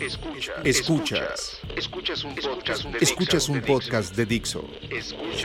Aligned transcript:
Escuchas. 0.00 0.64
Escuchas. 0.64 1.60
Escuchas 1.76 2.24
un 2.24 2.34
podcast 2.34 2.84
de 2.84 2.98
Escuchas 3.00 3.48
un 3.50 3.60
podcast 3.60 4.16
de 4.16 4.24
Dixo. 4.24 4.64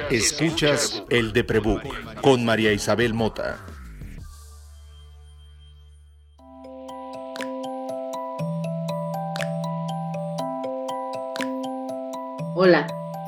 Escuchas 0.10 1.04
el 1.10 1.34
de 1.34 1.44
Prebook 1.44 1.84
con 2.22 2.46
María 2.46 2.72
Isabel 2.72 3.14
Mota. 3.14 3.60
Hola, 12.56 12.88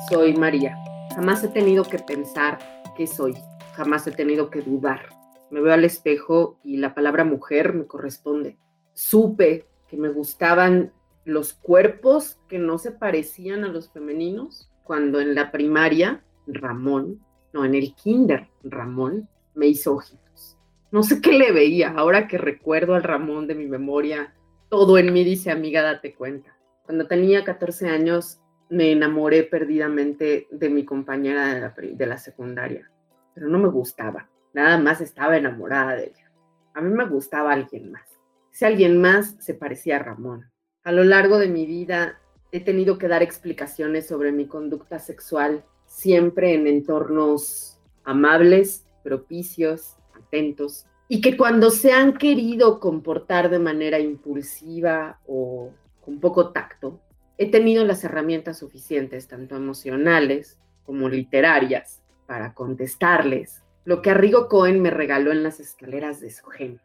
soy 0.09 0.33
María. 0.33 0.77
Jamás 1.13 1.43
he 1.43 1.49
tenido 1.49 1.83
que 1.83 1.99
pensar 1.99 2.57
qué 2.95 3.05
soy. 3.05 3.35
Jamás 3.73 4.07
he 4.07 4.11
tenido 4.11 4.49
que 4.49 4.61
dudar. 4.61 5.09
Me 5.51 5.59
veo 5.59 5.73
al 5.73 5.83
espejo 5.83 6.57
y 6.63 6.77
la 6.77 6.93
palabra 6.93 7.25
mujer 7.25 7.73
me 7.73 7.85
corresponde. 7.85 8.57
Supe 8.93 9.67
que 9.89 9.97
me 9.97 10.07
gustaban 10.07 10.93
los 11.27 11.51
cuerpos 11.51 12.39
que 12.47 12.57
no 12.57 12.77
se 12.77 12.91
parecían 12.91 13.65
a 13.65 13.67
los 13.67 13.91
femeninos, 13.91 14.71
cuando 14.85 15.19
en 15.19 15.35
la 15.35 15.51
primaria 15.51 16.23
Ramón, 16.47 17.19
no, 17.51 17.65
en 17.65 17.75
el 17.75 17.93
kinder 17.95 18.47
Ramón 18.63 19.27
me 19.53 19.67
hizo 19.67 19.95
ojitos. 19.95 20.57
No 20.89 21.03
sé 21.03 21.19
qué 21.19 21.33
le 21.33 21.51
veía, 21.51 21.89
ahora 21.89 22.29
que 22.29 22.37
recuerdo 22.37 22.95
al 22.95 23.03
Ramón 23.03 23.45
de 23.45 23.55
mi 23.55 23.67
memoria, 23.67 24.33
todo 24.69 24.97
en 24.97 25.11
mí 25.11 25.25
dice, 25.25 25.51
amiga, 25.51 25.81
date 25.81 26.15
cuenta. 26.15 26.57
Cuando 26.85 27.07
tenía 27.07 27.43
14 27.43 27.89
años 27.89 28.39
me 28.69 28.93
enamoré 28.93 29.43
perdidamente 29.43 30.47
de 30.49 30.69
mi 30.69 30.85
compañera 30.85 31.53
de 31.53 31.59
la, 31.59 31.75
de 31.77 32.05
la 32.05 32.17
secundaria, 32.17 32.89
pero 33.35 33.49
no 33.49 33.59
me 33.59 33.67
gustaba, 33.67 34.29
nada 34.53 34.77
más 34.77 35.01
estaba 35.01 35.35
enamorada 35.35 35.97
de 35.97 36.05
ella. 36.05 36.31
A 36.73 36.79
mí 36.79 36.89
me 36.89 37.05
gustaba 37.05 37.51
alguien 37.51 37.91
más. 37.91 38.07
Si 38.51 38.63
alguien 38.63 39.01
más 39.01 39.35
se 39.39 39.55
parecía 39.55 39.97
a 39.97 40.03
Ramón. 40.03 40.49
A 40.87 40.93
lo 40.93 41.03
largo 41.03 41.37
de 41.37 41.49
mi 41.49 41.65
vida 41.65 42.17
he 42.53 42.61
tenido 42.61 42.97
que 42.97 43.09
dar 43.09 43.21
explicaciones 43.21 44.07
sobre 44.07 44.31
mi 44.31 44.45
conducta 44.47 44.99
sexual, 44.99 45.65
siempre 45.85 46.53
en 46.53 46.65
entornos 46.65 47.77
amables, 48.05 48.85
propicios, 49.03 49.97
atentos, 50.15 50.85
y 51.09 51.19
que 51.19 51.35
cuando 51.35 51.71
se 51.71 51.91
han 51.91 52.13
querido 52.13 52.79
comportar 52.79 53.49
de 53.49 53.59
manera 53.59 53.99
impulsiva 53.99 55.19
o 55.27 55.73
con 55.99 56.21
poco 56.21 56.53
tacto, 56.53 57.01
he 57.37 57.51
tenido 57.51 57.83
las 57.83 58.05
herramientas 58.05 58.57
suficientes, 58.59 59.27
tanto 59.27 59.57
emocionales 59.57 60.57
como 60.85 61.09
literarias, 61.09 62.01
para 62.27 62.53
contestarles 62.53 63.61
lo 63.83 64.01
que 64.01 64.11
Arrigo 64.11 64.47
Cohen 64.47 64.81
me 64.81 64.89
regaló 64.89 65.33
en 65.33 65.43
las 65.43 65.59
escaleras 65.59 66.21
de 66.21 66.29
su 66.29 66.45
genio. 66.45 66.79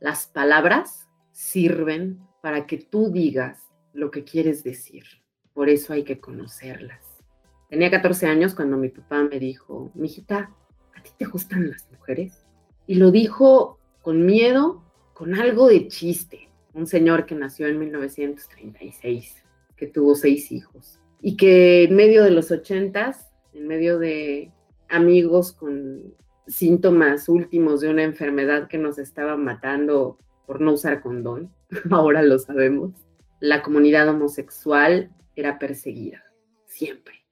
Las 0.00 0.26
palabras 0.26 1.06
sirven 1.30 2.18
para 2.46 2.64
que 2.64 2.78
tú 2.78 3.10
digas 3.10 3.58
lo 3.92 4.12
que 4.12 4.22
quieres 4.22 4.62
decir. 4.62 5.02
Por 5.52 5.68
eso 5.68 5.92
hay 5.92 6.04
que 6.04 6.20
conocerlas. 6.20 7.04
Tenía 7.68 7.90
14 7.90 8.28
años 8.28 8.54
cuando 8.54 8.76
mi 8.76 8.88
papá 8.88 9.24
me 9.24 9.40
dijo, 9.40 9.90
mijita, 9.96 10.54
¿a 10.94 11.02
ti 11.02 11.10
te 11.18 11.24
gustan 11.24 11.68
las 11.68 11.90
mujeres? 11.90 12.46
Y 12.86 12.94
lo 12.94 13.10
dijo 13.10 13.80
con 14.00 14.24
miedo, 14.24 14.84
con 15.12 15.34
algo 15.34 15.66
de 15.66 15.88
chiste. 15.88 16.48
Un 16.72 16.86
señor 16.86 17.26
que 17.26 17.34
nació 17.34 17.66
en 17.66 17.80
1936, 17.80 19.42
que 19.76 19.88
tuvo 19.88 20.14
seis 20.14 20.52
hijos 20.52 21.00
y 21.20 21.36
que 21.36 21.82
en 21.82 21.96
medio 21.96 22.22
de 22.22 22.30
los 22.30 22.52
ochentas, 22.52 23.28
en 23.54 23.66
medio 23.66 23.98
de 23.98 24.52
amigos 24.88 25.50
con 25.50 26.14
síntomas 26.46 27.28
últimos 27.28 27.80
de 27.80 27.88
una 27.88 28.04
enfermedad 28.04 28.68
que 28.68 28.78
nos 28.78 28.98
estaba 28.98 29.36
matando 29.36 30.16
por 30.46 30.60
no 30.60 30.72
usar 30.72 31.02
condón, 31.02 31.50
ahora 31.90 32.22
lo 32.22 32.38
sabemos, 32.38 32.92
la 33.40 33.62
comunidad 33.62 34.08
homosexual 34.08 35.10
era 35.34 35.58
perseguida, 35.58 36.24
siempre. 36.64 37.26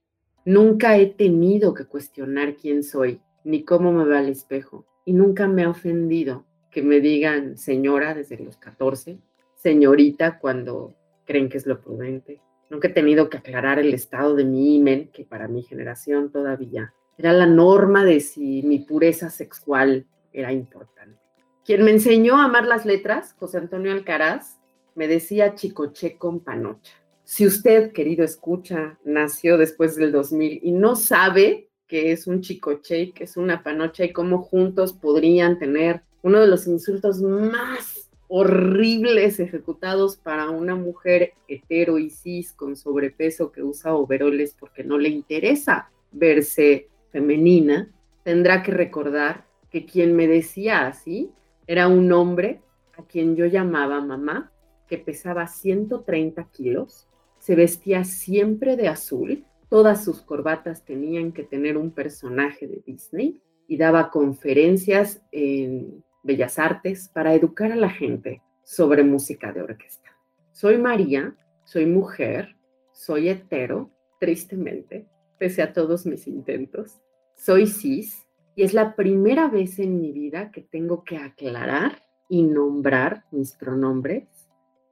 Nunca 0.44 0.98
he 0.98 1.06
tenido 1.06 1.72
que 1.72 1.86
cuestionar 1.86 2.56
quién 2.56 2.82
soy, 2.82 3.20
ni 3.44 3.64
cómo 3.64 3.92
me 3.92 4.04
veo 4.04 4.18
al 4.18 4.28
espejo, 4.28 4.86
y 5.04 5.12
nunca 5.12 5.48
me 5.48 5.64
ha 5.64 5.70
ofendido 5.70 6.44
que 6.70 6.82
me 6.82 7.00
digan 7.00 7.56
señora 7.56 8.14
desde 8.14 8.38
los 8.38 8.56
14, 8.58 9.18
señorita 9.54 10.38
cuando 10.38 10.94
creen 11.24 11.48
que 11.48 11.56
es 11.56 11.66
lo 11.66 11.80
prudente. 11.80 12.40
Nunca 12.68 12.88
he 12.88 12.92
tenido 12.92 13.30
que 13.30 13.38
aclarar 13.38 13.78
el 13.78 13.94
estado 13.94 14.34
de 14.34 14.44
mi 14.44 14.76
imen, 14.76 15.08
que 15.12 15.24
para 15.24 15.48
mi 15.48 15.62
generación 15.62 16.30
todavía 16.30 16.92
era 17.16 17.32
la 17.32 17.46
norma 17.46 18.04
de 18.04 18.20
si 18.20 18.62
mi 18.62 18.80
pureza 18.80 19.30
sexual 19.30 20.06
era 20.32 20.52
importante. 20.52 21.23
Quien 21.64 21.82
me 21.82 21.92
enseñó 21.92 22.36
a 22.36 22.44
amar 22.44 22.66
las 22.66 22.84
letras, 22.84 23.34
José 23.38 23.56
Antonio 23.56 23.90
Alcaraz, 23.90 24.58
me 24.94 25.08
decía 25.08 25.54
chicoche 25.54 26.18
con 26.18 26.40
panocha. 26.40 26.92
Si 27.24 27.46
usted, 27.46 27.92
querido 27.92 28.22
escucha, 28.22 28.98
nació 29.02 29.56
después 29.56 29.96
del 29.96 30.12
2000 30.12 30.60
y 30.62 30.72
no 30.72 30.94
sabe 30.94 31.70
qué 31.86 32.12
es 32.12 32.26
un 32.26 32.42
chicoche 32.42 33.00
y 33.00 33.12
qué 33.12 33.24
es 33.24 33.38
una 33.38 33.62
panocha 33.62 34.04
y 34.04 34.12
cómo 34.12 34.42
juntos 34.42 34.92
podrían 34.92 35.58
tener 35.58 36.02
uno 36.20 36.38
de 36.38 36.48
los 36.48 36.66
insultos 36.66 37.22
más 37.22 38.10
horribles 38.28 39.40
ejecutados 39.40 40.16
para 40.18 40.50
una 40.50 40.74
mujer 40.74 41.32
hetero 41.48 41.98
y 41.98 42.10
cis 42.10 42.52
con 42.52 42.76
sobrepeso 42.76 43.52
que 43.52 43.62
usa 43.62 43.94
overoles 43.94 44.54
porque 44.58 44.84
no 44.84 44.98
le 44.98 45.08
interesa 45.08 45.90
verse 46.12 46.88
femenina, 47.10 47.90
tendrá 48.22 48.62
que 48.62 48.72
recordar 48.72 49.46
que 49.70 49.86
quien 49.86 50.14
me 50.14 50.28
decía 50.28 50.86
así 50.86 51.32
era 51.66 51.88
un 51.88 52.10
hombre 52.12 52.62
a 52.96 53.04
quien 53.04 53.36
yo 53.36 53.46
llamaba 53.46 54.00
mamá, 54.00 54.52
que 54.86 54.98
pesaba 54.98 55.46
130 55.46 56.44
kilos, 56.50 57.08
se 57.38 57.54
vestía 57.54 58.04
siempre 58.04 58.76
de 58.76 58.88
azul, 58.88 59.44
todas 59.68 60.04
sus 60.04 60.20
corbatas 60.20 60.84
tenían 60.84 61.32
que 61.32 61.42
tener 61.42 61.76
un 61.76 61.90
personaje 61.90 62.66
de 62.66 62.82
Disney 62.86 63.42
y 63.66 63.76
daba 63.76 64.10
conferencias 64.10 65.22
en 65.32 66.04
Bellas 66.22 66.58
Artes 66.58 67.08
para 67.08 67.34
educar 67.34 67.72
a 67.72 67.76
la 67.76 67.90
gente 67.90 68.42
sobre 68.62 69.02
música 69.02 69.52
de 69.52 69.62
orquesta. 69.62 70.10
Soy 70.52 70.78
María, 70.78 71.36
soy 71.64 71.86
mujer, 71.86 72.56
soy 72.92 73.28
hetero, 73.28 73.90
tristemente, 74.20 75.06
pese 75.38 75.62
a 75.62 75.72
todos 75.72 76.06
mis 76.06 76.26
intentos. 76.26 77.00
Soy 77.34 77.66
cis, 77.66 78.26
y 78.56 78.62
es 78.62 78.74
la 78.74 78.94
primera 78.94 79.48
vez 79.48 79.78
en 79.78 80.00
mi 80.00 80.12
vida 80.12 80.50
que 80.50 80.60
tengo 80.60 81.04
que 81.04 81.16
aclarar 81.16 82.02
y 82.28 82.42
nombrar 82.42 83.24
mis 83.30 83.52
pronombres 83.52 84.28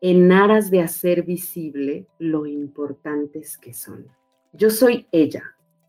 en 0.00 0.32
aras 0.32 0.70
de 0.70 0.80
hacer 0.80 1.22
visible 1.22 2.06
lo 2.18 2.46
importantes 2.46 3.56
que 3.56 3.72
son. 3.72 4.06
Yo 4.52 4.70
soy 4.70 5.06
ella. 5.12 5.44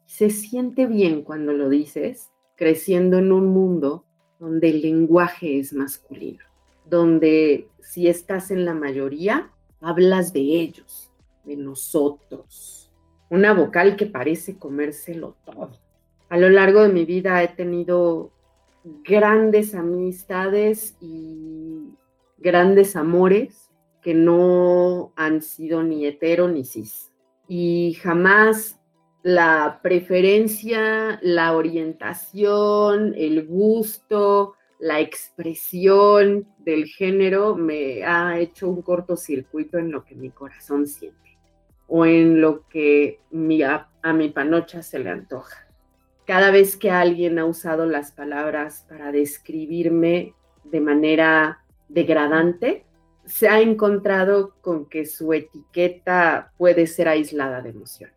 Se 0.06 0.30
siente 0.30 0.86
bien 0.86 1.24
cuando 1.24 1.54
lo 1.54 1.70
dices, 1.70 2.32
creciendo 2.56 3.18
en 3.18 3.32
un 3.32 3.48
mundo 3.48 4.06
donde 4.40 4.70
el 4.70 4.82
lenguaje 4.82 5.58
es 5.58 5.74
masculino, 5.74 6.44
donde 6.86 7.70
si 7.82 8.08
estás 8.08 8.52
en 8.52 8.66
la 8.66 8.76
mayoría, 8.76 9.52
hablas 9.82 10.32
de 10.32 10.42
ellos, 10.42 11.12
de 11.44 11.58
nosotros. 11.58 12.92
Una 13.32 13.54
vocal 13.54 13.96
que 13.96 14.06
parece 14.06 14.60
comérselo 14.60 15.36
todo 15.44 15.83
a 16.34 16.38
lo 16.38 16.50
largo 16.50 16.82
de 16.82 16.90
mi 16.90 17.06
vida 17.06 17.44
he 17.44 17.50
tenido 17.50 18.32
grandes 19.04 19.76
amistades 19.76 20.98
y 21.00 21.94
grandes 22.40 22.96
amores 22.96 23.70
que 24.02 24.16
no 24.16 25.14
han 25.16 25.44
sido 25.44 25.84
ni 25.84 26.08
hetero 26.08 26.48
ni 26.48 26.66
cis. 26.66 27.12
Y 27.48 28.00
jamás 28.02 28.80
la 29.22 29.80
preferencia, 29.84 31.20
la 31.22 31.56
orientación, 31.56 33.14
el 33.16 33.46
gusto, 33.46 34.56
la 34.80 35.02
expresión 35.02 36.48
del 36.58 36.88
género 36.88 37.54
me 37.56 38.04
ha 38.06 38.40
hecho 38.40 38.70
un 38.70 38.82
cortocircuito 38.82 39.78
en 39.78 39.92
lo 39.92 40.04
que 40.04 40.16
mi 40.16 40.32
corazón 40.32 40.88
siente 40.88 41.38
o 41.88 42.08
en 42.08 42.42
lo 42.42 42.68
que 42.70 43.20
a 44.02 44.14
mi 44.14 44.30
panocha 44.30 44.82
se 44.82 44.98
le 44.98 45.12
antoja 45.12 45.68
cada 46.26 46.52
vez 46.52 46.78
que 46.78 46.90
alguien 46.90 47.38
ha 47.40 47.46
usado 47.46 47.86
las 47.86 48.12
palabras 48.12 48.86
para 48.88 49.12
describirme 49.12 50.34
de 50.64 50.80
manera 50.80 51.60
degradante, 51.90 52.86
se 53.26 53.50
ha 53.50 53.60
encontrado 53.60 54.56
con 54.62 54.88
que 54.88 55.06
su 55.06 55.34
etiqueta 55.34 56.52
puede 56.58 56.88
ser 56.88 57.08
aislada 57.08 57.62
de 57.62 57.70
emociones. 57.70 58.16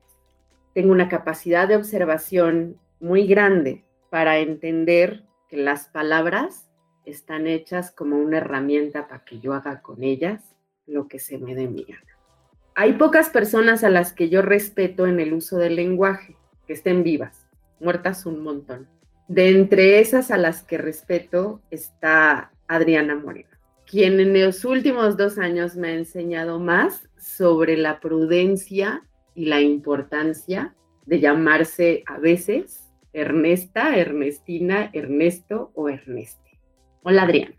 Tengo 0.73 0.93
una 0.93 1.09
capacidad 1.09 1.67
de 1.69 1.77
observación 1.77 2.79
muy 3.01 3.27
grande 3.27 3.85
para 4.11 4.39
entender 4.39 5.25
que 5.49 5.57
las 5.57 5.89
palabras 5.89 6.69
están 7.05 7.47
hechas 7.47 7.91
como 7.93 8.19
una 8.19 8.39
herramienta 8.39 9.09
para 9.09 9.25
que 9.25 9.39
yo 9.39 9.53
haga 9.55 9.81
con 9.81 10.03
ellas 10.03 10.55
lo 10.87 11.09
que 11.09 11.19
se 11.19 11.39
me 11.39 11.55
dé 11.55 11.69
mi. 11.69 11.87
Hay 12.75 12.95
pocas 12.95 13.31
personas 13.31 13.85
a 13.85 13.91
las 13.91 14.13
que 14.13 14.29
yo 14.29 14.43
respeto 14.43 15.07
en 15.07 15.19
el 15.21 15.33
uso 15.33 15.57
del 15.57 15.77
lenguaje, 15.77 16.37
que 16.67 16.73
estén 16.73 17.03
vivas 17.03 17.36
muertas 17.81 18.27
un 18.27 18.43
montón. 18.43 18.89
De 19.29 19.51
entre 19.51 20.01
esas 20.01 20.31
a 20.31 20.39
las 20.39 20.63
que 20.63 20.79
respeto 20.79 21.61
está 21.71 22.53
Adriana 22.69 23.15
Moreno. 23.17 23.49
quien 23.89 24.19
en 24.19 24.45
los 24.45 24.65
últimos 24.65 25.17
dos 25.17 25.39
años 25.39 25.77
me 25.77 25.89
ha 25.89 25.95
enseñado 25.95 26.59
más 26.59 27.09
sobre 27.19 27.77
la 27.77 28.01
prudencia 28.01 29.05
y 29.35 29.47
la 29.47 29.61
importancia 29.61 30.75
de 31.07 31.21
llamarse 31.21 32.03
a 32.07 32.19
veces 32.19 32.91
Ernesta, 33.13 33.97
Ernestina, 33.97 34.91
Ernesto 34.93 35.71
o 35.75 35.89
Erneste. 35.89 36.59
Hola 37.03 37.23
Adriana. 37.23 37.55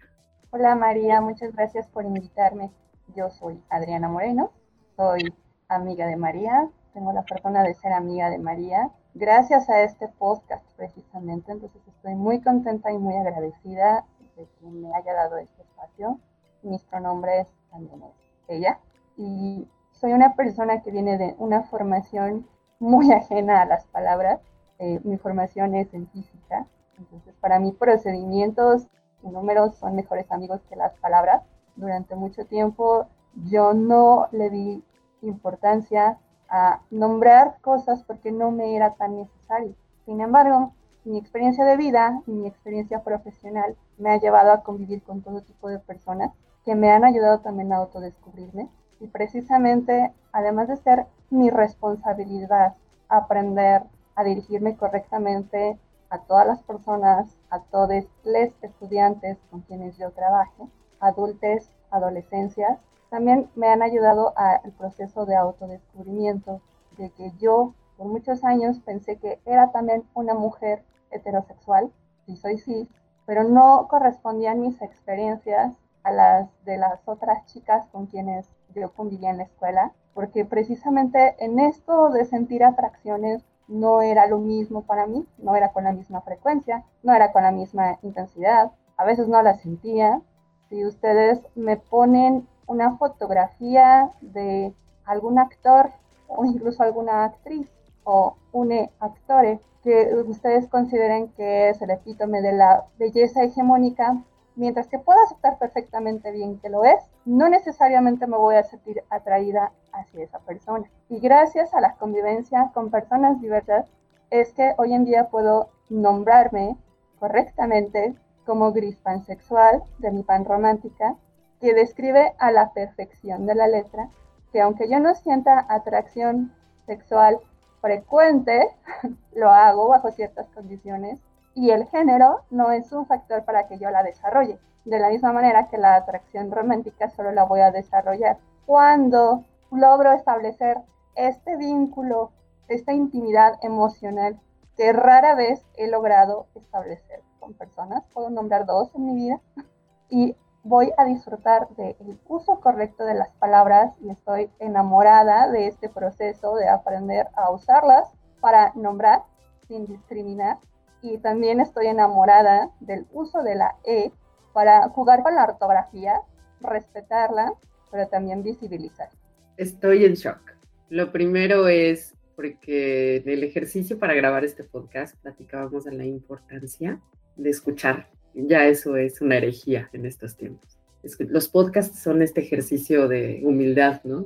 Hola 0.51 0.75
María, 0.75 1.21
muchas 1.21 1.55
gracias 1.55 1.87
por 1.87 2.03
invitarme. 2.03 2.69
Yo 3.15 3.29
soy 3.29 3.59
Adriana 3.69 4.09
Moreno, 4.09 4.51
soy 4.97 5.33
amiga 5.69 6.05
de 6.07 6.17
María, 6.17 6.69
tengo 6.93 7.13
la 7.13 7.23
fortuna 7.23 7.63
de 7.63 7.73
ser 7.75 7.93
amiga 7.93 8.29
de 8.29 8.37
María 8.37 8.91
gracias 9.17 9.67
a 9.69 9.81
este 9.81 10.07
podcast 10.07 10.63
precisamente, 10.75 11.51
entonces 11.51 11.81
estoy 11.87 12.13
muy 12.13 12.39
contenta 12.39 12.91
y 12.91 12.99
muy 12.99 13.15
agradecida 13.15 14.05
de 14.35 14.45
que 14.45 14.65
me 14.67 14.93
haya 14.95 15.13
dado 15.13 15.37
este 15.37 15.63
espacio. 15.63 16.19
Mis 16.61 16.83
pronombres 16.83 17.47
también 17.71 18.03
es 18.03 18.15
ella 18.47 18.79
y 19.17 19.67
soy 19.91 20.13
una 20.13 20.35
persona 20.35 20.81
que 20.81 20.91
viene 20.91 21.17
de 21.17 21.35
una 21.39 21.63
formación 21.63 22.47
muy 22.79 23.11
ajena 23.11 23.61
a 23.61 23.65
las 23.65 23.85
palabras. 23.87 24.39
Eh, 24.77 24.99
mi 25.03 25.17
formación 25.17 25.73
es 25.73 25.91
en 25.95 26.07
física, 26.09 26.67
entonces 26.99 27.33
para 27.41 27.59
mí 27.59 27.71
procedimientos 27.71 28.87
y 29.23 29.29
números 29.29 29.75
son 29.77 29.95
mejores 29.95 30.31
amigos 30.31 30.61
que 30.69 30.75
las 30.75 30.93
palabras. 30.97 31.41
Durante 31.75 32.15
mucho 32.15 32.45
tiempo 32.45 33.07
yo 33.33 33.73
no 33.73 34.27
le 34.31 34.51
di 34.51 34.83
importancia 35.23 36.19
a 36.49 36.81
nombrar 36.91 37.57
cosas 37.61 38.03
porque 38.03 38.31
no 38.31 38.51
me 38.51 38.75
era 38.75 38.93
tan 38.93 39.17
necesario. 39.17 39.75
Sin 40.05 40.21
embargo, 40.21 40.73
mi 41.03 41.17
experiencia 41.17 41.65
de 41.65 41.77
vida 41.77 42.21
y 42.27 42.31
mi 42.31 42.47
experiencia 42.47 43.03
profesional 43.03 43.75
me 43.97 44.11
ha 44.11 44.19
llevado 44.19 44.51
a 44.51 44.61
convivir 44.61 45.01
con 45.03 45.21
todo 45.21 45.41
tipo 45.41 45.69
de 45.69 45.79
personas 45.79 46.31
que 46.65 46.75
me 46.75 46.91
han 46.91 47.05
ayudado 47.05 47.39
también 47.39 47.71
a 47.71 47.77
autodescubrirme 47.77 48.69
y 48.99 49.07
precisamente, 49.07 50.13
además 50.31 50.67
de 50.67 50.77
ser 50.77 51.05
mi 51.29 51.49
responsabilidad 51.49 52.75
aprender 53.09 53.83
a 54.15 54.23
dirigirme 54.23 54.75
correctamente 54.75 55.77
a 56.09 56.19
todas 56.19 56.47
las 56.47 56.61
personas, 56.63 57.37
a 57.49 57.59
todos 57.59 58.03
los 58.23 58.63
estudiantes 58.63 59.37
con 59.51 59.61
quienes 59.61 59.97
yo 59.97 60.11
trabajo, 60.11 60.69
adultos, 60.99 61.69
adolescencias, 61.91 62.79
también 63.09 63.49
me 63.55 63.67
han 63.67 63.81
ayudado 63.81 64.33
al 64.35 64.71
proceso 64.73 65.25
de 65.25 65.35
autodescubrimiento, 65.35 66.61
de 66.97 67.09
que 67.11 67.31
yo 67.39 67.73
por 67.97 68.07
muchos 68.07 68.43
años 68.43 68.79
pensé 68.79 69.17
que 69.17 69.39
era 69.45 69.71
también 69.71 70.03
una 70.13 70.33
mujer 70.33 70.83
heterosexual, 71.11 71.91
y 72.27 72.37
soy 72.37 72.57
sí, 72.57 72.87
pero 73.25 73.43
no 73.43 73.87
correspondían 73.89 74.61
mis 74.61 74.81
experiencias 74.81 75.73
a 76.03 76.11
las 76.11 76.49
de 76.63 76.77
las 76.77 77.07
otras 77.07 77.45
chicas 77.45 77.87
con 77.91 78.05
quienes 78.05 78.49
yo 78.75 78.93
convivía 78.93 79.31
en 79.31 79.37
la 79.37 79.43
escuela, 79.43 79.91
porque 80.13 80.45
precisamente 80.45 81.35
en 81.43 81.59
esto 81.59 82.09
de 82.09 82.25
sentir 82.25 82.63
atracciones 82.63 83.43
no 83.67 84.01
era 84.01 84.27
lo 84.27 84.39
mismo 84.39 84.83
para 84.83 85.07
mí, 85.07 85.27
no 85.37 85.55
era 85.55 85.73
con 85.73 85.83
la 85.83 85.91
misma 85.91 86.21
frecuencia, 86.21 86.85
no 87.03 87.13
era 87.13 87.31
con 87.31 87.43
la 87.43 87.51
misma 87.51 87.99
intensidad, 88.01 88.71
a 88.95 89.05
veces 89.05 89.27
no 89.27 89.41
la 89.41 89.55
sentía. 89.55 90.21
Si 90.69 90.85
ustedes 90.85 91.41
me 91.55 91.77
ponen 91.77 92.47
una 92.67 92.97
fotografía 92.97 94.11
de 94.21 94.73
algún 95.05 95.39
actor 95.39 95.89
o 96.27 96.45
incluso 96.45 96.83
alguna 96.83 97.25
actriz 97.25 97.67
o 98.03 98.35
un 98.51 98.89
actor 98.99 99.59
que 99.83 100.13
ustedes 100.27 100.67
consideren 100.67 101.29
que 101.29 101.69
es 101.69 101.81
el 101.81 101.89
epítome 101.89 102.41
de 102.41 102.51
la 102.51 102.85
belleza 102.99 103.43
hegemónica, 103.43 104.21
mientras 104.55 104.87
que 104.87 104.99
puedo 104.99 105.19
aceptar 105.23 105.57
perfectamente 105.57 106.31
bien 106.31 106.59
que 106.59 106.69
lo 106.69 106.83
es, 106.83 106.99
no 107.25 107.47
necesariamente 107.47 108.27
me 108.27 108.37
voy 108.37 108.55
a 108.55 108.63
sentir 108.63 109.03
atraída 109.09 109.71
hacia 109.93 110.23
esa 110.23 110.39
persona. 110.39 110.89
Y 111.09 111.19
gracias 111.19 111.73
a 111.73 111.81
la 111.81 111.93
convivencia 111.95 112.71
con 112.73 112.89
personas 112.89 113.39
diversas, 113.39 113.89
es 114.29 114.51
que 114.53 114.73
hoy 114.77 114.93
en 114.93 115.05
día 115.05 115.29
puedo 115.29 115.69
nombrarme 115.89 116.75
correctamente 117.19 118.13
como 118.45 118.73
gris 118.73 118.97
pansexual 118.97 119.83
de 119.99 120.11
mi 120.11 120.23
pan 120.23 120.43
romántica 120.43 121.15
que 121.59 121.73
describe 121.73 122.33
a 122.39 122.51
la 122.51 122.73
perfección 122.73 123.45
de 123.45 123.55
la 123.55 123.67
letra 123.67 124.09
que 124.51 124.61
aunque 124.61 124.89
yo 124.89 124.99
no 124.99 125.13
sienta 125.15 125.65
atracción 125.69 126.53
sexual 126.85 127.39
frecuente, 127.81 128.69
lo 129.35 129.49
hago 129.49 129.89
bajo 129.89 130.11
ciertas 130.11 130.47
condiciones 130.49 131.19
y 131.53 131.71
el 131.71 131.85
género 131.87 132.41
no 132.49 132.71
es 132.71 132.91
un 132.91 133.05
factor 133.05 133.43
para 133.43 133.67
que 133.67 133.77
yo 133.77 133.89
la 133.89 134.03
desarrolle. 134.03 134.59
De 134.85 134.99
la 134.99 135.09
misma 135.09 135.33
manera 135.33 135.67
que 135.67 135.77
la 135.77 135.95
atracción 135.95 136.49
romántica 136.49 137.09
solo 137.09 137.31
la 137.31 137.43
voy 137.43 137.59
a 137.59 137.71
desarrollar 137.71 138.37
cuando 138.65 139.43
logro 139.71 140.11
establecer 140.11 140.77
este 141.15 141.57
vínculo, 141.57 142.31
esta 142.67 142.93
intimidad 142.93 143.57
emocional 143.61 144.39
que 144.75 144.93
rara 144.93 145.35
vez 145.35 145.65
he 145.75 145.87
logrado 145.87 146.47
establecer 146.53 147.21
con 147.39 147.53
personas. 147.53 148.03
Puedo 148.13 148.29
nombrar 148.29 148.65
dos 148.65 148.93
en 148.95 149.05
mi 149.05 149.15
vida. 149.15 149.41
Y 150.09 150.37
voy 150.67 150.91
a 150.97 151.05
disfrutar 151.05 151.69
del 151.77 151.95
uso 152.27 152.59
correcto 152.59 153.05
de 153.05 153.13
las 153.13 153.29
palabras 153.39 153.95
y 154.01 154.09
estoy 154.09 154.49
enamorada 154.59 155.49
de 155.49 155.67
este 155.67 155.87
proceso 155.87 156.55
de 156.55 156.67
aprender 156.67 157.27
a 157.35 157.51
usarlas 157.51 158.09
para 158.41 158.73
nombrar 158.75 159.21
sin 159.67 159.85
discriminar. 159.85 160.57
Y 161.01 161.19
también 161.19 161.61
estoy 161.61 161.87
enamorada 161.87 162.69
del 162.81 163.05
uso 163.13 163.43
de 163.43 163.55
la 163.55 163.75
E 163.85 164.11
para 164.51 164.89
jugar 164.89 165.23
con 165.23 165.35
la 165.35 165.45
ortografía, 165.45 166.21
respetarla, 166.59 167.53
pero 167.89 168.07
también 168.09 168.43
visibilizar. 168.43 169.09
Estoy 169.55 170.03
en 170.03 170.15
shock. 170.15 170.53
Lo 170.89 171.13
primero 171.13 171.69
es 171.69 172.13
porque 172.35 173.17
en 173.17 173.29
el 173.29 173.43
ejercicio 173.43 173.97
para 173.97 174.13
grabar 174.15 174.43
este 174.43 174.65
podcast 174.65 175.15
platicábamos 175.21 175.85
de 175.85 175.93
la 175.93 176.05
importancia 176.05 176.99
de 177.37 177.49
escuchar 177.49 178.09
ya 178.45 178.67
eso 178.67 178.95
es 178.97 179.21
una 179.21 179.37
herejía 179.37 179.89
en 179.93 180.05
estos 180.05 180.35
tiempos. 180.35 180.77
los 181.19 181.47
podcasts 181.47 181.99
son 181.99 182.21
este 182.21 182.41
ejercicio 182.41 183.07
de 183.07 183.41
humildad, 183.43 184.01
¿no? 184.03 184.25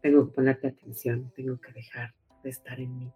tengo 0.00 0.26
que 0.26 0.34
ponerte 0.34 0.68
atención, 0.68 1.32
tengo 1.34 1.58
que 1.58 1.72
dejar 1.72 2.12
de 2.42 2.50
estar 2.50 2.78
en 2.78 2.98
mí. 2.98 3.12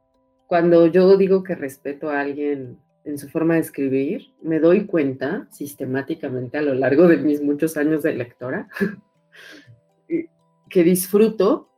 Cuando 0.47 0.87
yo 0.87 1.17
digo 1.19 1.43
que 1.43 1.55
respeto 1.55 2.09
a 2.09 2.21
alguien 2.21 2.79
en 3.05 3.19
su 3.19 3.29
forma 3.29 3.55
de 3.55 3.61
escribir, 3.61 4.33
me 4.41 4.59
doy 4.59 4.87
cuenta 4.87 5.47
sistemáticamente 5.51 6.57
a 6.57 6.63
lo 6.63 6.75
largo 6.75 7.07
de 7.07 7.19
mis 7.19 7.43
muchos 7.43 7.77
años 7.77 8.03
de 8.03 8.15
lectora 8.15 8.69
que 10.71 10.83
disfruto 10.83 11.69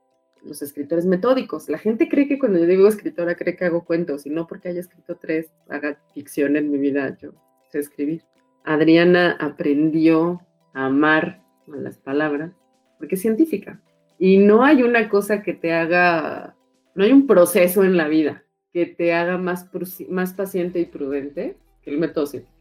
los 0.42 0.62
escritores 0.62 1.06
metódicos. 1.06 1.68
La 1.68 1.78
gente 1.78 2.08
cree 2.08 2.28
que 2.28 2.38
cuando 2.38 2.58
yo 2.58 2.66
digo 2.66 2.88
escritora 2.88 3.34
cree 3.34 3.56
que 3.56 3.64
hago 3.64 3.84
cuentos 3.84 4.26
y 4.26 4.30
no 4.30 4.46
porque 4.46 4.68
haya 4.68 4.80
escrito 4.80 5.16
tres, 5.16 5.50
haga 5.68 6.00
ficción 6.14 6.56
en 6.56 6.70
mi 6.70 6.78
vida, 6.78 7.16
yo 7.20 7.32
sé 7.70 7.80
escribir. 7.80 8.22
Adriana 8.64 9.36
aprendió 9.40 10.40
a 10.74 10.86
amar 10.86 11.42
las 11.66 11.98
palabras 11.98 12.52
porque 12.98 13.14
es 13.14 13.22
científica. 13.22 13.80
Y 14.18 14.38
no 14.38 14.62
hay 14.62 14.82
una 14.82 15.08
cosa 15.08 15.42
que 15.42 15.54
te 15.54 15.72
haga, 15.72 16.54
no 16.94 17.04
hay 17.04 17.12
un 17.12 17.26
proceso 17.26 17.84
en 17.84 17.96
la 17.96 18.08
vida 18.08 18.44
que 18.72 18.86
te 18.86 19.14
haga 19.14 19.38
más, 19.38 19.68
más 20.08 20.34
paciente 20.34 20.78
y 20.78 20.84
prudente 20.84 21.56
que 21.82 21.90
el 21.90 21.98
método 21.98 22.26
científico. 22.26 22.58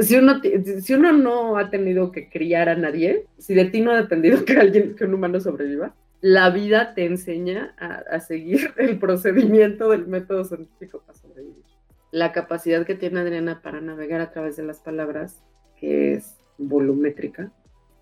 Si 0.00 0.16
uno, 0.16 0.40
si 0.80 0.94
uno 0.94 1.12
no 1.12 1.56
ha 1.58 1.70
tenido 1.70 2.10
que 2.10 2.28
criar 2.28 2.68
a 2.68 2.74
nadie, 2.74 3.26
si 3.38 3.54
de 3.54 3.66
ti 3.66 3.80
no 3.80 3.92
ha 3.92 3.96
dependido 3.96 4.44
que 4.44 4.54
alguien, 4.54 4.96
que 4.96 5.04
un 5.04 5.14
humano 5.14 5.40
sobreviva, 5.40 5.94
la 6.20 6.50
vida 6.50 6.94
te 6.94 7.04
enseña 7.04 7.74
a, 7.78 8.16
a 8.16 8.20
seguir 8.20 8.72
el 8.78 8.98
procedimiento 8.98 9.90
del 9.90 10.06
método 10.06 10.44
científico 10.44 11.02
para 11.06 11.18
sobrevivir 11.18 11.73
la 12.14 12.30
capacidad 12.30 12.86
que 12.86 12.94
tiene 12.94 13.18
Adriana 13.18 13.60
para 13.60 13.80
navegar 13.80 14.20
a 14.20 14.30
través 14.30 14.54
de 14.54 14.62
las 14.62 14.78
palabras, 14.78 15.42
que 15.76 16.14
es 16.14 16.36
volumétrica, 16.58 17.50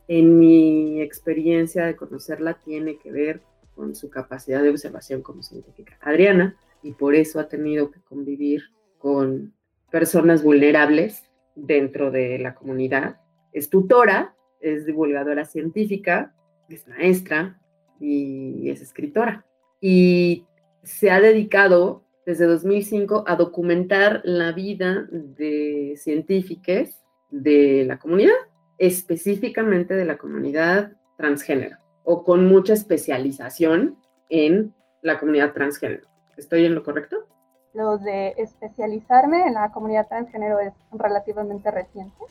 en 0.07 0.39
mi 0.39 1.01
experiencia 1.01 1.87
de 1.87 1.97
conocerla 1.97 2.61
tiene 2.63 2.99
que 2.99 3.11
ver 3.11 3.41
con 3.75 3.95
su 3.95 4.11
capacidad 4.11 4.63
de 4.63 4.69
observación 4.69 5.23
como 5.23 5.43
científica. 5.43 5.97
Adriana, 6.03 6.55
y 6.83 6.93
por 6.93 7.15
eso 7.15 7.41
ha 7.41 7.49
tenido 7.49 7.91
que 7.91 8.01
convivir 8.01 8.65
con 8.99 9.55
personas 9.91 10.43
vulnerables 10.43 11.31
dentro 11.55 12.11
de 12.11 12.39
la 12.39 12.55
comunidad. 12.55 13.19
Es 13.55 13.71
tutora, 13.71 14.35
es 14.61 14.85
divulgadora 14.85 15.47
científica, 15.47 16.35
es 16.69 16.87
maestra 16.87 17.59
y 17.99 18.69
es 18.69 18.83
escritora. 18.83 19.47
Y 19.81 20.45
se 20.83 21.11
ha 21.11 21.19
dedicado 21.19 22.05
desde 22.25 22.47
2005 22.47 23.25
a 23.27 23.37
documentar 23.37 24.21
la 24.25 24.53
vida 24.53 25.07
de 25.11 25.95
científicos 25.97 27.01
de 27.31 27.85
la 27.87 27.99
comunidad, 27.99 28.35
específicamente 28.79 29.95
de 29.95 30.05
la 30.05 30.19
comunidad 30.19 30.93
transgénero, 31.17 31.77
o 32.05 32.25
con 32.25 32.47
mucha 32.47 32.75
especialización 32.75 33.97
en 34.29 34.75
la 35.03 35.19
comunidad 35.19 35.53
transgénero. 35.53 36.07
¿Estoy 36.37 36.65
en 36.65 36.75
lo 36.75 36.83
correcto? 36.83 37.17
Lo 37.75 37.99
de 37.99 38.35
especializarme 38.37 39.47
en 39.47 39.55
la 39.55 39.71
comunidad 39.73 40.09
transgénero 40.09 40.61
es 40.61 40.73
relativamente 40.93 41.71
reciente. 41.71 42.25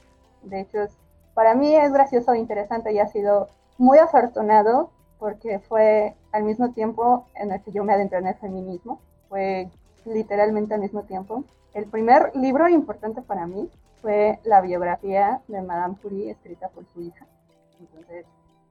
De 0.43 0.61
hecho, 0.61 0.79
para 1.33 1.55
mí 1.55 1.75
es 1.75 1.91
gracioso, 1.91 2.35
interesante 2.35 2.93
y 2.93 2.99
ha 2.99 3.07
sido 3.07 3.49
muy 3.77 3.97
afortunado 3.97 4.91
porque 5.19 5.59
fue 5.59 6.15
al 6.31 6.43
mismo 6.43 6.73
tiempo 6.73 7.27
en 7.35 7.51
el 7.51 7.61
que 7.61 7.71
yo 7.71 7.83
me 7.83 7.93
adentré 7.93 8.19
en 8.19 8.27
el 8.27 8.35
feminismo, 8.35 9.01
fue 9.29 9.69
literalmente 10.05 10.73
al 10.73 10.81
mismo 10.81 11.03
tiempo. 11.03 11.43
El 11.73 11.85
primer 11.85 12.35
libro 12.35 12.67
importante 12.67 13.21
para 13.21 13.47
mí 13.47 13.69
fue 14.01 14.39
la 14.43 14.61
biografía 14.61 15.41
de 15.47 15.61
Madame 15.61 15.95
Curie 16.01 16.31
escrita 16.31 16.69
por 16.69 16.85
su 16.85 17.01
hija. 17.01 17.25
Entonces, 17.79 18.25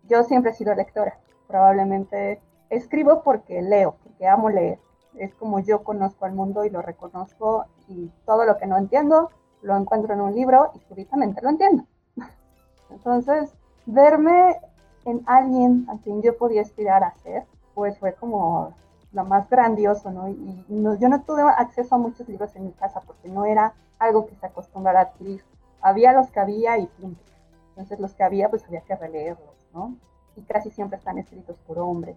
yo 0.09 0.23
siempre 0.25 0.51
he 0.51 0.55
sido 0.55 0.75
lectora. 0.75 1.19
Probablemente 1.47 2.41
escribo 2.69 3.23
porque 3.23 3.63
leo, 3.63 3.97
porque 4.03 4.27
amo 4.27 4.51
leer. 4.51 4.79
Es 5.17 5.35
como 5.35 5.61
yo 5.61 5.83
conozco 5.83 6.25
al 6.25 6.33
mundo 6.33 6.65
y 6.65 6.71
lo 6.71 6.83
reconozco 6.83 7.67
y 7.89 8.11
todo 8.25 8.45
lo 8.45 8.57
que 8.59 8.67
no 8.67 8.77
entiendo 8.77 9.31
lo 9.63 9.77
encuentro 9.77 10.15
en 10.15 10.21
un 10.21 10.35
libro 10.35 10.71
y 10.75 10.81
súbitamente 10.81 11.43
lo 11.43 11.51
entiendo. 11.51 11.85
Entonces, 12.91 13.55
verme 13.87 14.57
en 15.05 15.23
alguien 15.27 15.87
a 15.89 15.99
quien 15.99 16.23
yo 16.23 16.37
podía 16.37 16.63
aspirar 16.63 17.05
a 17.05 17.15
ser, 17.17 17.45
pues 17.75 17.99
fue 17.99 18.15
como 18.15 18.75
lo 19.13 19.25
más 19.25 19.49
grandioso, 19.49 20.11
¿no? 20.11 20.29
Y 20.29 20.65
yo 20.69 21.09
no 21.09 21.23
tuve 21.23 21.43
acceso 21.43 21.95
a 21.95 21.99
muchos 21.99 22.29
libros 22.29 22.55
en 22.57 22.67
mi 22.67 22.73
casa 22.73 23.01
porque 23.01 23.29
no 23.29 23.45
era 23.45 23.75
algo 23.99 24.27
que 24.27 24.37
se 24.37 24.47
acostumbrara 24.47 25.01
a 25.01 25.03
adquirir. 25.05 25.45
Había 25.81 26.13
los 26.13 26.31
que 26.31 26.41
había 26.41 26.79
y 26.79 26.87
punto. 26.87 27.21
Entonces 27.71 27.99
los 27.99 28.15
que 28.15 28.23
había 28.23 28.49
pues 28.49 28.65
había 28.65 28.83
que 28.83 28.95
releerlos, 28.95 29.69
¿no? 29.73 29.97
Y 30.37 30.43
casi 30.43 30.71
siempre 30.71 30.99
están 30.99 31.19
escritos 31.19 31.59
por 31.67 31.79
hombres. 31.79 32.17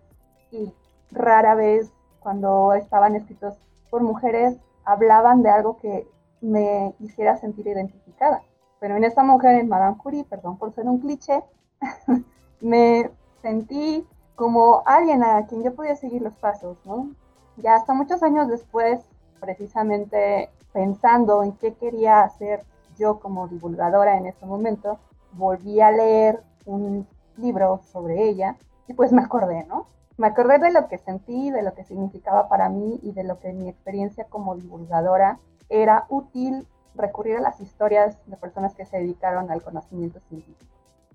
Y 0.51 0.71
rara 1.11 1.55
vez 1.55 1.91
cuando 2.19 2.73
estaban 2.73 3.15
escritos 3.15 3.55
por 3.89 4.01
mujeres 4.01 4.57
hablaban 4.85 5.41
de 5.43 5.49
algo 5.49 5.77
que 5.77 6.07
me 6.41 6.93
hiciera 6.99 7.37
sentir 7.37 7.67
identificada. 7.67 8.43
Pero 8.79 8.97
en 8.97 9.03
esta 9.05 9.23
mujer, 9.23 9.55
en 9.55 9.69
Madame 9.69 9.97
Curie, 9.97 10.25
perdón 10.25 10.57
por 10.57 10.73
ser 10.73 10.85
un 10.85 10.99
cliché, 10.99 11.41
me 12.61 13.09
sentí 13.41 14.05
como 14.35 14.83
alguien 14.85 15.23
a 15.23 15.45
quien 15.47 15.63
yo 15.63 15.73
podía 15.75 15.95
seguir 15.95 16.21
los 16.21 16.35
pasos, 16.35 16.77
¿no? 16.85 17.09
Ya 17.57 17.75
hasta 17.75 17.93
muchos 17.93 18.23
años 18.23 18.47
después, 18.47 19.01
precisamente 19.39 20.49
pensando 20.71 21.43
en 21.43 21.53
qué 21.53 21.73
quería 21.73 22.21
hacer 22.21 22.63
yo 22.97 23.19
como 23.19 23.47
divulgadora 23.47 24.17
en 24.17 24.25
ese 24.25 24.45
momento, 24.45 24.97
volví 25.33 25.81
a 25.81 25.91
leer 25.91 26.41
un 26.65 27.07
libro 27.37 27.81
sobre 27.91 28.23
ella 28.27 28.55
y 28.87 28.93
pues 28.93 29.11
me 29.11 29.21
acordé, 29.21 29.65
¿no? 29.65 29.87
Me 30.17 30.27
acordé 30.27 30.59
de 30.59 30.71
lo 30.71 30.87
que 30.87 30.99
sentí, 30.99 31.49
de 31.49 31.63
lo 31.63 31.73
que 31.73 31.83
significaba 31.83 32.47
para 32.47 32.69
mí 32.69 32.99
y 33.01 33.13
de 33.13 33.23
lo 33.23 33.39
que 33.39 33.51
mi 33.51 33.67
experiencia 33.67 34.25
como 34.25 34.55
divulgadora 34.55 35.39
era 35.69 36.05
útil 36.09 36.67
recurrir 36.95 37.37
a 37.37 37.41
las 37.41 37.59
historias 37.59 38.17
de 38.27 38.37
personas 38.37 38.75
que 38.75 38.85
se 38.85 38.97
dedicaron 38.97 39.49
al 39.49 39.63
conocimiento 39.63 40.19
científico. 40.29 40.65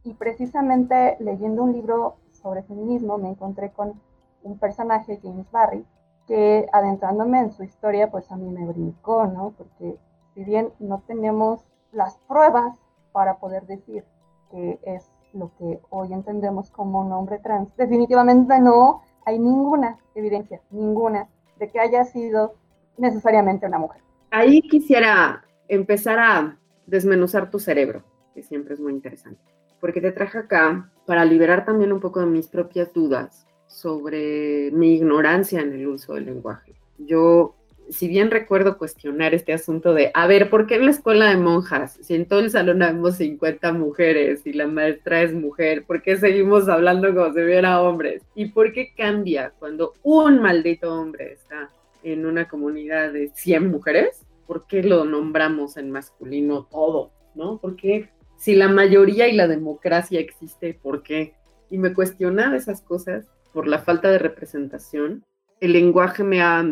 Y 0.03 0.15
precisamente 0.15 1.17
leyendo 1.21 1.63
un 1.63 1.73
libro 1.73 2.17
sobre 2.49 2.63
feminismo 2.63 3.19
me 3.19 3.29
encontré 3.29 3.71
con 3.73 4.01
un 4.43 4.59
personaje, 4.59 5.21
James 5.23 5.51
Barry, 5.51 5.85
que 6.27 6.67
adentrándome 6.73 7.41
en 7.41 7.53
su 7.53 7.63
historia, 7.63 8.11
pues 8.11 8.31
a 8.33 8.37
mí 8.37 8.49
me 8.49 8.65
brincó, 8.65 9.27
¿no? 9.27 9.53
Porque 9.57 9.99
si 10.35 10.45
bien 10.45 10.71
no 10.79 11.03
tenemos 11.07 11.67
las 11.93 12.17
pruebas 12.27 12.79
para 13.13 13.37
poder 13.37 13.67
decir 13.67 14.03
que 14.51 14.79
es 14.83 15.11
lo 15.35 15.51
que 15.59 15.81
hoy 15.91 16.15
entendemos 16.15 16.71
como 16.71 17.01
un 17.01 17.13
hombre 17.13 17.39
trans, 17.39 17.77
definitivamente 17.77 18.59
no 18.61 19.03
hay 19.27 19.39
ninguna 19.39 19.99
evidencia, 20.15 20.63
ninguna, 20.71 21.29
de 21.59 21.69
que 21.69 21.81
haya 21.81 22.05
sido 22.05 22.55
necesariamente 22.97 23.67
una 23.67 23.79
mujer. 23.79 24.01
Ahí 24.31 24.63
quisiera 24.63 25.45
empezar 25.69 26.19
a 26.19 26.59
desmenuzar 26.87 27.51
tu 27.51 27.59
cerebro, 27.59 28.05
que 28.35 28.43
siempre 28.43 28.73
es 28.73 28.81
muy 28.81 28.95
interesante, 28.95 29.43
porque 29.81 30.01
te 30.01 30.13
traje 30.13 30.39
acá 30.39 30.91
para 31.07 31.25
liberar 31.25 31.65
también 31.65 31.93
un 31.93 32.01
poco 32.01 32.21
de 32.21 32.27
mis 32.27 32.49
propias 32.49 32.93
dudas 32.93 33.47
sobre 33.67 34.71
mi 34.73 34.95
ignorancia 34.95 35.61
en 35.61 35.73
el 35.73 35.87
uso 35.87 36.15
del 36.15 36.27
lenguaje. 36.27 36.75
Yo, 36.99 37.55
si 37.91 38.09
bien 38.09 38.31
recuerdo 38.31 38.77
cuestionar 38.77 39.35
este 39.35 39.53
asunto 39.53 39.95
de, 39.95 40.11
a 40.15 40.27
ver, 40.27 40.51
¿por 40.51 40.67
qué 40.67 40.77
en 40.77 40.87
la 40.87 40.91
escuela 40.91 41.29
de 41.29 41.37
monjas, 41.37 41.99
si 42.03 42.15
en 42.15 42.27
todo 42.27 42.41
el 42.41 42.51
salón 42.51 42.83
habemos 42.83 43.17
50 43.17 43.73
mujeres 43.73 44.47
y 44.47 44.53
la 44.53 44.67
maestra 44.67 45.23
es 45.23 45.33
mujer, 45.33 45.85
¿por 45.85 46.03
qué 46.03 46.17
seguimos 46.17 46.69
hablando 46.69 47.15
como 47.15 47.33
si 47.33 47.41
hubiera 47.41 47.81
hombres? 47.81 48.23
¿Y 48.35 48.47
por 48.47 48.73
qué 48.73 48.93
cambia 48.97 49.53
cuando 49.59 49.95
un 50.03 50.41
maldito 50.41 50.93
hombre 50.93 51.33
está 51.33 51.71
en 52.03 52.27
una 52.27 52.49
comunidad 52.49 53.13
de 53.13 53.31
100 53.35 53.71
mujeres? 53.71 54.25
¿Por 54.47 54.67
qué 54.67 54.83
lo 54.83 55.05
nombramos 55.05 55.77
en 55.77 55.91
masculino 55.91 56.65
todo? 56.71 57.13
¿No? 57.35 57.59
¿Por 57.59 57.77
qué 57.77 58.09
si 58.39 58.55
la 58.55 58.69
mayoría 58.69 59.29
y 59.29 59.33
la 59.33 59.49
democracia 59.49 60.21
existe, 60.21 60.73
¿por 60.73 61.03
qué? 61.03 61.35
Y 61.71 61.77
me 61.77 61.93
cuestionaba 61.93 62.57
esas 62.57 62.81
cosas 62.81 63.27
por 63.53 63.67
la 63.67 63.81
falta 63.81 64.11
de 64.11 64.19
representación. 64.19 65.25
El 65.61 65.73
lenguaje 65.73 66.23
me 66.23 66.41
ha 66.41 66.65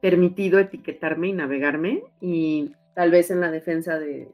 permitido 0.00 0.58
etiquetarme 0.58 1.28
y 1.28 1.32
navegarme 1.34 2.02
y 2.20 2.72
tal 2.94 3.10
vez 3.10 3.30
en 3.30 3.40
la 3.40 3.50
defensa 3.50 3.98
de, 3.98 4.28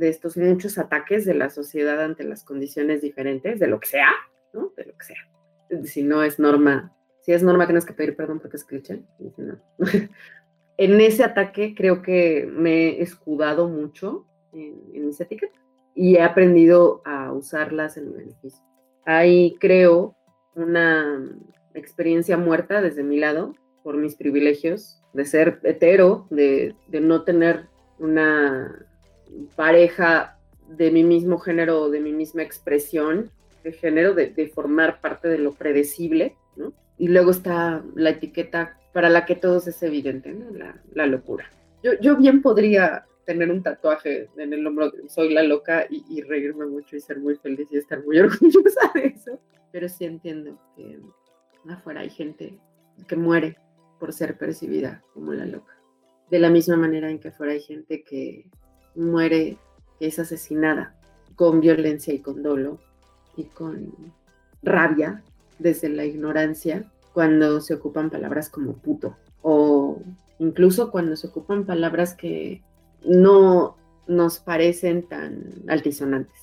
estos 0.00 0.36
muchos 0.36 0.78
ataques 0.78 1.24
de 1.24 1.34
la 1.34 1.48
sociedad 1.48 2.02
ante 2.02 2.24
las 2.24 2.42
condiciones 2.42 3.00
diferentes, 3.00 3.60
de 3.60 3.68
lo 3.68 3.78
que 3.78 3.88
sea, 3.88 4.10
¿no? 4.52 4.72
De 4.76 4.84
lo 4.84 4.98
que 4.98 5.06
sea. 5.06 5.84
Si 5.84 6.02
no 6.02 6.24
es 6.24 6.40
norma, 6.40 6.92
si 7.20 7.32
es 7.32 7.42
norma 7.44 7.66
tienes 7.66 7.86
que 7.86 7.94
pedir 7.94 8.16
perdón 8.16 8.40
porque 8.40 8.56
es 8.56 8.64
cliché. 8.64 9.02
No. 9.38 9.58
en 10.76 11.00
ese 11.00 11.22
ataque 11.22 11.74
creo 11.76 12.02
que 12.02 12.50
me 12.52 12.88
he 12.88 13.02
escudado 13.02 13.68
mucho 13.68 14.26
en, 14.52 14.82
en 14.92 15.06
mis 15.06 15.20
y 15.96 16.16
he 16.16 16.22
aprendido 16.22 17.00
a 17.04 17.32
usarlas 17.32 17.96
en 17.96 18.10
mi 18.10 18.18
beneficio. 18.18 18.62
Ahí 19.06 19.56
creo 19.58 20.14
una 20.54 21.24
experiencia 21.74 22.36
muerta 22.36 22.82
desde 22.82 23.02
mi 23.02 23.18
lado 23.18 23.54
por 23.82 23.96
mis 23.96 24.14
privilegios 24.14 25.02
de 25.14 25.24
ser 25.24 25.58
hetero, 25.62 26.26
de, 26.30 26.74
de 26.88 27.00
no 27.00 27.24
tener 27.24 27.66
una 27.98 28.86
pareja 29.56 30.38
de 30.68 30.90
mi 30.90 31.02
mismo 31.02 31.38
género 31.38 31.88
de 31.90 32.00
mi 32.00 32.12
misma 32.12 32.42
expresión 32.42 33.30
de 33.64 33.72
género, 33.72 34.14
de, 34.14 34.28
de, 34.30 34.48
formar 34.48 35.00
parte 35.00 35.28
de 35.28 35.38
lo 35.38 35.52
predecible, 35.52 36.36
¿no? 36.56 36.72
Y 36.98 37.08
luego 37.08 37.30
está 37.30 37.82
la 37.94 38.10
etiqueta 38.10 38.78
para 38.92 39.08
la 39.08 39.24
que 39.24 39.34
todos 39.34 39.66
es 39.66 39.82
evidente, 39.82 40.32
¿no? 40.32 40.50
La, 40.56 40.80
la 40.92 41.06
locura. 41.06 41.50
Yo, 41.82 41.92
yo 42.00 42.16
bien 42.16 42.42
podría 42.42 43.06
tener 43.26 43.50
un 43.50 43.62
tatuaje 43.62 44.30
en 44.36 44.52
el 44.52 44.66
hombro 44.66 44.90
de 44.90 45.08
soy 45.08 45.34
la 45.34 45.42
loca 45.42 45.86
y, 45.90 46.22
reírme 46.22 46.66
mucho 46.66 46.96
y 46.96 47.00
ser 47.00 47.18
muy 47.18 47.36
feliz 47.36 47.68
y 47.70 47.76
estar 47.76 48.02
muy 48.04 48.18
orgullosa 48.20 48.92
de 48.94 49.06
eso. 49.06 49.38
Pero 49.72 49.88
sí 49.88 50.06
entiendo 50.06 50.58
que 50.74 51.00
afuera 51.68 52.00
hay 52.00 52.10
gente 52.10 52.58
que 53.06 53.16
muere 53.16 53.58
por 53.98 54.12
ser 54.12 54.38
percibida 54.38 55.02
como 55.12 55.32
la 55.34 55.44
loca. 55.44 55.74
De 56.30 56.38
la 56.38 56.48
misma 56.48 56.76
manera 56.76 57.10
en 57.10 57.18
que 57.18 57.28
afuera 57.28 57.52
hay 57.52 57.60
gente 57.60 58.02
que 58.04 58.48
muere, 58.94 59.58
que 59.98 60.06
es 60.06 60.18
asesinada 60.18 60.96
con 61.34 61.60
violencia 61.60 62.14
y 62.14 62.20
con 62.20 62.42
dolo 62.42 62.78
y 63.36 63.44
con 63.44 63.92
rabia 64.62 65.22
desde 65.58 65.88
la 65.88 66.04
ignorancia 66.04 66.90
cuando 67.12 67.60
se 67.60 67.74
ocupan 67.74 68.10
palabras 68.10 68.48
como 68.48 68.74
puto 68.74 69.16
o 69.42 70.00
incluso 70.38 70.90
cuando 70.90 71.16
se 71.16 71.28
ocupan 71.28 71.66
palabras 71.66 72.14
que 72.14 72.62
no 73.04 73.76
nos 74.06 74.38
parecen 74.38 75.08
tan 75.08 75.64
altisonantes. 75.68 76.36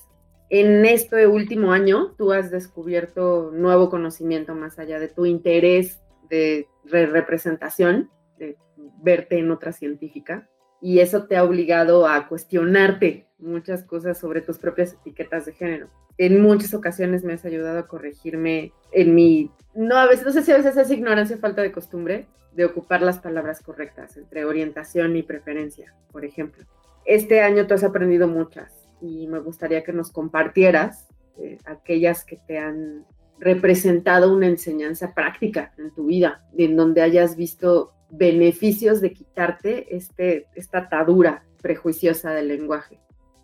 En 0.50 0.86
este 0.86 1.26
último 1.28 1.72
año, 1.72 2.14
tú 2.18 2.32
has 2.32 2.52
descubierto 2.52 3.52
nuevo 3.52 3.90
conocimiento 3.90 4.54
más 4.54 4.78
allá 4.78 5.00
de 5.00 5.08
tu 5.08 5.26
interés 5.26 6.00
de 6.30 6.68
representación, 6.84 8.10
de 8.38 8.58
verte 9.02 9.40
en 9.40 9.52
otra 9.52 9.72
científica, 9.72 10.50
y 10.82 11.00
eso 11.00 11.26
te 11.26 11.38
ha 11.38 11.44
obligado 11.44 12.08
a 12.08 12.28
cuestionarte 12.28 13.28
muchas 13.40 13.84
cosas 13.84 14.18
sobre 14.18 14.42
tus 14.42 14.58
propias 14.58 14.94
etiquetas 14.94 15.46
de 15.46 15.54
género. 15.54 15.90
En 16.18 16.42
muchas 16.42 16.74
ocasiones 16.74 17.24
me 17.24 17.34
has 17.34 17.46
ayudado 17.46 17.80
a 17.80 17.88
corregirme 17.88 18.72
en 18.92 19.16
mi, 19.16 19.52
no 19.74 19.98
a 19.98 20.08
veces, 20.08 20.26
no 20.26 20.32
sé 20.32 20.44
si 20.44 20.52
a 20.52 20.58
veces 20.58 20.78
es 20.78 20.92
ignorancia 20.92 21.36
o 21.36 21.40
falta 21.40 21.62
de 21.62 21.72
costumbre, 21.72 22.28
de 22.52 22.66
ocupar 22.66 23.02
las 23.02 23.20
palabras 23.20 23.62
correctas 23.62 24.16
entre 24.18 24.46
orientación 24.46 25.16
y 25.16 25.24
preferencia, 25.24 25.94
por 26.12 26.24
ejemplo. 26.24 26.66
Este 27.06 27.42
año 27.42 27.68
tú 27.68 27.74
has 27.74 27.84
aprendido 27.84 28.28
muchas 28.28 28.72
y 29.02 29.28
me 29.28 29.40
gustaría 29.40 29.84
que 29.84 29.92
nos 29.92 30.12
compartieras 30.12 31.08
eh, 31.38 31.58
aquellas 31.66 32.24
que 32.24 32.38
te 32.48 32.60
han 32.60 33.06
representado 33.40 34.34
una 34.34 34.48
enseñanza 34.48 35.14
práctica 35.14 35.74
en 35.78 35.94
tu 35.94 36.06
vida, 36.06 36.46
en 36.58 36.76
donde 36.76 37.02
hayas 37.02 37.36
visto 37.36 37.94
beneficios 38.10 39.02
de 39.02 39.12
quitarte 39.12 39.96
este, 39.96 40.48
esta 40.56 40.80
atadura 40.80 41.44
prejuiciosa 41.62 42.32
del 42.32 42.50
lenguaje. 42.50 43.00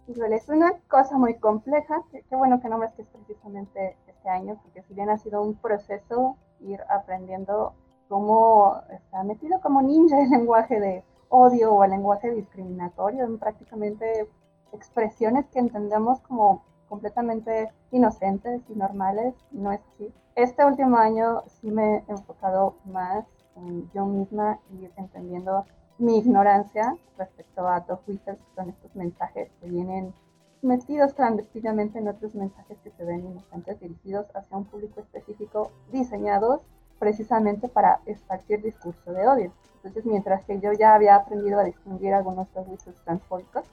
Es 0.10 0.50
una 0.50 0.72
cosa 0.88 1.20
muy 1.20 1.36
compleja, 1.36 2.04
qué, 2.12 2.36
bueno 2.36 2.60
que 2.60 2.68
nombres 2.68 2.92
que 2.94 3.04
es 3.04 3.08
precisamente 3.10 3.96
este 4.08 4.28
año, 4.28 4.60
porque 4.64 4.82
si 4.82 4.96
bien 4.96 5.08
ha 5.08 5.20
sido 5.20 5.40
un 5.44 5.54
proceso 5.54 6.36
ir 6.62 6.82
aprendiendo 6.90 7.74
cómo 8.08 8.82
está 8.90 9.24
metido 9.24 9.62
como 9.62 9.84
ninja 9.84 10.20
el 10.20 10.32
lenguaje 10.32 10.80
de 10.80 11.04
odio 11.30 11.76
o 11.76 11.84
el 11.84 11.92
lenguaje 11.92 12.32
discriminatorio 12.32 13.24
en 13.24 13.38
prácticamente 13.38 14.28
expresiones 14.74 15.46
que 15.50 15.60
entendemos 15.60 16.20
como 16.22 16.64
completamente 16.88 17.72
inocentes 17.92 18.64
y 18.68 18.74
normales, 18.74 19.36
no 19.52 19.72
es 19.72 19.82
así. 19.94 20.12
Este 20.34 20.66
último 20.66 20.98
año 20.98 21.44
sí 21.62 21.70
me 21.70 21.98
he 21.98 22.04
enfocado 22.08 22.78
más 22.86 23.28
en 23.58 23.88
yo 23.92 24.08
misma 24.08 24.60
y 24.72 24.90
entendiendo 24.98 25.66
mi 26.00 26.18
ignorancia 26.18 26.96
respecto 27.18 27.68
a 27.68 27.84
Twitter, 27.86 28.38
que 28.38 28.56
son 28.56 28.70
estos 28.70 28.96
mensajes 28.96 29.52
que 29.62 29.70
vienen 29.70 30.14
metidos 30.62 31.14
clandestinamente 31.14 32.00
en 32.00 32.08
otros 32.08 32.36
mensajes 32.36 32.78
que 32.84 32.92
se 32.92 33.04
ven 33.04 33.26
inocentes 33.26 33.80
dirigidos 33.80 34.26
hacia 34.36 34.58
un 34.58 34.66
público 34.66 35.02
específico, 35.02 35.72
diseñados 35.92 36.62
precisamente 37.00 37.68
para 37.70 38.02
esparcir 38.06 38.62
discurso 38.62 39.14
de 39.14 39.28
odio. 39.28 39.54
Entonces, 39.76 40.06
mientras 40.06 40.44
que 40.46 40.60
yo 40.60 40.74
ya 40.74 40.96
había 40.96 41.16
aprendido 41.16 41.60
a 41.60 41.64
distinguir 41.64 42.14
algunos 42.14 42.50
juicios 42.50 42.96
transfóbicos, 43.06 43.64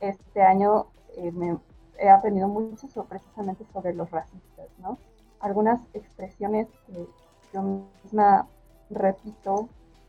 este 0.00 0.42
año 0.42 0.86
eh, 1.16 1.32
me 1.32 1.58
he 1.98 2.08
aprendido 2.08 2.46
mucho 2.46 3.04
precisamente 3.04 3.64
sobre 3.72 3.92
los 3.92 4.08
racistas, 4.10 4.68
¿no? 4.78 4.98
Algunas 5.40 5.80
expresiones 5.94 6.68
que 6.86 7.08
yo 7.52 7.62
misma 8.04 8.46
repito 8.90 9.68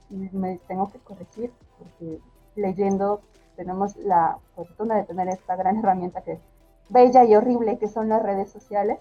me 0.09 0.59
tengo 0.67 0.91
que 0.91 0.99
corregir, 0.99 1.51
porque 1.77 2.19
leyendo 2.55 3.21
tenemos 3.55 3.95
la 3.97 4.37
fortuna 4.55 4.95
de 4.95 5.03
tener 5.03 5.27
esta 5.27 5.55
gran 5.55 5.77
herramienta 5.77 6.21
que 6.21 6.33
es 6.33 6.39
bella 6.89 7.23
y 7.23 7.35
horrible, 7.35 7.77
que 7.77 7.87
son 7.87 8.09
las 8.09 8.23
redes 8.23 8.49
sociales. 8.49 8.99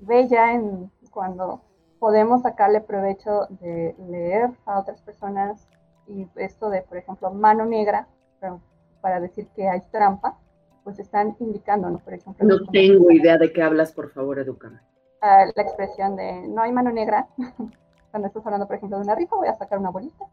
Bella 0.00 0.52
en 0.52 0.90
cuando 1.10 1.60
podemos 1.98 2.42
sacarle 2.42 2.80
provecho 2.80 3.46
de 3.60 3.94
leer 4.08 4.50
a 4.66 4.78
otras 4.78 5.00
personas 5.00 5.66
y 6.06 6.26
esto 6.36 6.68
de, 6.68 6.82
por 6.82 6.98
ejemplo, 6.98 7.30
mano 7.32 7.64
negra, 7.64 8.08
para 9.00 9.20
decir 9.20 9.46
que 9.54 9.68
hay 9.68 9.80
trampa, 9.90 10.38
pues 10.82 10.98
están 10.98 11.36
indicando, 11.40 11.88
¿no? 11.88 11.98
Por 11.98 12.14
ejemplo. 12.14 12.46
No 12.46 12.66
tengo 12.70 13.10
idea 13.10 13.38
de 13.38 13.52
qué 13.52 13.62
hablas, 13.62 13.92
por 13.92 14.10
favor, 14.10 14.38
edúcame. 14.38 14.80
La 15.22 15.62
expresión 15.62 16.16
de 16.16 16.46
no 16.48 16.60
hay 16.60 16.72
mano 16.72 16.90
negra, 16.90 17.28
cuando 18.14 18.28
estás 18.28 18.46
hablando, 18.46 18.68
por 18.68 18.76
ejemplo, 18.76 18.96
de 18.96 19.02
una 19.02 19.16
rifa, 19.16 19.34
voy 19.34 19.48
a 19.48 19.56
sacar 19.56 19.76
una 19.76 19.90
bolita. 19.90 20.24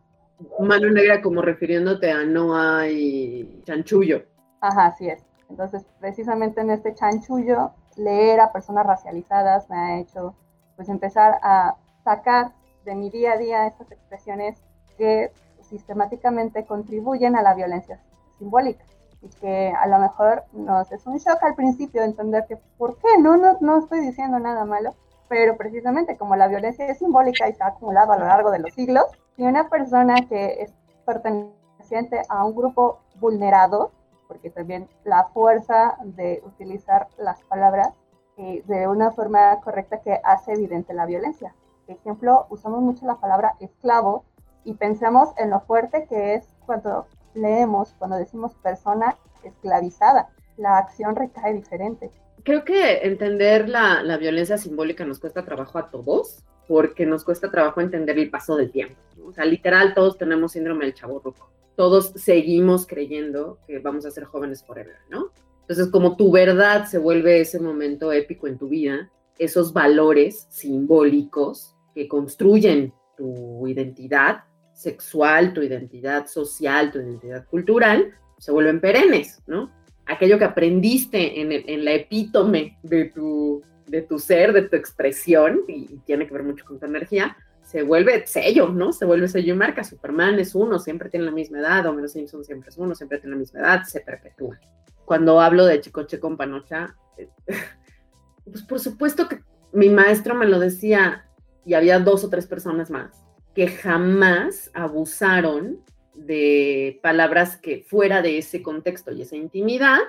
Mano 0.60 0.92
negra 0.92 1.20
como 1.20 1.42
refiriéndote 1.42 2.12
a 2.12 2.24
no 2.24 2.56
hay 2.56 3.60
chanchullo. 3.66 4.22
Ajá, 4.60 4.86
así 4.86 5.10
es. 5.10 5.26
Entonces, 5.50 5.84
precisamente 6.00 6.62
en 6.62 6.70
este 6.70 6.94
chanchullo, 6.94 7.72
leer 7.96 8.40
a 8.40 8.52
personas 8.52 8.86
racializadas 8.86 9.68
me 9.68 9.78
ha 9.78 10.00
hecho, 10.00 10.36
pues, 10.76 10.90
empezar 10.90 11.40
a 11.42 11.76
sacar 12.04 12.52
de 12.86 12.94
mi 12.94 13.10
día 13.10 13.32
a 13.32 13.38
día 13.38 13.66
estas 13.66 13.92
expresiones 13.92 14.62
que 14.96 15.32
sistemáticamente 15.62 16.66
contribuyen 16.66 17.36
a 17.36 17.42
la 17.42 17.56
violencia 17.56 18.00
simbólica 18.38 18.86
y 19.24 19.30
que 19.40 19.74
a 19.76 19.88
lo 19.88 19.98
mejor 19.98 20.44
nos 20.54 20.92
es 20.92 21.08
un 21.08 21.18
shock 21.18 21.42
al 21.42 21.56
principio 21.56 22.04
entender 22.04 22.46
que 22.48 22.58
por 22.78 23.00
qué 23.00 23.18
no, 23.20 23.38
no, 23.38 23.58
no 23.60 23.80
estoy 23.80 24.02
diciendo 24.02 24.38
nada 24.38 24.66
malo, 24.66 24.94
pero 25.32 25.56
precisamente 25.56 26.18
como 26.18 26.36
la 26.36 26.50
violencia 26.50 26.86
es 26.88 26.98
simbólica 26.98 27.48
y 27.48 27.54
se 27.54 27.64
ha 27.64 27.68
acumulado 27.68 28.12
a 28.12 28.18
lo 28.18 28.26
largo 28.26 28.52
de 28.52 28.60
los 28.60 28.74
siglos, 28.74 29.06
si 29.38 29.44
una 29.44 29.70
persona 29.70 30.28
que 30.28 30.62
es 30.62 30.74
perteneciente 31.06 32.22
a 32.28 32.44
un 32.44 32.54
grupo 32.54 33.00
vulnerado, 33.16 33.94
porque 34.28 34.50
también 34.50 34.90
la 35.06 35.30
fuerza 35.34 35.96
de 36.04 36.44
utilizar 36.46 37.08
las 37.18 37.42
palabras 37.44 37.94
eh, 38.36 38.62
de 38.68 38.90
una 38.90 39.12
forma 39.12 39.62
correcta 39.62 40.02
que 40.02 40.20
hace 40.22 40.52
evidente 40.52 40.94
la 40.94 41.06
violencia. 41.06 41.56
Por 41.86 41.96
ejemplo, 41.96 42.46
usamos 42.50 42.82
mucho 42.82 43.06
la 43.06 43.16
palabra 43.16 43.56
esclavo 43.62 44.26
y 44.66 44.74
pensamos 44.74 45.30
en 45.38 45.50
lo 45.50 45.62
fuerte 45.62 46.08
que 46.08 46.34
es 46.34 46.46
cuando 46.66 47.08
leemos, 47.36 47.96
cuando 47.98 48.18
decimos 48.18 48.54
persona 48.56 49.16
esclavizada. 49.46 50.28
La 50.58 50.78
acción 50.78 51.16
recae 51.16 51.54
diferente. 51.54 52.12
Creo 52.44 52.64
que 52.64 53.00
entender 53.04 53.70
la, 53.70 54.04
la 54.04 54.18
violencia 54.18 54.58
simbólica 54.58 55.06
nos 55.06 55.20
cuesta 55.20 55.46
trabajo 55.46 55.78
a 55.78 55.90
todos, 55.90 56.44
porque 56.68 57.06
nos 57.06 57.24
cuesta 57.24 57.52
trabajo 57.52 57.82
entender 57.82 58.18
el 58.18 58.30
paso 58.30 58.56
del 58.56 58.72
tiempo. 58.72 58.96
O 59.26 59.34
sea, 59.34 59.46
literal, 59.46 59.94
todos 59.94 60.18
tenemos 60.18 60.54
síndrome 60.54 60.86
del 60.86 60.94
chavo 60.94 61.20
ruco. 61.20 61.52
Todos 61.76 62.14
seguimos 62.16 62.86
creyendo 62.86 63.60
que 63.68 63.80
vamos 63.80 64.06
a 64.06 64.12
ser 64.12 64.24
jóvenes 64.24 64.64
forever, 64.64 64.96
¿no? 65.10 65.32
Entonces, 65.62 65.88
como 65.88 66.16
tu 66.18 66.32
verdad 66.32 66.86
se 66.86 66.98
vuelve 66.98 67.42
ese 67.42 67.60
momento 67.60 68.12
épico 68.12 68.48
en 68.48 68.58
tu 68.58 68.68
vida, 68.70 69.10
esos 69.38 69.74
valores 69.74 70.48
simbólicos 70.50 71.76
que 71.96 72.08
construyen 72.08 72.94
tu 73.18 73.68
identidad 73.68 74.44
sexual, 74.74 75.54
tu 75.54 75.62
identidad 75.62 76.28
social, 76.28 76.92
tu 76.92 77.00
identidad 77.00 77.46
cultural, 77.48 78.14
se 78.38 78.52
vuelven 78.52 78.82
perennes, 78.82 79.42
¿no? 79.48 79.72
Aquello 80.06 80.38
que 80.38 80.46
aprendiste 80.46 81.42
en, 81.42 81.52
en 81.52 81.86
la 81.86 81.94
epítome 81.94 82.78
de 82.84 83.06
tu, 83.06 83.62
de 83.88 84.02
tu 84.02 84.20
ser, 84.20 84.54
de 84.54 84.64
tu 84.64 84.76
expresión, 84.76 85.62
y, 85.68 85.98
tiene 86.06 86.28
que 86.28 86.34
ver 86.34 86.44
mucho 86.44 86.66
con 86.66 86.80
tu 86.80 86.86
energía, 86.86 87.38
se 87.64 87.84
vuelve 87.84 88.26
sello, 88.28 88.70
¿no? 88.70 88.92
Se 88.92 89.06
vuelve 89.06 89.28
sello 89.28 89.54
y 89.54 89.58
marca. 89.58 89.84
Superman 89.84 90.40
es 90.40 90.56
uno, 90.56 90.80
siempre 90.80 91.10
tiene 91.10 91.26
la 91.26 91.32
misma 91.32 91.60
edad, 91.60 91.86
Homero 91.86 92.08
Simpson 92.08 92.44
siempre 92.44 92.70
es 92.70 92.78
uno, 92.78 92.96
siempre 92.96 93.20
tiene 93.20 93.36
la 93.36 93.40
misma 93.40 93.60
edad, 93.62 93.84
se 93.84 94.02
perpetúa. 94.02 94.60
Cuando 95.06 95.40
hablo 95.40 95.66
de 95.66 95.80
Chicoche 95.80 96.20
con 96.20 96.38
Panocha, 96.38 96.96
eh, 97.18 97.30
pues 98.46 98.64
por 98.64 98.80
supuesto 98.80 99.28
que 99.28 99.42
mi 99.72 99.90
maestro 99.90 100.36
me 100.36 100.48
lo 100.48 100.60
decía 100.60 101.26
y 101.66 101.76
había 101.76 102.00
dos 102.00 102.24
o 102.24 102.30
tres 102.30 102.48
personas 102.48 102.90
más 102.90 103.22
que 103.54 103.68
jamás 103.68 104.72
abusaron 104.74 105.80
de 106.26 107.00
palabras 107.02 107.58
que 107.58 107.84
fuera 107.88 108.22
de 108.22 108.38
ese 108.38 108.62
contexto 108.62 109.12
y 109.12 109.22
esa 109.22 109.36
intimidad 109.36 110.00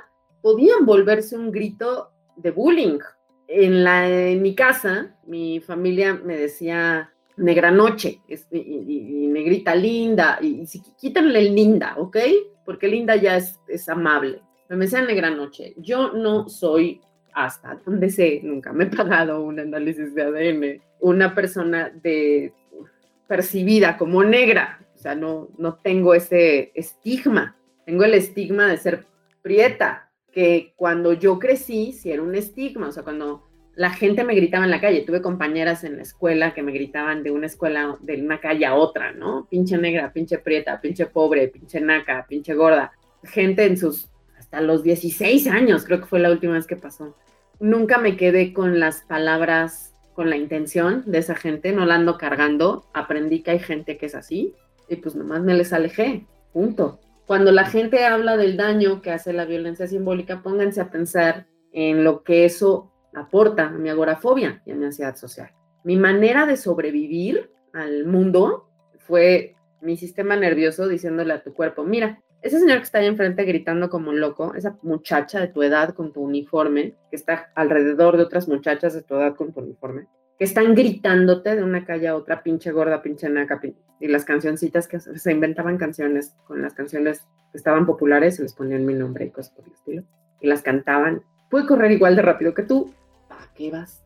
podían 0.40 0.85
volverse 0.85 1.37
un 1.37 1.51
grito 1.51 2.11
de 2.37 2.51
bullying. 2.51 2.98
En, 3.48 3.85
la, 3.85 4.09
en 4.09 4.40
mi 4.40 4.55
casa, 4.55 5.16
mi 5.27 5.61
familia 5.61 6.14
me 6.14 6.37
decía 6.37 7.12
negra 7.37 7.70
noche 7.70 8.20
y, 8.51 9.27
negrita 9.29 9.75
linda, 9.75 10.38
y, 10.40 10.66
si 10.66 10.83
quítanle 10.98 11.40
el 11.40 11.55
linda, 11.55 11.94
¿ok? 11.98 12.16
Porque 12.64 12.88
linda 12.88 13.16
ya 13.16 13.37
es, 13.37 13.59
es 13.68 13.88
amable. 13.88 14.40
Me 14.68 14.77
decían 14.77 15.07
negra 15.07 15.31
noche. 15.31 15.75
Yo 15.77 16.12
no 16.12 16.48
soy 16.48 17.01
hasta 17.35 17.81
donde 17.85 18.11
sé, 18.11 18.40
nunca 18.42 18.72
me 18.72 18.85
he 18.85 18.87
pagado 18.88 19.42
un 19.42 19.59
análisis 19.59 20.14
de 20.14 20.22
ADN, 20.22 20.83
una 21.01 21.35
persona 21.35 21.90
de 22.03 22.53
percibida 23.27 23.96
como 23.96 24.22
negra, 24.22 24.79
sea, 25.02 25.14
no, 25.14 25.50
no 25.58 25.74
tengo 25.74 26.14
ese 26.14 26.72
estigma, 26.74 27.56
tengo 27.84 28.04
el 28.04 28.14
estigma 28.14 28.68
de 28.68 28.76
ser 28.76 29.06
prieta, 29.42 30.10
que 30.32 30.72
cuando 30.76 31.12
yo 31.12 31.38
crecí, 31.38 31.92
sí 31.92 32.10
era 32.10 32.22
un 32.22 32.34
estigma, 32.34 32.88
o 32.88 32.92
sea, 32.92 33.02
cuando 33.02 33.48
la 33.74 33.90
gente 33.90 34.24
me 34.24 34.34
gritaba 34.34 34.64
en 34.64 34.70
la 34.70 34.80
calle, 34.80 35.02
tuve 35.02 35.22
compañeras 35.22 35.84
en 35.84 35.96
la 35.96 36.02
escuela 36.02 36.54
que 36.54 36.62
me 36.62 36.72
gritaban 36.72 37.22
de 37.22 37.30
una 37.30 37.46
escuela, 37.46 37.98
de 38.00 38.22
una 38.22 38.40
calle 38.40 38.66
a 38.66 38.74
otra, 38.74 39.12
¿no? 39.12 39.46
Pinche 39.50 39.76
negra, 39.78 40.12
pinche 40.12 40.38
prieta, 40.38 40.80
pinche 40.80 41.06
pobre, 41.06 41.48
pinche 41.48 41.80
naca, 41.80 42.26
pinche 42.28 42.54
gorda, 42.54 42.92
gente 43.24 43.64
en 43.64 43.76
sus, 43.76 44.10
hasta 44.38 44.60
los 44.60 44.82
16 44.82 45.46
años, 45.48 45.84
creo 45.84 46.00
que 46.00 46.06
fue 46.06 46.20
la 46.20 46.30
última 46.30 46.54
vez 46.54 46.66
que 46.66 46.76
pasó. 46.76 47.16
Nunca 47.60 47.98
me 47.98 48.16
quedé 48.16 48.52
con 48.52 48.80
las 48.80 49.02
palabras 49.02 49.94
con 50.14 50.28
la 50.28 50.36
intención 50.36 51.04
de 51.06 51.18
esa 51.18 51.34
gente, 51.34 51.72
no 51.72 51.86
la 51.86 51.94
ando 51.94 52.18
cargando, 52.18 52.86
aprendí 52.92 53.42
que 53.42 53.52
hay 53.52 53.58
gente 53.58 53.96
que 53.96 54.06
es 54.06 54.14
así 54.14 54.54
y 54.88 54.96
pues 54.96 55.14
nomás 55.14 55.42
me 55.42 55.54
les 55.54 55.72
alejé, 55.72 56.26
punto. 56.52 57.00
Cuando 57.26 57.52
la 57.52 57.64
gente 57.64 58.04
habla 58.04 58.36
del 58.36 58.56
daño 58.56 59.00
que 59.00 59.10
hace 59.10 59.32
la 59.32 59.44
violencia 59.44 59.86
simbólica, 59.86 60.42
pónganse 60.42 60.80
a 60.80 60.90
pensar 60.90 61.46
en 61.72 62.04
lo 62.04 62.22
que 62.22 62.44
eso 62.44 62.92
aporta 63.14 63.68
a 63.68 63.70
mi 63.70 63.88
agorafobia 63.88 64.62
y 64.66 64.72
a 64.72 64.74
mi 64.74 64.84
ansiedad 64.84 65.16
social. 65.16 65.50
Mi 65.84 65.96
manera 65.96 66.46
de 66.46 66.56
sobrevivir 66.56 67.50
al 67.72 68.06
mundo 68.06 68.68
fue 68.98 69.54
mi 69.80 69.96
sistema 69.96 70.36
nervioso 70.36 70.88
diciéndole 70.88 71.32
a 71.32 71.42
tu 71.42 71.54
cuerpo, 71.54 71.84
mira, 71.84 72.20
ese 72.42 72.58
señor 72.58 72.78
que 72.78 72.84
está 72.84 72.98
ahí 72.98 73.06
enfrente 73.06 73.44
gritando 73.44 73.88
como 73.88 74.10
un 74.10 74.20
loco, 74.20 74.54
esa 74.54 74.76
muchacha 74.82 75.40
de 75.40 75.48
tu 75.48 75.62
edad 75.62 75.94
con 75.94 76.12
tu 76.12 76.22
uniforme, 76.22 76.96
que 77.08 77.16
está 77.16 77.52
alrededor 77.54 78.16
de 78.16 78.24
otras 78.24 78.48
muchachas 78.48 78.94
de 78.94 79.02
tu 79.02 79.14
edad 79.14 79.36
con 79.36 79.52
tu 79.52 79.60
uniforme, 79.60 80.06
que 80.38 80.44
están 80.44 80.74
gritándote 80.74 81.56
de 81.56 81.62
una 81.62 81.84
calle 81.84 82.08
a 82.08 82.16
otra, 82.16 82.42
pinche 82.42 82.72
gorda, 82.72 83.02
pinche 83.02 83.28
naca, 83.28 83.60
y 84.00 84.08
las 84.08 84.24
cancioncitas 84.24 84.88
que 84.88 84.98
se 85.00 85.32
inventaban 85.32 85.78
canciones 85.78 86.34
con 86.46 86.62
las 86.62 86.74
canciones 86.74 87.20
que 87.50 87.58
estaban 87.58 87.86
populares, 87.86 88.36
se 88.36 88.42
les 88.42 88.54
ponían 88.54 88.84
mi 88.84 88.94
nombre 88.94 89.26
y 89.26 89.30
cosas 89.30 89.52
por 89.52 89.64
el 89.66 89.72
estilo, 89.72 90.02
y 90.40 90.48
las 90.48 90.62
cantaban. 90.62 91.22
Puede 91.50 91.66
correr 91.66 91.92
igual 91.92 92.16
de 92.16 92.22
rápido 92.22 92.54
que 92.54 92.62
tú, 92.62 92.92
¿para 93.28 93.46
qué 93.54 93.70
vas? 93.70 94.02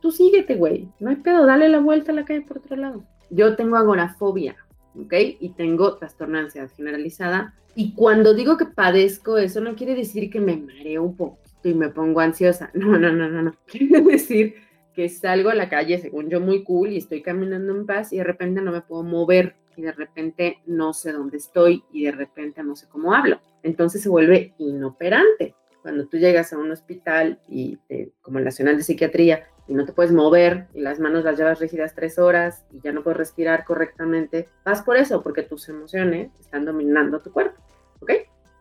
Tú 0.00 0.10
síguete, 0.10 0.56
güey, 0.56 0.88
no 1.00 1.10
hay 1.10 1.16
pedo, 1.16 1.46
dale 1.46 1.68
la 1.68 1.80
vuelta 1.80 2.12
a 2.12 2.14
la 2.14 2.24
calle 2.24 2.42
por 2.42 2.58
otro 2.58 2.76
lado. 2.76 3.04
Yo 3.30 3.56
tengo 3.56 3.76
agorafobia, 3.76 4.56
¿ok? 4.94 5.14
Y 5.40 5.50
tengo 5.50 5.96
trastorno 5.96 6.38
de 6.38 6.44
ansiedad 6.44 6.70
generalizada. 6.76 7.54
Y 7.74 7.94
cuando 7.94 8.34
digo 8.34 8.56
que 8.56 8.66
padezco 8.66 9.38
eso, 9.38 9.60
no 9.60 9.74
quiere 9.74 9.94
decir 9.94 10.30
que 10.30 10.40
me 10.40 10.56
mareo 10.56 11.02
un 11.02 11.16
poquito 11.16 11.68
y 11.68 11.74
me 11.74 11.88
pongo 11.88 12.20
ansiosa. 12.20 12.70
No, 12.74 12.98
no, 12.98 13.12
no, 13.12 13.28
no, 13.28 13.42
no. 13.42 13.54
Quiere 13.66 14.02
decir 14.02 14.54
que 14.94 15.08
salgo 15.08 15.50
a 15.50 15.54
la 15.54 15.68
calle, 15.68 15.98
según 15.98 16.30
yo, 16.30 16.40
muy 16.40 16.64
cool 16.64 16.92
y 16.92 16.98
estoy 16.98 17.22
caminando 17.22 17.74
en 17.74 17.86
paz 17.86 18.12
y 18.12 18.18
de 18.18 18.24
repente 18.24 18.60
no 18.60 18.72
me 18.72 18.80
puedo 18.80 19.02
mover 19.02 19.56
y 19.76 19.82
de 19.82 19.92
repente 19.92 20.58
no 20.66 20.92
sé 20.92 21.12
dónde 21.12 21.38
estoy 21.38 21.84
y 21.92 22.04
de 22.04 22.12
repente 22.12 22.62
no 22.62 22.76
sé 22.76 22.86
cómo 22.88 23.14
hablo. 23.14 23.40
Entonces 23.62 24.02
se 24.02 24.08
vuelve 24.08 24.54
inoperante. 24.58 25.54
cuando 25.82 26.06
tú 26.06 26.16
llegas 26.16 26.52
a 26.52 26.58
un 26.58 26.70
hospital 26.70 27.38
y 27.46 27.78
como 28.22 28.38
el 28.38 28.44
Nacional 28.44 28.76
de 28.76 28.84
Psiquiatría 28.84 29.48
y 29.66 29.74
no 29.74 29.84
te 29.84 29.92
puedes 29.92 30.12
mover 30.12 30.68
y 30.74 30.80
las 30.80 30.98
manos 30.98 31.24
las 31.24 31.36
llevas 31.36 31.60
rígidas 31.60 31.94
tres 31.94 32.18
horas 32.18 32.64
y 32.72 32.80
ya 32.80 32.92
no 32.92 33.02
puedes 33.02 33.18
respirar 33.18 33.64
correctamente, 33.64 34.48
vas 34.64 34.82
por 34.82 34.96
eso, 34.96 35.22
porque 35.22 35.42
tus 35.42 35.68
emociones 35.68 36.30
están 36.40 36.64
dominando 36.64 37.20
tu 37.20 37.32
cuerpo, 37.32 37.60
¿ok? 38.00 38.12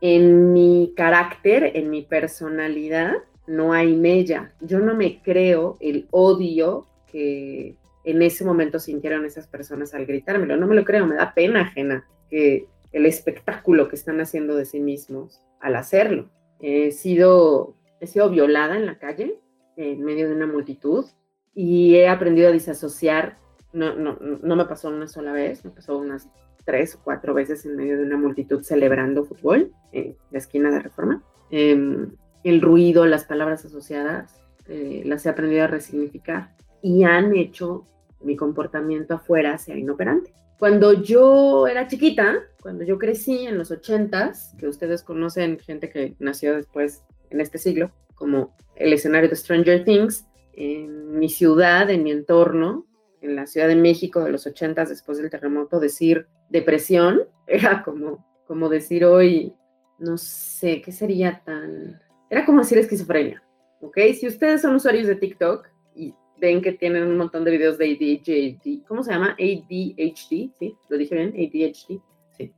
En 0.01 0.51
mi 0.51 0.93
carácter, 0.97 1.71
en 1.75 1.89
mi 1.89 2.01
personalidad, 2.01 3.15
no 3.47 3.73
hay 3.73 3.95
mella. 3.95 4.53
Yo 4.61 4.79
no 4.79 4.95
me 4.95 5.21
creo 5.21 5.77
el 5.79 6.07
odio 6.11 6.87
que 7.07 7.75
en 8.03 8.21
ese 8.21 8.43
momento 8.43 8.79
sintieron 8.79 9.25
esas 9.25 9.47
personas 9.47 9.93
al 9.93 10.05
gritármelo. 10.05 10.57
No 10.57 10.67
me 10.67 10.75
lo 10.75 10.83
creo, 10.83 11.05
me 11.05 11.15
da 11.15 11.33
pena 11.33 11.61
ajena 11.61 12.07
que 12.29 12.67
el 12.91 13.05
espectáculo 13.05 13.87
que 13.87 13.95
están 13.95 14.21
haciendo 14.21 14.55
de 14.55 14.65
sí 14.65 14.79
mismos 14.79 15.41
al 15.59 15.75
hacerlo. 15.75 16.29
He 16.59 16.91
sido, 16.91 17.75
he 17.99 18.07
sido 18.07 18.29
violada 18.29 18.77
en 18.77 18.85
la 18.85 18.99
calle, 18.99 19.39
en 19.75 20.03
medio 20.03 20.27
de 20.29 20.35
una 20.35 20.47
multitud, 20.47 21.05
y 21.53 21.95
he 21.95 22.07
aprendido 22.07 22.49
a 22.49 22.53
disasociar. 22.53 23.37
No, 23.73 23.95
no, 23.95 24.17
no 24.19 24.55
me 24.55 24.65
pasó 24.65 24.89
una 24.89 25.07
sola 25.07 25.31
vez, 25.33 25.65
me 25.65 25.71
pasó 25.71 25.97
unas 25.97 26.29
tres 26.65 26.95
o 26.95 27.01
cuatro 27.03 27.33
veces 27.33 27.65
en 27.65 27.75
medio 27.75 27.97
de 27.97 28.03
una 28.03 28.17
multitud 28.17 28.61
celebrando 28.61 29.25
fútbol 29.25 29.71
en 29.91 30.15
la 30.31 30.37
esquina 30.37 30.71
de 30.71 30.79
Reforma. 30.79 31.23
Em, 31.49 32.11
el 32.43 32.61
ruido, 32.61 33.05
las 33.05 33.25
palabras 33.25 33.65
asociadas, 33.65 34.39
eh, 34.67 35.03
las 35.05 35.25
he 35.25 35.29
aprendido 35.29 35.63
a 35.63 35.67
resignificar 35.67 36.55
y 36.81 37.03
han 37.03 37.35
hecho 37.35 37.85
mi 38.21 38.35
comportamiento 38.35 39.15
afuera 39.15 39.57
sea 39.57 39.77
inoperante. 39.77 40.33
Cuando 40.57 40.93
yo 40.93 41.67
era 41.67 41.87
chiquita, 41.87 42.35
cuando 42.61 42.85
yo 42.85 42.97
crecí 42.97 43.45
en 43.45 43.57
los 43.57 43.71
ochentas, 43.71 44.55
que 44.57 44.67
ustedes 44.67 45.03
conocen 45.03 45.59
gente 45.59 45.89
que 45.89 46.15
nació 46.19 46.55
después 46.55 47.03
en 47.29 47.41
este 47.41 47.57
siglo, 47.57 47.91
como 48.15 48.55
el 48.75 48.93
escenario 48.93 49.29
de 49.29 49.35
Stranger 49.35 49.83
Things, 49.83 50.25
en 50.53 51.17
mi 51.19 51.29
ciudad, 51.29 51.89
en 51.89 52.03
mi 52.03 52.11
entorno, 52.11 52.85
en 53.21 53.35
la 53.35 53.47
Ciudad 53.47 53.67
de 53.67 53.75
México 53.75 54.23
de 54.23 54.31
los 54.31 54.45
ochentas, 54.45 54.89
después 54.89 55.17
del 55.17 55.29
terremoto, 55.29 55.79
decir 55.79 56.27
depresión 56.49 57.23
era 57.47 57.83
como, 57.83 58.25
como 58.47 58.69
decir 58.69 59.05
hoy, 59.05 59.53
no 59.99 60.17
sé, 60.17 60.81
¿qué 60.81 60.91
sería 60.91 61.41
tan...? 61.43 62.01
Era 62.33 62.47
como 62.47 62.61
decir 62.61 62.79
esquizofrenia, 62.79 63.43
¿ok? 63.79 63.95
Si 64.19 64.25
ustedes 64.25 64.63
son 64.63 64.73
usuarios 64.73 65.05
de 65.05 65.17
TikTok 65.17 65.67
y 65.95 66.15
ven 66.41 66.63
que 66.63 66.71
tienen 66.71 67.03
un 67.03 67.15
montón 67.15 67.43
de 67.43 67.51
videos 67.51 67.77
de 67.77 67.91
ADHD. 67.91 68.87
¿Cómo 68.87 69.03
se 69.03 69.11
llama? 69.11 69.35
ADHD, 69.39 70.49
¿sí? 70.57 70.75
¿Lo 70.89 70.97
dije 70.97 71.13
bien? 71.13 71.29
ADHD, 71.29 72.01
sí. 72.35 72.51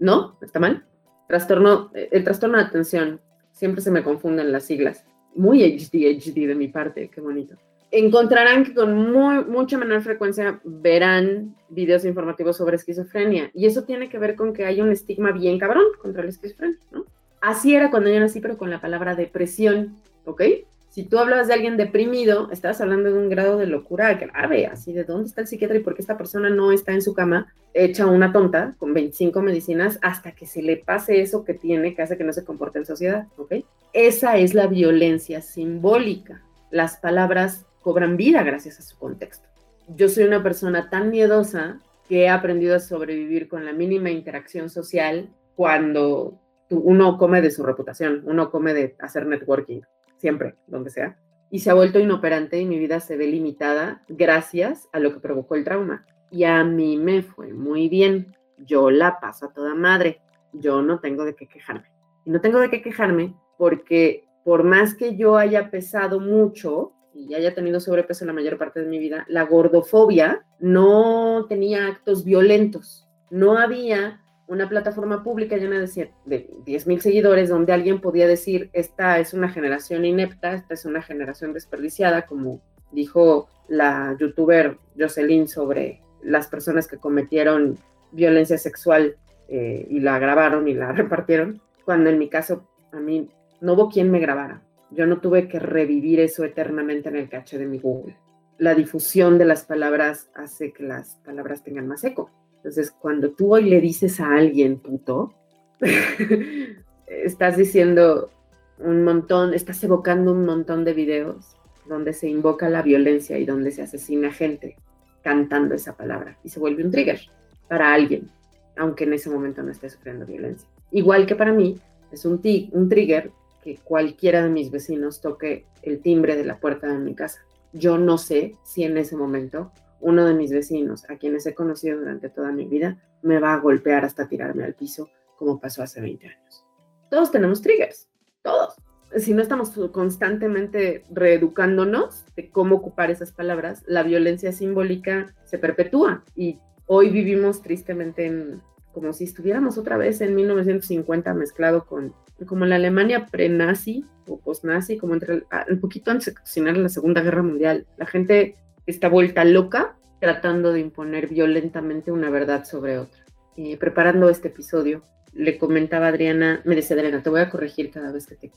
¿No? 0.00 0.36
¿Está 0.42 0.58
mal? 0.58 0.84
Trastorno, 1.28 1.92
eh, 1.94 2.08
el 2.10 2.24
trastorno 2.24 2.58
de 2.58 2.64
atención. 2.64 3.20
Siempre 3.52 3.82
se 3.82 3.92
me 3.92 4.02
confunden 4.02 4.50
las 4.50 4.64
siglas. 4.64 5.04
Muy 5.36 5.62
ADHD 5.62 6.48
de 6.48 6.56
mi 6.56 6.66
parte, 6.66 7.08
qué 7.08 7.20
bonito. 7.20 7.54
Encontrarán 7.92 8.64
que 8.64 8.74
con 8.74 9.12
mucha 9.48 9.78
menor 9.78 10.02
frecuencia 10.02 10.60
verán 10.64 11.54
videos 11.68 12.04
informativos 12.04 12.56
sobre 12.56 12.74
esquizofrenia. 12.74 13.52
Y 13.54 13.66
eso 13.66 13.84
tiene 13.84 14.08
que 14.08 14.18
ver 14.18 14.34
con 14.34 14.52
que 14.52 14.64
hay 14.64 14.80
un 14.80 14.90
estigma 14.90 15.30
bien 15.30 15.56
cabrón 15.60 15.84
contra 16.02 16.24
la 16.24 16.30
esquizofrenia, 16.30 16.80
¿no? 16.90 16.99
Así 17.40 17.74
era 17.74 17.90
cuando 17.90 18.10
yo 18.10 18.20
nací, 18.20 18.40
pero 18.40 18.58
con 18.58 18.70
la 18.70 18.80
palabra 18.80 19.14
depresión, 19.14 19.96
¿ok? 20.24 20.42
si 20.90 21.04
tú 21.04 21.18
hablabas 21.18 21.46
de 21.46 21.54
alguien 21.54 21.76
deprimido, 21.76 22.50
estabas 22.50 22.80
hablando 22.80 23.12
de 23.12 23.18
un 23.18 23.28
grado 23.28 23.56
de 23.58 23.66
locura 23.66 24.14
grave, 24.14 24.66
así 24.66 24.92
de 24.92 25.04
dónde 25.04 25.28
está 25.28 25.40
el 25.40 25.46
psiquiatra 25.46 25.76
y 25.76 25.82
por 25.82 25.94
qué 25.94 26.02
esta 26.02 26.18
persona 26.18 26.50
no 26.50 26.72
está 26.72 26.92
en 26.92 27.00
su 27.00 27.14
cama 27.14 27.46
hecha 27.72 28.06
una 28.06 28.32
tonta 28.32 28.74
con 28.76 28.92
25 28.92 29.40
medicinas 29.40 30.00
hasta 30.02 30.32
que 30.32 30.46
se 30.46 30.62
le 30.62 30.76
pase 30.76 31.20
eso 31.20 31.44
que 31.44 31.54
tiene 31.54 31.94
que 31.94 32.02
hace 32.02 32.18
que 32.18 32.24
no 32.24 32.32
se 32.32 32.44
comporte 32.44 32.80
en 32.80 32.86
sociedad, 32.86 33.28
¿ok? 33.36 33.54
Esa 33.92 34.36
es 34.36 34.52
la 34.52 34.66
violencia 34.66 35.40
simbólica. 35.42 36.42
Las 36.72 36.96
palabras 36.96 37.66
cobran 37.82 38.16
vida 38.16 38.42
gracias 38.42 38.80
a 38.80 38.82
su 38.82 38.98
contexto. 38.98 39.48
Yo 39.94 40.08
soy 40.08 40.24
una 40.24 40.42
persona 40.42 40.90
tan 40.90 41.10
miedosa 41.10 41.78
que 42.08 42.22
he 42.22 42.28
aprendido 42.28 42.74
a 42.74 42.80
sobrevivir 42.80 43.48
con 43.48 43.64
la 43.64 43.72
mínima 43.72 44.10
interacción 44.10 44.68
social 44.68 45.28
cuando 45.54 46.40
uno 46.70 47.18
come 47.18 47.40
de 47.40 47.50
su 47.50 47.64
reputación, 47.64 48.22
uno 48.24 48.50
come 48.50 48.74
de 48.74 48.96
hacer 49.00 49.26
networking 49.26 49.82
siempre, 50.18 50.54
donde 50.66 50.90
sea. 50.90 51.16
Y 51.50 51.60
se 51.60 51.70
ha 51.70 51.74
vuelto 51.74 51.98
inoperante 51.98 52.60
y 52.60 52.66
mi 52.66 52.78
vida 52.78 53.00
se 53.00 53.16
ve 53.16 53.26
limitada 53.26 54.04
gracias 54.08 54.88
a 54.92 55.00
lo 55.00 55.12
que 55.12 55.20
provocó 55.20 55.56
el 55.56 55.64
trauma. 55.64 56.06
Y 56.30 56.44
a 56.44 56.62
mí 56.62 56.96
me 56.96 57.22
fue 57.22 57.52
muy 57.52 57.88
bien. 57.88 58.36
Yo 58.58 58.90
la 58.90 59.18
paso 59.18 59.46
a 59.46 59.52
toda 59.52 59.74
madre. 59.74 60.20
Yo 60.52 60.80
no 60.82 61.00
tengo 61.00 61.24
de 61.24 61.34
qué 61.34 61.48
quejarme. 61.48 61.90
Y 62.24 62.30
no 62.30 62.40
tengo 62.40 62.60
de 62.60 62.70
qué 62.70 62.82
quejarme 62.82 63.34
porque 63.58 64.24
por 64.44 64.62
más 64.62 64.94
que 64.94 65.16
yo 65.16 65.36
haya 65.36 65.70
pesado 65.70 66.20
mucho 66.20 66.92
y 67.12 67.34
haya 67.34 67.54
tenido 67.54 67.80
sobrepeso 67.80 68.24
la 68.24 68.32
mayor 68.32 68.56
parte 68.56 68.80
de 68.80 68.86
mi 68.86 68.98
vida, 68.98 69.24
la 69.28 69.44
gordofobia 69.44 70.46
no 70.60 71.46
tenía 71.48 71.88
actos 71.88 72.24
violentos. 72.24 73.08
No 73.30 73.58
había 73.58 74.19
una 74.50 74.68
plataforma 74.68 75.22
pública 75.22 75.56
llena 75.56 75.78
de, 75.78 75.86
de 76.24 76.50
10.000 76.66 76.98
seguidores 76.98 77.48
donde 77.48 77.72
alguien 77.72 78.00
podía 78.00 78.26
decir, 78.26 78.68
esta 78.72 79.20
es 79.20 79.32
una 79.32 79.48
generación 79.48 80.04
inepta, 80.04 80.54
esta 80.54 80.74
es 80.74 80.84
una 80.84 81.02
generación 81.02 81.52
desperdiciada, 81.52 82.26
como 82.26 82.60
dijo 82.90 83.48
la 83.68 84.16
youtuber 84.18 84.76
Jocelyn 84.98 85.46
sobre 85.46 86.02
las 86.20 86.48
personas 86.48 86.88
que 86.88 86.96
cometieron 86.96 87.78
violencia 88.10 88.58
sexual 88.58 89.14
eh, 89.46 89.86
y 89.88 90.00
la 90.00 90.18
grabaron 90.18 90.66
y 90.66 90.74
la 90.74 90.90
repartieron, 91.00 91.62
cuando 91.84 92.10
en 92.10 92.18
mi 92.18 92.28
caso 92.28 92.66
a 92.90 92.98
mí 92.98 93.30
no 93.60 93.74
hubo 93.74 93.88
quien 93.88 94.10
me 94.10 94.18
grabara. 94.18 94.62
Yo 94.90 95.06
no 95.06 95.20
tuve 95.20 95.46
que 95.46 95.60
revivir 95.60 96.18
eso 96.18 96.42
eternamente 96.42 97.08
en 97.08 97.14
el 97.14 97.28
caché 97.28 97.56
de 97.56 97.66
mi 97.66 97.78
Google. 97.78 98.16
La 98.58 98.74
difusión 98.74 99.38
de 99.38 99.44
las 99.44 99.62
palabras 99.62 100.28
hace 100.34 100.72
que 100.72 100.82
las 100.82 101.14
palabras 101.24 101.62
tengan 101.62 101.86
más 101.86 102.02
eco. 102.02 102.32
Entonces, 102.60 102.90
cuando 102.90 103.30
tú 103.30 103.54
hoy 103.54 103.70
le 103.70 103.80
dices 103.80 104.20
a 104.20 104.36
alguien 104.36 104.78
puto, 104.78 105.32
estás 107.06 107.56
diciendo 107.56 108.30
un 108.78 109.02
montón, 109.02 109.54
estás 109.54 109.82
evocando 109.82 110.32
un 110.32 110.44
montón 110.44 110.84
de 110.84 110.92
videos 110.92 111.56
donde 111.86 112.12
se 112.12 112.28
invoca 112.28 112.68
la 112.68 112.82
violencia 112.82 113.38
y 113.38 113.46
donde 113.46 113.70
se 113.70 113.82
asesina 113.82 114.30
gente 114.30 114.76
cantando 115.22 115.74
esa 115.74 115.96
palabra 115.96 116.38
y 116.44 116.50
se 116.50 116.60
vuelve 116.60 116.84
un 116.84 116.90
trigger 116.90 117.20
para 117.66 117.94
alguien, 117.94 118.30
aunque 118.76 119.04
en 119.04 119.14
ese 119.14 119.30
momento 119.30 119.62
no 119.62 119.70
esté 119.70 119.88
sufriendo 119.88 120.26
violencia. 120.26 120.68
Igual 120.90 121.26
que 121.26 121.36
para 121.36 121.52
mí 121.52 121.78
es 122.12 122.24
un, 122.26 122.42
un 122.72 122.88
trigger 122.88 123.30
que 123.62 123.78
cualquiera 123.82 124.42
de 124.42 124.50
mis 124.50 124.70
vecinos 124.70 125.20
toque 125.20 125.66
el 125.82 126.00
timbre 126.00 126.36
de 126.36 126.44
la 126.44 126.58
puerta 126.58 126.88
de 126.88 126.98
mi 126.98 127.14
casa. 127.14 127.40
Yo 127.72 127.96
no 127.98 128.18
sé 128.18 128.54
si 128.64 128.84
en 128.84 128.98
ese 128.98 129.16
momento 129.16 129.72
uno 130.00 130.24
de 130.24 130.34
mis 130.34 130.52
vecinos, 130.52 131.08
a 131.08 131.16
quienes 131.16 131.46
he 131.46 131.54
conocido 131.54 131.98
durante 131.98 132.28
toda 132.28 132.52
mi 132.52 132.66
vida, 132.66 132.98
me 133.22 133.38
va 133.38 133.54
a 133.54 133.60
golpear 133.60 134.04
hasta 134.04 134.28
tirarme 134.28 134.64
al 134.64 134.74
piso, 134.74 135.10
como 135.36 135.60
pasó 135.60 135.82
hace 135.82 136.00
20 136.00 136.26
años. 136.26 136.64
Todos 137.10 137.30
tenemos 137.30 137.60
triggers, 137.60 138.08
todos. 138.42 138.74
Si 139.16 139.34
no 139.34 139.42
estamos 139.42 139.70
constantemente 139.90 141.04
reeducándonos 141.10 142.24
de 142.36 142.48
cómo 142.50 142.76
ocupar 142.76 143.10
esas 143.10 143.32
palabras, 143.32 143.82
la 143.86 144.04
violencia 144.04 144.52
simbólica 144.52 145.34
se 145.44 145.58
perpetúa 145.58 146.24
y 146.36 146.60
hoy 146.86 147.10
vivimos 147.10 147.60
tristemente 147.60 148.26
en, 148.26 148.62
como 148.92 149.12
si 149.12 149.24
estuviéramos 149.24 149.78
otra 149.78 149.96
vez 149.96 150.20
en 150.20 150.36
1950 150.36 151.34
mezclado 151.34 151.86
con 151.86 152.14
como 152.46 152.64
la 152.64 152.76
Alemania 152.76 153.26
pre-nazi 153.26 154.04
o 154.26 154.38
post-nazi, 154.38 154.96
como 154.96 155.14
entre 155.14 155.44
ah, 155.50 155.66
un 155.68 155.80
poquito 155.80 156.10
antes 156.10 156.26
de 156.26 156.34
cocinar 156.34 156.76
la 156.76 156.88
Segunda 156.88 157.20
Guerra 157.22 157.42
Mundial. 157.42 157.86
La 157.96 158.06
gente 158.06 158.54
esta 158.90 159.08
vuelta 159.08 159.44
loca 159.44 159.96
tratando 160.20 160.72
de 160.72 160.80
imponer 160.80 161.28
violentamente 161.28 162.12
una 162.12 162.30
verdad 162.30 162.64
sobre 162.64 162.98
otra. 162.98 163.24
Y 163.56 163.76
preparando 163.76 164.28
este 164.28 164.48
episodio, 164.48 165.02
le 165.32 165.58
comentaba 165.58 166.06
a 166.06 166.08
Adriana, 166.10 166.60
me 166.64 166.76
decía 166.76 166.96
Adriana, 166.96 167.22
te 167.22 167.30
voy 167.30 167.40
a 167.40 167.50
corregir 167.50 167.90
cada 167.90 168.12
vez 168.12 168.26
que, 168.26 168.36
te, 168.36 168.52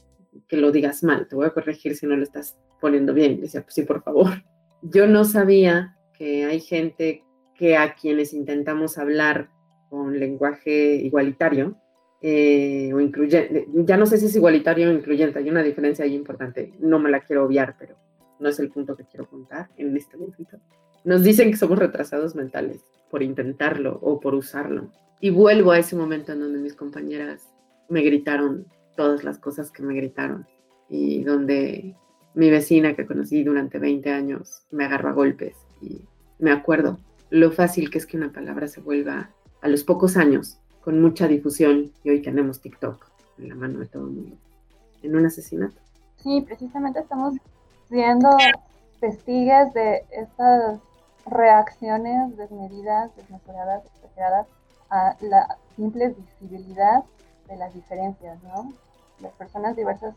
que 0.48 0.58
lo 0.58 0.72
digas 0.72 1.04
mal, 1.04 1.28
te 1.28 1.36
voy 1.36 1.46
a 1.46 1.52
corregir 1.52 1.96
si 1.96 2.06
no 2.06 2.16
lo 2.16 2.24
estás 2.24 2.58
poniendo 2.82 3.14
bien. 3.14 3.40
decía, 3.40 3.62
pues 3.62 3.76
sí, 3.76 3.84
por 3.84 4.04
favor. 4.04 4.44
Yo 4.82 5.08
no 5.08 5.24
sabía 5.24 5.96
que 6.18 6.46
hay 6.46 6.60
gente 6.60 7.24
que 7.56 7.78
a 7.78 7.96
quienes 7.96 8.34
intentamos 8.34 8.98
hablar 8.98 9.50
con 9.90 10.20
lenguaje 10.20 10.96
igualitario 10.96 11.78
eh, 12.22 12.92
o 12.94 13.00
incluyente, 13.00 13.68
ya 13.74 13.98
no 13.98 14.06
sé 14.06 14.18
si 14.18 14.26
es 14.26 14.36
igualitario 14.36 14.90
o 14.90 14.94
incluyente, 14.94 15.40
hay 15.40 15.50
una 15.50 15.62
diferencia 15.62 16.06
ahí 16.06 16.16
importante, 16.16 16.74
no 16.80 16.98
me 16.98 17.12
la 17.12 17.20
quiero 17.20 17.46
obviar, 17.46 17.76
pero 17.78 17.96
no 18.44 18.50
es 18.50 18.60
el 18.60 18.70
punto 18.70 18.96
que 18.96 19.06
quiero 19.06 19.28
contar 19.28 19.70
en 19.78 19.96
este 19.96 20.18
momento. 20.18 20.60
Nos 21.04 21.24
dicen 21.24 21.50
que 21.50 21.58
somos 21.58 21.80
retrasados 21.80 22.36
mentales 22.36 22.82
por 23.10 23.24
intentarlo 23.24 23.98
o 24.02 24.20
por 24.20 24.36
usarlo. 24.36 24.92
Y 25.20 25.30
vuelvo 25.30 25.72
a 25.72 25.80
ese 25.80 25.96
momento 25.96 26.34
en 26.34 26.42
donde 26.42 26.60
mis 26.60 26.76
compañeras 26.76 27.50
me 27.90 28.02
gritaron 28.02 28.68
todas 28.96 29.24
las 29.24 29.40
cosas 29.40 29.72
que 29.72 29.82
me 29.82 29.96
gritaron 29.96 30.46
y 30.90 31.24
donde 31.24 31.96
mi 32.36 32.50
vecina 32.50 32.96
que 32.96 33.06
conocí 33.06 33.44
durante 33.44 33.80
20 33.80 34.12
años 34.12 34.66
me 34.72 34.86
agarró 34.86 35.10
a 35.10 35.14
golpes 35.14 35.56
y 35.82 36.02
me 36.40 36.52
acuerdo 36.52 37.00
lo 37.30 37.52
fácil 37.52 37.90
que 37.90 37.98
es 37.98 38.06
que 38.06 38.18
una 38.18 38.32
palabra 38.32 38.68
se 38.68 38.82
vuelva 38.82 39.32
a 39.62 39.68
los 39.68 39.84
pocos 39.84 40.18
años 40.18 40.60
con 40.82 41.02
mucha 41.02 41.28
difusión 41.28 41.92
y 42.04 42.10
hoy 42.10 42.22
tenemos 42.22 42.62
TikTok 42.62 43.06
en 43.40 43.50
la 43.50 43.56
mano 43.56 43.80
de 43.80 43.88
todo 43.88 44.08
el 44.08 44.14
mundo 44.14 44.38
en 45.02 45.16
un 45.16 45.26
asesinato. 45.26 45.76
Sí, 46.18 46.44
precisamente 46.46 47.00
estamos 47.00 47.36
siendo 47.94 48.30
testigues 49.00 49.72
de 49.74 50.04
estas 50.10 50.80
reacciones 51.28 52.36
desmedidas, 52.36 53.16
desmesuradas, 53.16 53.86
exageradas 53.86 54.48
a 54.90 55.16
la 55.22 55.60
simple 55.76 56.10
visibilidad 56.10 57.04
de 57.48 57.56
las 57.56 57.72
diferencias, 57.76 58.42
¿no? 58.42 58.74
Las 59.20 59.32
personas 59.34 59.76
diversas 59.76 60.16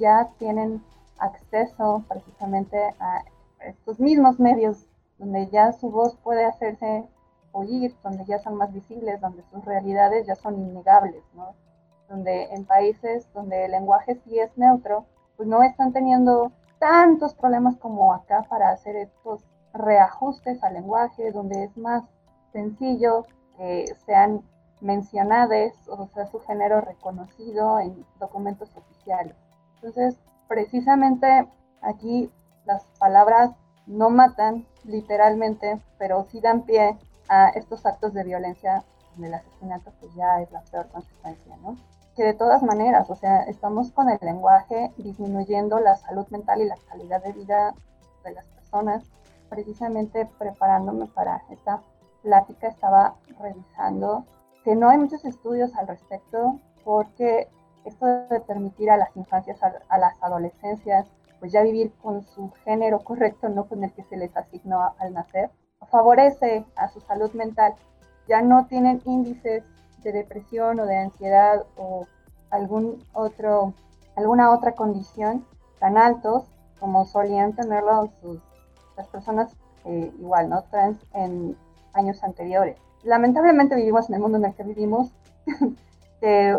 ya 0.00 0.28
tienen 0.40 0.82
acceso 1.18 2.02
precisamente 2.08 2.78
a 2.98 3.22
estos 3.60 4.00
mismos 4.00 4.40
medios 4.40 4.84
donde 5.18 5.46
ya 5.50 5.70
su 5.70 5.92
voz 5.92 6.16
puede 6.16 6.44
hacerse 6.44 7.04
oír, 7.52 7.94
donde 8.02 8.24
ya 8.24 8.40
son 8.40 8.56
más 8.56 8.72
visibles, 8.72 9.20
donde 9.20 9.44
sus 9.52 9.64
realidades 9.64 10.26
ya 10.26 10.34
son 10.34 10.56
innegables, 10.56 11.22
¿no? 11.34 11.54
Donde 12.08 12.52
en 12.52 12.64
países 12.64 13.32
donde 13.32 13.66
el 13.66 13.70
lenguaje 13.70 14.16
sí 14.24 14.40
es 14.40 14.50
neutro, 14.58 15.06
pues 15.36 15.48
no 15.48 15.62
están 15.62 15.92
teniendo 15.92 16.50
tantos 16.84 17.32
problemas 17.32 17.78
como 17.78 18.12
acá 18.12 18.42
para 18.42 18.68
hacer 18.68 18.94
estos 18.96 19.42
reajustes 19.72 20.62
al 20.62 20.74
lenguaje, 20.74 21.32
donde 21.32 21.64
es 21.64 21.74
más 21.78 22.04
sencillo 22.52 23.24
que 23.56 23.86
sean 24.04 24.42
mencionadas 24.82 25.72
o 25.88 26.06
sea 26.08 26.26
su 26.26 26.40
género 26.40 26.82
reconocido 26.82 27.78
en 27.78 28.04
documentos 28.20 28.68
oficiales. 28.76 29.34
Entonces, 29.76 30.18
precisamente 30.46 31.48
aquí 31.80 32.30
las 32.66 32.84
palabras 32.98 33.52
no 33.86 34.10
matan 34.10 34.66
literalmente, 34.84 35.80
pero 35.96 36.26
sí 36.30 36.42
dan 36.42 36.66
pie 36.66 36.98
a 37.30 37.48
estos 37.48 37.86
actos 37.86 38.12
de 38.12 38.24
violencia 38.24 38.84
el 39.22 39.32
asesinato, 39.32 39.90
pues 40.00 40.14
ya 40.14 40.42
es 40.42 40.52
la 40.52 40.60
peor 40.64 40.88
consecuencia, 40.88 41.56
¿no? 41.62 41.78
Que 42.16 42.24
de 42.24 42.34
todas 42.34 42.62
maneras, 42.62 43.10
o 43.10 43.16
sea, 43.16 43.42
estamos 43.42 43.90
con 43.90 44.08
el 44.08 44.18
lenguaje 44.20 44.92
disminuyendo 44.98 45.80
la 45.80 45.96
salud 45.96 46.26
mental 46.28 46.60
y 46.60 46.66
la 46.66 46.76
calidad 46.88 47.22
de 47.22 47.32
vida 47.32 47.74
de 48.24 48.32
las 48.32 48.46
personas. 48.46 49.02
Precisamente 49.48 50.28
preparándome 50.38 51.06
para 51.06 51.42
esta 51.50 51.82
plática 52.22 52.68
estaba 52.68 53.14
revisando 53.40 54.24
que 54.64 54.74
no 54.74 54.88
hay 54.88 54.98
muchos 54.98 55.24
estudios 55.24 55.74
al 55.76 55.86
respecto 55.86 56.58
porque 56.84 57.48
esto 57.84 58.06
de 58.06 58.40
permitir 58.40 58.90
a 58.90 58.96
las 58.96 59.14
infancias, 59.16 59.60
a, 59.62 59.98
las 59.98 60.22
adolescencias, 60.22 61.06
pues 61.38 61.52
ya 61.52 61.62
vivir 61.62 61.92
con 62.02 62.22
su 62.22 62.50
género 62.64 63.00
correcto, 63.00 63.48
no 63.48 63.66
con 63.68 63.84
el 63.84 63.92
que 63.92 64.04
se 64.04 64.16
les 64.16 64.34
asignó 64.36 64.94
al 64.98 65.12
nacer, 65.12 65.50
favorece 65.90 66.64
a 66.76 66.88
su 66.88 67.00
salud 67.00 67.32
mental. 67.34 67.74
Ya 68.26 68.40
no 68.40 68.66
tienen 68.66 69.02
índices 69.04 69.64
de 70.04 70.12
depresión 70.12 70.78
o 70.78 70.86
de 70.86 70.96
ansiedad 70.96 71.64
o 71.76 72.06
algún 72.50 73.02
otro, 73.12 73.74
alguna 74.14 74.52
otra 74.52 74.72
condición 74.72 75.44
tan 75.80 75.96
altos 75.96 76.44
como 76.78 77.04
solían 77.04 77.54
tenerlo 77.54 78.10
sus, 78.20 78.38
las 78.96 79.08
personas 79.08 79.56
eh, 79.84 80.12
igual, 80.18 80.48
¿no? 80.48 80.62
Trans 80.64 80.98
en 81.12 81.56
años 81.94 82.22
anteriores. 82.22 82.76
Lamentablemente 83.02 83.74
vivimos 83.74 84.08
en 84.08 84.14
el 84.14 84.20
mundo 84.20 84.38
en 84.38 84.44
el 84.46 84.54
que 84.54 84.62
vivimos, 84.62 85.10
que 86.20 86.56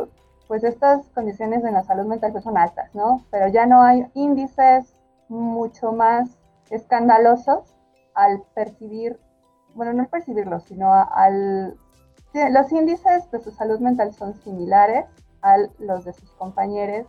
pues 0.47 0.63
estas 0.63 1.07
condiciones 1.09 1.63
en 1.63 1.73
la 1.73 1.83
salud 1.83 2.05
mental 2.05 2.31
pues 2.31 2.43
son 2.43 2.57
altas, 2.57 2.93
¿no? 2.93 3.23
Pero 3.31 3.47
ya 3.47 3.65
no 3.65 3.81
hay 3.83 4.07
índices 4.13 4.95
mucho 5.27 5.91
más 5.91 6.37
escandalosos 6.69 7.75
al 8.13 8.43
percibir, 8.53 9.19
bueno, 9.73 9.93
no 9.93 10.03
al 10.03 10.09
percibirlos, 10.09 10.63
sino 10.63 10.93
al... 10.93 11.77
Los 12.51 12.71
índices 12.71 13.31
de 13.31 13.41
su 13.41 13.51
salud 13.51 13.79
mental 13.79 14.13
son 14.13 14.33
similares 14.43 15.05
a 15.41 15.57
los 15.79 16.03
de 16.05 16.13
sus 16.13 16.29
compañeros. 16.31 17.07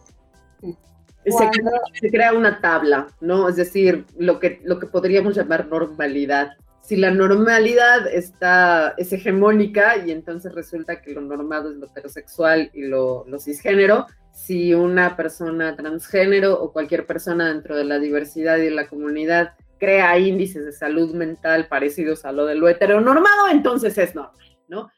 Se, 1.25 2.11
crea 2.11 2.33
una 2.33 2.61
tabla, 2.61 3.09
¿no? 3.21 3.49
Es 3.49 3.57
decir, 3.57 4.07
lo 4.17 4.39
que, 4.39 4.61
lo 4.65 4.79
que 4.79 4.87
podríamos 4.87 5.35
llamar 5.35 5.67
normalidad 5.67 6.51
si 6.87 6.95
la 6.95 7.11
normalidad 7.11 8.07
está, 8.07 8.95
es 8.97 9.13
hegemónica 9.13 9.97
y 10.07 10.13
entonces 10.13 10.55
resulta 10.55 11.03
que 11.03 11.13
lo 11.13 11.21
normado 11.21 11.73
es 11.73 11.79
lo 11.79 11.87
heterosexual 11.87 12.71
y 12.73 12.83
lo, 12.83 13.25
lo, 13.27 13.41
cisgénero, 13.41 14.07
si 14.33 14.73
una 14.73 15.17
persona 15.17 15.75
transgénero 15.75 16.55
o 16.55 16.73
cualquier 16.73 17.05
persona 17.05 17.49
dentro 17.49 17.75
de 17.75 17.83
la 17.83 17.99
diversidad 17.99 18.59
y 18.59 18.67
de 18.67 18.71
la 18.71 18.87
comunidad 18.87 19.55
crea 19.81 20.17
índices 20.17 20.65
de 20.65 20.71
salud 20.71 21.13
mental 21.13 21.67
parecidos 21.67 22.25
a 22.25 22.31
lo 22.31 22.47
de 22.47 22.55
lo 22.55 22.69
heteronormado, 22.69 23.49
entonces 23.51 23.99
es 23.99 24.15
normal, 24.15 24.57
¿no? 24.69 24.89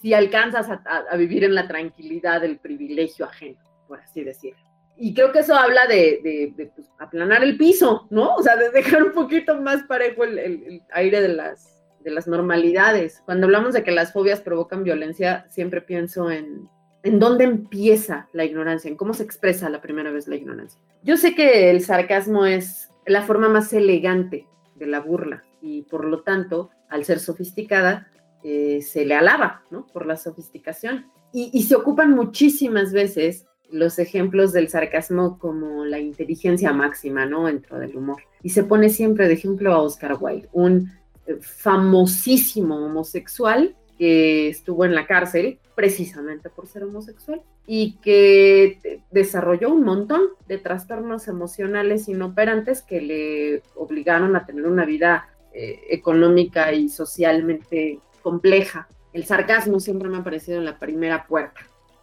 Si 0.00 0.14
alcanzas 0.14 0.68
a, 0.70 0.80
a 1.10 1.16
vivir 1.16 1.44
en 1.44 1.54
la 1.54 1.68
tranquilidad 1.68 2.40
del 2.40 2.58
privilegio 2.58 3.26
ajeno, 3.26 3.60
por 3.86 4.00
así 4.00 4.24
decirlo 4.24 4.72
y 4.96 5.14
creo 5.14 5.32
que 5.32 5.40
eso 5.40 5.54
habla 5.54 5.86
de, 5.86 6.54
pues, 6.76 6.88
aplanar 6.98 7.42
el 7.42 7.56
piso, 7.56 8.06
¿no? 8.10 8.36
O 8.36 8.42
sea, 8.42 8.56
de 8.56 8.70
dejar 8.70 9.02
un 9.02 9.12
poquito 9.12 9.60
más 9.60 9.82
parejo 9.84 10.24
el, 10.24 10.80
aire 10.92 11.20
de 11.20 11.28
las, 11.28 11.82
de 12.04 12.10
las 12.10 12.28
normalidades. 12.28 13.20
Cuando 13.24 13.46
hablamos 13.46 13.74
de 13.74 13.82
que 13.82 13.90
las 13.90 14.12
fobias 14.12 14.40
provocan 14.40 14.84
violencia, 14.84 15.46
siempre 15.48 15.80
pienso 15.80 16.30
en, 16.30 16.68
en 17.02 17.18
dónde 17.18 17.44
empieza 17.44 18.28
la 18.32 18.44
ignorancia, 18.44 18.88
en 18.88 18.96
cómo 18.96 19.12
se 19.12 19.24
expresa 19.24 19.68
la 19.70 19.80
primera 19.80 20.12
vez 20.12 20.28
la 20.28 20.36
ignorancia. 20.36 20.80
Yo 21.02 21.16
sé 21.16 21.34
que 21.34 21.70
el 21.70 21.80
sarcasmo 21.80 22.46
es 22.46 22.88
la 23.06 23.22
forma 23.22 23.48
más 23.48 23.72
elegante 23.72 24.46
de 24.76 24.86
la 24.86 25.00
burla 25.00 25.42
y 25.60 25.82
por 25.82 26.04
lo 26.04 26.22
tanto, 26.22 26.70
al 26.88 27.04
ser 27.04 27.18
sofisticada, 27.18 28.11
eh, 28.44 28.82
se 28.82 29.04
le 29.04 29.14
alaba, 29.14 29.62
¿no? 29.70 29.86
Por 29.86 30.06
la 30.06 30.16
sofisticación. 30.16 31.06
Y, 31.34 31.62
se 31.62 31.76
ocupan 31.76 32.10
muchísimas 32.10 32.92
veces 32.92 33.46
los 33.70 33.98
ejemplos 33.98 34.52
del 34.52 34.68
sarcasmo 34.68 35.38
como 35.38 35.86
la 35.86 35.98
inteligencia 35.98 36.74
máxima, 36.74 37.24
¿no? 37.24 37.46
Dentro 37.46 37.78
del 37.78 37.96
humor. 37.96 38.22
Y 38.42 38.50
se 38.50 38.64
pone 38.64 38.90
siempre 38.90 39.28
de 39.28 39.34
ejemplo 39.34 39.72
a 39.72 39.80
Oscar 39.80 40.18
Wilde, 40.20 40.48
un 40.52 40.92
eh, 41.26 41.38
famosísimo 41.40 42.84
homosexual 42.84 43.74
que 43.96 44.48
estuvo 44.48 44.84
en 44.84 44.94
la 44.94 45.06
cárcel 45.06 45.58
precisamente 45.74 46.50
por 46.50 46.66
ser 46.66 46.84
homosexual 46.84 47.40
y 47.66 47.98
que 48.02 49.00
desarrolló 49.10 49.70
un 49.72 49.84
montón 49.84 50.20
de 50.48 50.58
trastornos 50.58 51.28
emocionales 51.28 52.08
inoperantes 52.08 52.82
que 52.82 53.00
le 53.00 53.62
obligaron 53.74 54.36
a 54.36 54.44
tener 54.44 54.66
una 54.66 54.84
vida 54.84 55.28
eh, 55.54 55.80
económica 55.90 56.72
y 56.72 56.88
socialmente 56.88 58.00
compleja. 58.22 58.88
El 59.12 59.24
sarcasmo 59.24 59.80
siempre 59.80 60.08
me 60.08 60.18
ha 60.18 60.24
parecido 60.24 60.58
en 60.58 60.64
la 60.64 60.78
primera 60.78 61.26
puerta. 61.26 61.60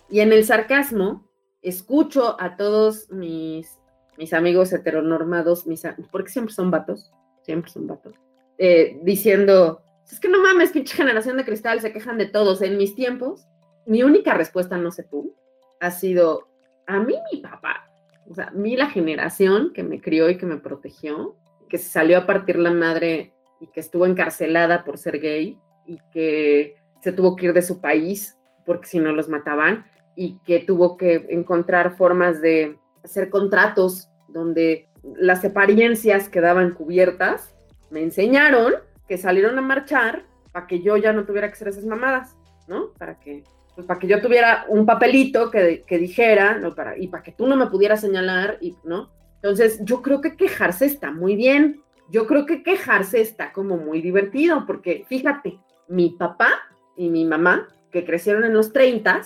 Y 0.10 0.20
en 0.20 0.34
el 0.34 0.44
sarcasmo 0.44 1.28
escucho 1.62 2.40
a 2.40 2.56
todos 2.56 3.10
mis, 3.12 3.78
mis 4.18 4.34
amigos 4.34 4.72
heteronormados, 4.74 5.66
mis, 5.68 5.84
porque 6.12 6.32
siempre 6.32 6.54
son 6.54 6.72
vatos, 6.72 7.12
siempre 7.44 7.72
son 7.72 7.88
vatos, 7.88 8.16
eh, 8.58 9.00
diciendo, 9.04 9.82
es 10.10 10.20
que 10.20 10.30
no 10.30 10.42
mames, 10.42 10.72
pinche 10.72 10.96
generación 10.96 11.38
de 11.38 11.46
cristal, 11.46 11.82
se 11.82 11.94
quejan 11.94 12.18
de 12.18 12.26
todos. 12.26 12.62
En 12.62 12.78
mis 12.78 12.96
tiempos, 12.96 13.46
mi 13.86 14.04
única 14.04 14.34
respuesta, 14.34 14.78
no 14.78 14.92
sé 14.92 15.04
tú, 15.04 15.36
ha 15.80 15.92
sido, 15.92 16.48
a 16.88 17.00
mí 17.00 17.16
mi 17.32 17.42
papá, 17.42 17.92
o 18.30 18.36
sea, 18.36 18.48
a 18.48 18.52
mí 18.52 18.76
la 18.76 18.90
generación 18.90 19.72
que 19.74 19.84
me 19.84 20.02
crió 20.02 20.30
y 20.30 20.38
que 20.38 20.46
me 20.46 20.58
protegió, 20.58 21.36
que 21.70 21.78
se 21.78 21.90
salió 21.90 22.18
a 22.18 22.26
partir 22.26 22.58
la 22.58 22.72
madre 22.72 23.34
y 23.60 23.68
que 23.68 23.80
estuvo 23.80 24.06
encarcelada 24.06 24.84
por 24.84 24.98
ser 24.98 25.20
gay 25.20 25.60
y 25.90 26.00
que 26.12 26.76
se 27.02 27.12
tuvo 27.12 27.36
que 27.36 27.48
ir 27.48 27.54
de 27.54 27.62
su 27.62 27.82
país 27.82 28.38
porque 28.66 28.88
si 28.88 29.00
no 29.00 29.12
los 29.14 29.30
mataban, 29.30 29.86
y 30.16 30.38
que 30.46 30.60
tuvo 30.60 30.96
que 30.96 31.26
encontrar 31.30 31.96
formas 31.96 32.40
de 32.40 32.78
hacer 33.04 33.30
contratos 33.30 34.10
donde 34.28 34.88
las 35.16 35.44
apariencias 35.44 36.30
quedaban 36.30 36.76
cubiertas, 36.76 37.56
me 37.90 38.04
enseñaron 38.04 38.74
que 39.08 39.18
salieron 39.18 39.58
a 39.58 39.62
marchar 39.62 40.26
para 40.52 40.68
que 40.68 40.82
yo 40.82 40.98
ya 40.98 41.14
no 41.14 41.26
tuviera 41.26 41.48
que 41.48 41.54
hacer 41.54 41.70
esas 41.70 41.86
mamadas, 41.86 42.36
¿no? 42.68 42.92
Para 43.00 43.20
que, 43.20 43.44
pues 43.74 43.88
para 43.88 44.00
que 44.00 44.08
yo 44.08 44.22
tuviera 44.22 44.66
un 44.68 44.86
papelito 44.86 45.50
que, 45.50 45.84
que 45.88 45.98
dijera, 45.98 46.60
¿no? 46.60 46.76
Para, 46.76 46.96
y 46.96 47.08
para 47.08 47.24
que 47.24 47.32
tú 47.32 47.48
no 47.48 47.56
me 47.56 47.68
pudieras 47.68 48.02
señalar, 48.02 48.58
y, 48.62 48.76
¿no? 48.84 49.10
Entonces, 49.36 49.80
yo 49.84 50.02
creo 50.02 50.22
que 50.22 50.36
quejarse 50.36 50.86
está 50.86 51.12
muy 51.12 51.36
bien. 51.36 51.82
Yo 52.12 52.28
creo 52.28 52.46
que 52.46 52.62
quejarse 52.62 53.22
está 53.22 53.54
como 53.54 53.78
muy 53.78 54.02
divertido, 54.02 54.66
porque 54.68 55.06
fíjate, 55.08 55.60
mi 55.90 56.12
papá 56.12 56.50
y 56.96 57.10
mi 57.10 57.26
mamá, 57.26 57.68
que 57.92 58.06
crecieron 58.06 58.46
en 58.46 58.54
los 58.54 58.72
30, 58.72 59.22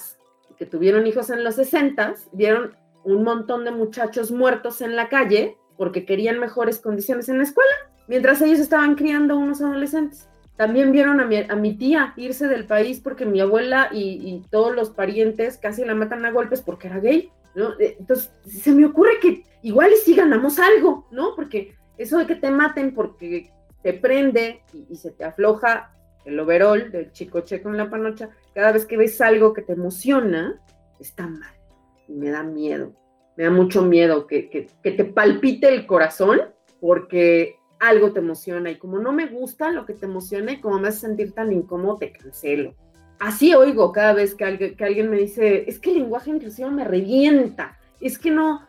que 0.58 0.66
tuvieron 0.66 1.06
hijos 1.06 1.30
en 1.30 1.44
los 1.44 1.56
60, 1.56 2.16
vieron 2.32 2.76
un 3.04 3.24
montón 3.24 3.66
de 3.66 3.72
muchachos 3.72 4.32
muertos 4.32 4.82
en 4.82 4.96
la 4.96 5.10
calle 5.10 5.58
porque 5.78 6.06
querían 6.06 6.40
mejores 6.40 6.80
condiciones 6.80 7.28
en 7.30 7.38
la 7.38 7.44
escuela, 7.44 7.72
mientras 8.08 8.42
ellos 8.42 8.60
estaban 8.60 8.96
criando 8.96 9.38
unos 9.38 9.62
adolescentes. 9.62 10.30
También 10.56 10.92
vieron 10.92 11.20
a 11.20 11.26
mi, 11.26 11.38
a 11.38 11.56
mi 11.56 11.76
tía 11.76 12.14
irse 12.16 12.48
del 12.48 12.66
país 12.66 13.00
porque 13.00 13.26
mi 13.26 13.42
abuela 13.42 13.90
y, 13.92 14.44
todos 14.52 14.76
los 14.76 14.92
parientes 14.92 15.58
casi 15.58 15.84
la 15.84 15.96
matan 15.96 16.26
a 16.26 16.32
golpes 16.32 16.62
porque 16.62 16.88
era 16.88 17.00
gay, 17.00 17.32
¿no? 17.56 17.72
Eh, 17.80 17.98
entonces, 18.00 18.32
se 18.46 18.72
me 18.72 18.86
ocurre 18.86 19.20
que 19.20 19.44
igual 19.64 19.92
y 19.92 19.98
sí 19.98 20.16
ganamos 20.16 20.60
algo, 20.60 21.08
¿no? 21.12 21.36
Porque 21.36 21.76
eso 21.98 22.20
de 22.20 22.28
que 22.28 22.36
te 22.36 22.52
maten 22.52 22.94
porque 22.94 23.52
te 23.82 23.94
prende 23.94 24.62
y 24.90 24.96
se 24.96 25.12
te 25.12 25.26
afloja 25.26 25.92
el 26.26 26.40
overall 26.40 26.92
del 26.92 27.12
chico 27.12 27.42
checo 27.42 27.70
en 27.70 27.78
la 27.78 27.90
panocha, 27.90 28.30
cada 28.54 28.72
vez 28.72 28.86
que 28.86 28.98
ves 28.98 29.20
algo 29.22 29.54
que 29.54 29.62
te 29.62 29.74
emociona, 29.74 30.60
está 31.00 31.28
mal. 31.28 31.54
Y 32.08 32.14
me 32.14 32.30
da 32.30 32.44
miedo. 32.44 32.94
me 33.36 33.46
da 33.46 33.50
mucho 33.50 33.82
miedo 33.82 34.28
que, 34.28 34.50
que, 34.50 34.68
que 34.84 34.92
te 34.92 35.06
palpite 35.06 35.68
el 35.68 35.86
corazón 35.86 36.42
porque 36.80 37.56
algo 37.80 38.12
te 38.12 38.20
emociona. 38.20 38.72
Y 38.72 38.78
como 38.78 39.00
no 39.00 39.12
me 39.12 39.28
gusta 39.28 39.72
lo 39.72 39.86
que 39.86 39.94
te 39.94 40.06
emociona 40.06 40.60
como 40.62 40.80
me 40.80 40.90
hace 40.90 41.00
sentir 41.00 41.34
tan 41.34 41.52
incómodo, 41.52 41.98
te 41.98 42.12
cancelo. 42.12 42.76
Así 43.20 43.54
oigo 43.56 43.92
cada 43.92 44.14
vez 44.14 44.36
que 44.36 44.44
alguien, 44.44 44.76
que 44.76 44.84
alguien 44.84 45.10
me 45.10 45.18
dice, 45.18 45.66
es 45.68 45.80
que 45.80 45.92
el 45.92 46.00
lenguaje 46.00 46.30
inclusivo 46.30 46.70
me 46.72 46.84
revienta, 46.84 47.78
es 48.02 48.18
que 48.18 48.32
no, 48.32 48.68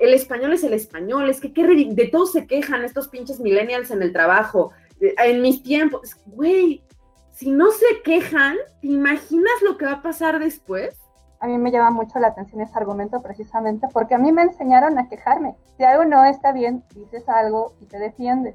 el 0.00 0.14
español 0.14 0.52
es 0.52 0.64
el 0.64 0.74
español, 0.74 1.30
es 1.30 1.40
que 1.40 1.48
de 1.48 2.08
todos 2.08 2.32
se 2.32 2.46
quejan 2.46 2.84
estos 2.84 3.08
pinches 3.08 3.40
millennials 3.40 3.90
en 3.90 4.02
el 4.02 4.12
trabajo, 4.12 4.72
en 5.18 5.42
mis 5.42 5.62
tiempos, 5.62 6.14
güey, 6.26 6.82
si 7.32 7.50
no 7.50 7.70
se 7.72 8.02
quejan, 8.04 8.56
¿te 8.80 8.86
imaginas 8.86 9.52
lo 9.62 9.76
que 9.76 9.86
va 9.86 9.92
a 9.94 10.02
pasar 10.02 10.38
después? 10.38 10.96
A 11.40 11.46
mí 11.46 11.58
me 11.58 11.72
llama 11.72 11.90
mucho 11.90 12.18
la 12.18 12.28
atención 12.28 12.60
ese 12.60 12.78
argumento 12.78 13.20
precisamente 13.20 13.88
porque 13.92 14.14
a 14.14 14.18
mí 14.18 14.32
me 14.32 14.42
enseñaron 14.42 14.98
a 14.98 15.08
quejarme. 15.08 15.56
Si 15.76 15.82
algo 15.82 16.04
no 16.04 16.24
está 16.24 16.52
bien, 16.52 16.84
dices 16.94 17.28
algo 17.28 17.74
y 17.80 17.86
te 17.86 17.98
defiendes. 17.98 18.54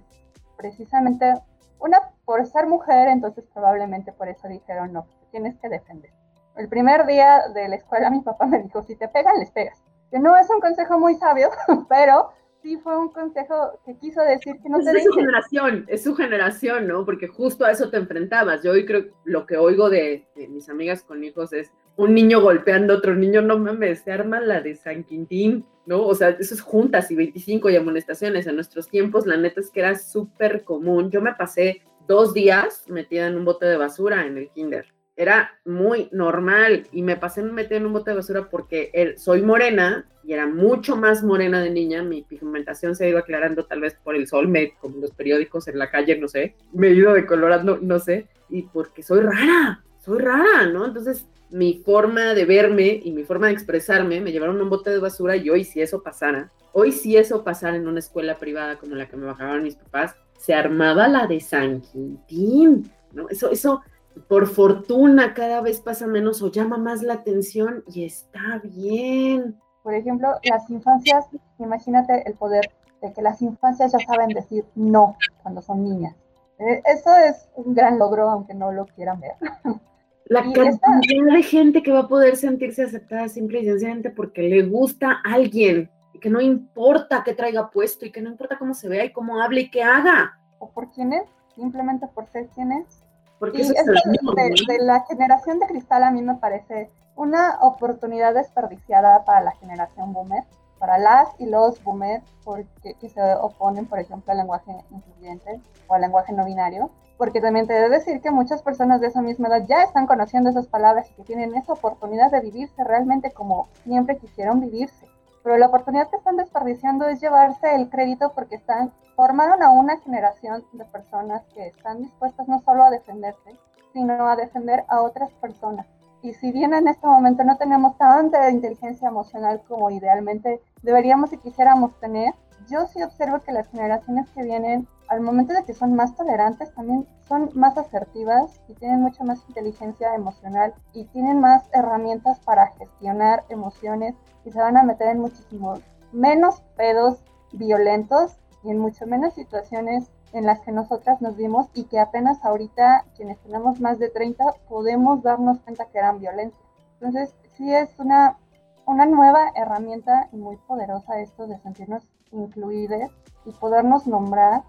Precisamente, 0.57 1.33
una, 1.79 1.99
por 2.25 2.45
ser 2.47 2.67
mujer, 2.67 3.09
entonces 3.09 3.43
probablemente 3.53 4.13
por 4.13 4.29
eso 4.29 4.47
dijeron, 4.47 4.93
no, 4.93 5.05
tienes 5.31 5.57
que 5.59 5.69
defender. 5.69 6.11
El 6.55 6.67
primer 6.69 7.05
día 7.05 7.43
de 7.53 7.67
la 7.67 7.75
escuela 7.75 8.09
mi 8.09 8.21
papá 8.21 8.45
me 8.45 8.63
dijo, 8.63 8.81
si 8.83 8.95
te 8.95 9.07
pegan, 9.07 9.39
les 9.39 9.51
pegas. 9.51 9.77
Que 10.09 10.19
no 10.19 10.35
es 10.37 10.49
un 10.49 10.61
consejo 10.61 10.97
muy 10.97 11.15
sabio, 11.15 11.49
pero 11.89 12.31
sí 12.61 12.77
fue 12.77 12.97
un 12.97 13.09
consejo 13.09 13.79
que 13.85 13.97
quiso 13.97 14.21
decir 14.21 14.55
que 14.61 14.69
no 14.69 14.79
te 14.79 14.91
Es 14.97 15.03
su 15.03 15.11
generación, 15.13 15.85
es 15.87 16.03
su 16.03 16.15
generación, 16.15 16.87
¿no? 16.87 17.05
Porque 17.05 17.27
justo 17.27 17.65
a 17.65 17.71
eso 17.71 17.89
te 17.89 17.97
enfrentabas. 17.97 18.63
Yo 18.63 18.71
hoy 18.71 18.85
creo 18.85 19.05
lo 19.25 19.45
que 19.45 19.57
oigo 19.57 19.89
de, 19.89 20.27
mis 20.49 20.69
amigas 20.69 21.03
con 21.03 21.23
hijos 21.23 21.53
es 21.53 21.71
un 21.95 22.13
niño 22.13 22.41
golpeando 22.41 22.93
a 22.93 22.97
otro 22.97 23.15
niño, 23.15 23.41
no 23.41 23.57
mames, 23.57 24.01
se 24.01 24.11
arma 24.11 24.39
la 24.39 24.61
de 24.61 24.75
San 24.75 25.03
Quintín, 25.03 25.65
¿no? 25.85 26.05
O 26.05 26.15
sea, 26.15 26.29
eso 26.29 26.53
es 26.53 26.61
juntas 26.61 27.11
y 27.11 27.15
25 27.15 27.69
y 27.69 27.75
amonestaciones. 27.75 28.47
En 28.47 28.55
nuestros 28.55 28.87
tiempos, 28.87 29.25
la 29.25 29.37
neta 29.37 29.59
es 29.59 29.69
que 29.69 29.81
era 29.81 29.95
súper 29.95 30.63
común. 30.63 31.11
Yo 31.11 31.21
me 31.21 31.33
pasé 31.33 31.81
dos 32.07 32.33
días 32.33 32.85
metida 32.89 33.27
en 33.27 33.37
un 33.37 33.45
bote 33.45 33.65
de 33.65 33.77
basura 33.77 34.25
en 34.25 34.37
el 34.37 34.49
kinder 34.49 34.85
era 35.19 35.59
muy 35.65 36.07
normal 36.13 36.87
y 36.93 37.03
me 37.03 37.17
pasé 37.17 37.43
me 37.43 37.51
metí 37.51 37.75
en 37.75 37.85
un 37.85 37.91
bote 37.91 38.11
de 38.11 38.15
basura 38.15 38.49
porque 38.49 39.15
soy 39.17 39.41
morena 39.41 40.07
y 40.23 40.31
era 40.31 40.47
mucho 40.47 40.95
más 40.95 41.23
morena 41.23 41.61
de 41.61 41.69
niña, 41.71 42.01
mi 42.03 42.21
pigmentación 42.21 42.95
se 42.95 43.03
ha 43.03 43.09
ido 43.09 43.17
aclarando 43.17 43.65
tal 43.65 43.81
vez 43.81 43.95
por 44.01 44.15
el 44.15 44.29
sol, 44.29 44.47
me, 44.47 44.75
como 44.79 44.99
los 44.99 45.11
periódicos 45.11 45.67
en 45.67 45.77
la 45.77 45.91
calle, 45.91 46.17
no 46.17 46.29
sé, 46.29 46.55
me 46.71 46.87
he 46.87 46.93
ido 46.93 47.11
decolorando, 47.13 47.79
no 47.81 47.99
sé, 47.99 48.27
y 48.47 48.61
porque 48.61 49.03
soy 49.03 49.19
rara, 49.19 49.83
soy 49.99 50.19
rara, 50.19 50.67
¿no? 50.67 50.85
Entonces 50.85 51.27
mi 51.49 51.81
forma 51.83 52.33
de 52.33 52.45
verme 52.45 53.01
y 53.03 53.11
mi 53.11 53.23
forma 53.23 53.47
de 53.47 53.53
expresarme 53.53 54.21
me 54.21 54.31
llevaron 54.31 54.57
a 54.61 54.63
un 54.63 54.69
bote 54.69 54.89
de 54.89 54.99
basura 54.99 55.35
y 55.35 55.49
hoy 55.49 55.65
si 55.65 55.81
eso 55.81 56.01
pasara, 56.01 56.49
hoy 56.71 56.93
si 56.93 57.17
eso 57.17 57.43
pasara 57.43 57.75
en 57.75 57.89
una 57.89 57.99
escuela 57.99 58.35
privada 58.35 58.77
como 58.77 58.95
la 58.95 59.09
que 59.09 59.17
me 59.17 59.25
bajaban 59.25 59.63
mis 59.63 59.75
papás, 59.75 60.15
se 60.37 60.53
armaba 60.53 61.09
la 61.09 61.27
de 61.27 61.41
San 61.41 61.81
Quintín, 61.81 62.89
¿no? 63.11 63.27
Eso, 63.27 63.51
eso, 63.51 63.81
por 64.27 64.47
fortuna 64.47 65.33
cada 65.33 65.61
vez 65.61 65.81
pasa 65.81 66.07
menos 66.07 66.41
o 66.41 66.51
llama 66.51 66.77
más 66.77 67.01
la 67.03 67.13
atención 67.13 67.83
y 67.87 68.05
está 68.05 68.61
bien. 68.63 69.59
Por 69.83 69.93
ejemplo, 69.93 70.29
las 70.43 70.69
infancias, 70.69 71.25
imagínate 71.57 72.23
el 72.27 72.33
poder 72.33 72.71
de 73.01 73.13
que 73.13 73.21
las 73.21 73.41
infancias 73.41 73.93
ya 73.93 73.99
saben 74.05 74.29
decir 74.29 74.65
no 74.75 75.15
cuando 75.41 75.61
son 75.61 75.83
niñas. 75.83 76.15
Eh, 76.59 76.81
eso 76.85 77.15
es 77.15 77.47
un 77.55 77.73
gran 77.73 77.97
logro, 77.97 78.29
aunque 78.29 78.53
no 78.53 78.71
lo 78.71 78.85
quieran 78.85 79.19
ver. 79.19 79.33
La 80.25 80.43
cantidad 80.43 81.33
de 81.33 81.41
gente 81.41 81.81
que 81.81 81.91
va 81.91 82.01
a 82.01 82.07
poder 82.07 82.35
sentirse 82.35 82.83
aceptada 82.83 83.27
simple 83.29 83.61
y 83.61 83.65
sencillamente 83.65 84.11
porque 84.11 84.43
le 84.43 84.61
gusta 84.61 85.21
a 85.23 85.33
alguien 85.33 85.89
y 86.13 86.19
que 86.19 86.29
no 86.29 86.39
importa 86.39 87.23
qué 87.23 87.33
traiga 87.33 87.71
puesto 87.71 88.05
y 88.05 88.11
que 88.11 88.21
no 88.21 88.29
importa 88.29 88.59
cómo 88.59 88.75
se 88.75 88.87
vea 88.87 89.05
y 89.05 89.11
cómo 89.11 89.41
hable 89.41 89.61
y 89.61 89.71
qué 89.71 89.81
haga. 89.81 90.37
O 90.59 90.69
por 90.69 90.91
quién 90.91 91.13
es, 91.13 91.23
simplemente 91.55 92.07
por 92.13 92.27
ser 92.27 92.47
quién 92.53 92.71
es 92.73 93.03
porque 93.39 93.61
eso 93.61 93.73
de, 93.73 94.77
la 94.81 95.01
generación 95.01 95.59
de 95.59 95.67
cristal 95.67 96.03
a 96.03 96.11
mí 96.11 96.21
me 96.21 96.35
parece 96.35 96.89
una 97.15 97.57
oportunidad 97.61 98.33
desperdiciada 98.33 99.23
para 99.25 99.41
la 99.41 99.51
generación 99.51 100.13
boomer, 100.13 100.43
para 100.77 100.97
las 100.97 101.29
y 101.39 101.45
los 101.45 101.83
boomers 101.83 102.23
porque, 102.43 102.93
que 102.99 103.09
se 103.09 103.21
oponen, 103.35 103.85
por 103.85 103.99
ejemplo, 103.99 104.31
al 104.31 104.39
lenguaje 104.39 104.75
incluyente 104.91 105.61
o 105.87 105.93
al 105.93 106.01
lenguaje 106.01 106.33
no 106.33 106.45
binario, 106.45 106.89
porque 107.17 107.41
también 107.41 107.67
te 107.67 107.73
debo 107.73 107.89
decir 107.89 108.21
que 108.21 108.31
muchas 108.31 108.61
personas 108.61 109.01
de 109.01 109.07
esa 109.07 109.21
misma 109.21 109.49
edad 109.49 109.65
ya 109.67 109.83
están 109.83 110.07
conociendo 110.07 110.49
esas 110.49 110.67
palabras 110.67 111.09
y 111.11 111.13
que 111.15 111.23
tienen 111.23 111.55
esa 111.55 111.73
oportunidad 111.73 112.31
de 112.31 112.39
vivirse 112.39 112.83
realmente 112.83 113.31
como 113.31 113.67
siempre 113.83 114.17
quisieron 114.17 114.61
vivirse. 114.61 115.05
Pero 115.43 115.57
la 115.57 115.67
oportunidad 115.67 116.09
que 116.09 116.17
están 116.17 116.37
desperdiciando 116.37 117.07
es 117.07 117.19
llevarse 117.19 117.75
el 117.75 117.89
crédito 117.89 118.31
porque 118.33 118.55
están 118.55 118.91
formaron 119.19 119.61
a 119.61 119.69
una 119.69 119.97
generación 119.97 120.63
de 120.71 120.85
personas 120.85 121.43
que 121.53 121.67
están 121.67 121.97
dispuestas 121.97 122.47
no 122.47 122.61
solo 122.61 122.83
a 122.83 122.89
defenderse, 122.89 123.59
sino 123.91 124.29
a 124.29 124.37
defender 124.37 124.85
a 124.87 125.01
otras 125.01 125.29
personas. 125.41 125.85
Y 126.21 126.31
si 126.35 126.53
bien 126.53 126.73
en 126.73 126.87
este 126.87 127.05
momento 127.05 127.43
no 127.43 127.57
tenemos 127.57 127.97
tanta 127.97 128.49
inteligencia 128.49 129.09
emocional 129.09 129.61
como 129.67 129.91
idealmente 129.91 130.61
deberíamos 130.83 131.33
y 131.33 131.37
quisiéramos 131.37 131.99
tener, 131.99 132.33
yo 132.69 132.87
sí 132.87 133.03
observo 133.03 133.41
que 133.41 133.51
las 133.51 133.67
generaciones 133.67 134.29
que 134.29 134.43
vienen, 134.43 134.87
al 135.09 135.19
momento 135.19 135.53
de 135.53 135.65
que 135.65 135.73
son 135.73 135.95
más 135.95 136.15
tolerantes, 136.15 136.73
también 136.73 137.05
son 137.27 137.49
más 137.55 137.77
asertivas 137.77 138.61
y 138.69 138.73
tienen 138.75 139.01
mucha 139.01 139.25
más 139.25 139.43
inteligencia 139.49 140.15
emocional 140.15 140.73
y 140.93 141.03
tienen 141.07 141.41
más 141.41 141.65
herramientas 141.73 142.39
para 142.39 142.67
gestionar 142.67 143.43
emociones 143.49 144.15
y 144.45 144.51
se 144.51 144.61
van 144.61 144.77
a 144.77 144.83
meter 144.83 145.09
en 145.09 145.19
muchísimos 145.19 145.81
menos 146.13 146.61
pedos 146.77 147.21
violentos 147.51 148.37
y 148.63 148.71
en 148.71 148.79
mucho 148.79 149.05
menos 149.07 149.33
situaciones 149.33 150.11
en 150.33 150.45
las 150.45 150.59
que 150.61 150.71
nosotras 150.71 151.21
nos 151.21 151.35
vimos 151.35 151.67
y 151.73 151.85
que 151.85 151.99
apenas 151.99 152.43
ahorita 152.43 153.05
quienes 153.15 153.39
tenemos 153.39 153.79
más 153.79 153.99
de 153.99 154.09
30 154.09 154.45
podemos 154.67 155.23
darnos 155.23 155.59
cuenta 155.61 155.85
que 155.85 155.97
eran 155.97 156.19
violentas. 156.19 156.59
Entonces, 156.93 157.33
sí 157.55 157.73
es 157.73 157.89
una, 157.97 158.37
una 158.85 159.05
nueva 159.05 159.51
herramienta 159.55 160.29
y 160.31 160.37
muy 160.37 160.57
poderosa 160.57 161.19
esto 161.19 161.47
de 161.47 161.57
sentirnos 161.59 162.03
incluidos 162.31 163.11
y 163.45 163.51
podernos 163.51 164.05
nombrar 164.05 164.63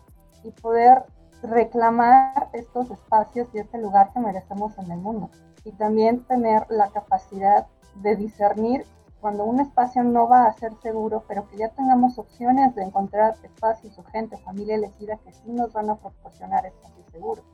y 0.44 0.50
poder 0.50 1.04
reclamar 1.42 2.48
estos 2.52 2.90
espacios 2.90 3.48
y 3.52 3.58
este 3.58 3.78
lugar 3.78 4.12
que 4.12 4.20
merecemos 4.20 4.78
en 4.78 4.90
el 4.90 4.98
mundo. 4.98 5.30
Y 5.64 5.72
también 5.72 6.24
tener 6.24 6.66
la 6.70 6.88
capacidad 6.88 7.66
de 7.96 8.16
discernir 8.16 8.84
cuando 9.20 9.44
un 9.44 9.60
espacio 9.60 10.02
no 10.02 10.28
va 10.28 10.46
a 10.46 10.52
ser 10.54 10.72
seguro, 10.82 11.24
pero 11.28 11.46
que 11.48 11.58
ya 11.58 11.68
tengamos 11.70 12.18
opciones 12.18 12.74
de 12.74 12.82
encontrar 12.82 13.34
espacios 13.42 13.98
o 13.98 14.04
gente, 14.04 14.36
familia 14.38 14.76
elegida 14.76 15.18
que 15.24 15.32
sí 15.32 15.52
nos 15.52 15.72
van 15.72 15.90
a 15.90 15.96
proporcionar 15.96 16.66
espacios 16.66 17.06
seguros. 17.12 17.44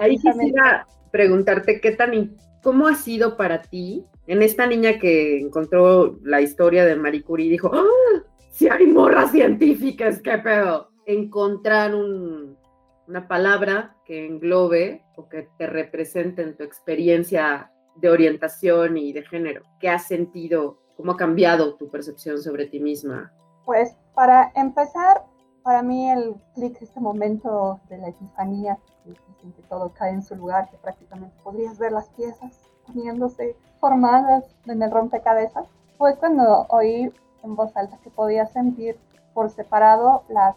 Ahí 0.00 0.16
quisiera 0.18 0.86
preguntarte 1.10 1.80
qué 1.80 1.92
tan, 1.92 2.36
cómo 2.62 2.86
ha 2.86 2.94
sido 2.94 3.36
para 3.36 3.62
ti 3.62 4.04
en 4.26 4.42
esta 4.42 4.66
niña 4.66 4.98
que 4.98 5.40
encontró 5.40 6.18
la 6.22 6.40
historia 6.40 6.84
de 6.84 6.96
Marie 6.96 7.22
Curie 7.22 7.46
y 7.46 7.50
dijo, 7.50 7.70
¡Ah! 7.72 8.22
si 8.50 8.68
hay 8.68 8.86
morras 8.86 9.32
científicas, 9.32 10.20
qué 10.22 10.38
pedo, 10.38 10.90
encontrar 11.06 11.94
una 11.94 13.28
palabra 13.28 13.96
que 14.04 14.26
englobe 14.26 15.04
o 15.16 15.28
que 15.28 15.48
te 15.58 15.66
represente 15.66 16.42
en 16.42 16.56
tu 16.56 16.64
experiencia 16.64 17.70
de 17.96 18.10
orientación 18.10 18.96
y 18.96 19.12
de 19.12 19.22
género. 19.22 19.62
¿Qué 19.80 19.88
has 19.88 20.06
sentido 20.06 20.78
¿Cómo 20.96 21.12
ha 21.12 21.16
cambiado 21.16 21.74
tu 21.74 21.88
percepción 21.88 22.38
sobre 22.38 22.66
ti 22.66 22.80
misma? 22.80 23.32
Pues 23.64 23.96
para 24.14 24.50
empezar, 24.54 25.24
para 25.62 25.82
mí 25.82 26.10
el 26.10 26.36
clic, 26.54 26.80
este 26.80 27.00
momento 27.00 27.80
de 27.88 27.98
la 27.98 28.08
epifanía, 28.08 28.78
que, 29.04 29.12
que 29.12 29.62
todo 29.68 29.92
cae 29.92 30.12
en 30.12 30.22
su 30.22 30.34
lugar, 30.34 30.70
que 30.70 30.78
prácticamente 30.78 31.36
podrías 31.44 31.78
ver 31.78 31.92
las 31.92 32.08
piezas 32.10 32.58
poniéndose 32.86 33.56
formadas 33.80 34.44
en 34.66 34.82
el 34.82 34.90
rompecabezas, 34.90 35.66
fue 35.98 36.16
cuando 36.16 36.66
oí 36.68 37.12
en 37.42 37.56
voz 37.56 37.76
alta 37.76 37.98
que 37.98 38.10
podía 38.10 38.46
sentir 38.46 38.98
por 39.34 39.50
separado 39.50 40.24
la 40.28 40.54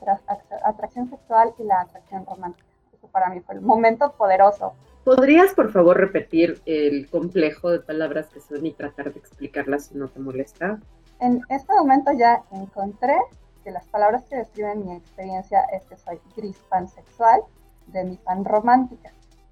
atracción 0.64 1.09
sexual 1.09 1.53
y 1.59 1.64
la 1.64 1.82
atracción 1.82 2.26
romántica. 2.26 2.66
Eso 2.93 3.07
para 3.07 3.30
mí 3.30 3.41
fue 3.41 3.55
el 3.55 3.61
momento 3.61 4.14
poderoso 4.14 4.74
¿Podrías, 5.04 5.54
por 5.54 5.72
favor, 5.72 5.97
repetir 5.97 6.62
el 6.66 7.10
complejo 7.10 7.72
de 7.72 7.80
palabras 7.80 8.28
que 8.28 8.39
son 8.39 8.66
y 8.66 8.74
tratar 8.74 9.14
de 9.14 9.20
explicarlas 9.20 9.86
si 9.86 9.97
no 9.97 10.08
te 10.08 10.20
molesta? 10.20 10.80
En 11.20 11.41
este 11.50 11.74
momento 11.74 12.12
ya 12.12 12.43
encontré 12.52 13.18
que 13.64 13.72
las 13.72 13.86
palabras 13.88 14.24
que 14.26 14.38
describen 14.38 14.86
mi 14.86 14.95
experiencia 14.95 15.62
es 15.74 15.84
que 15.86 15.97
soy 15.97 16.20
gris 16.36 16.58
pansexual 16.70 17.41
de 17.88 18.04
mi 18.04 18.16
pan 18.18 18.45
romántica. 18.45 19.12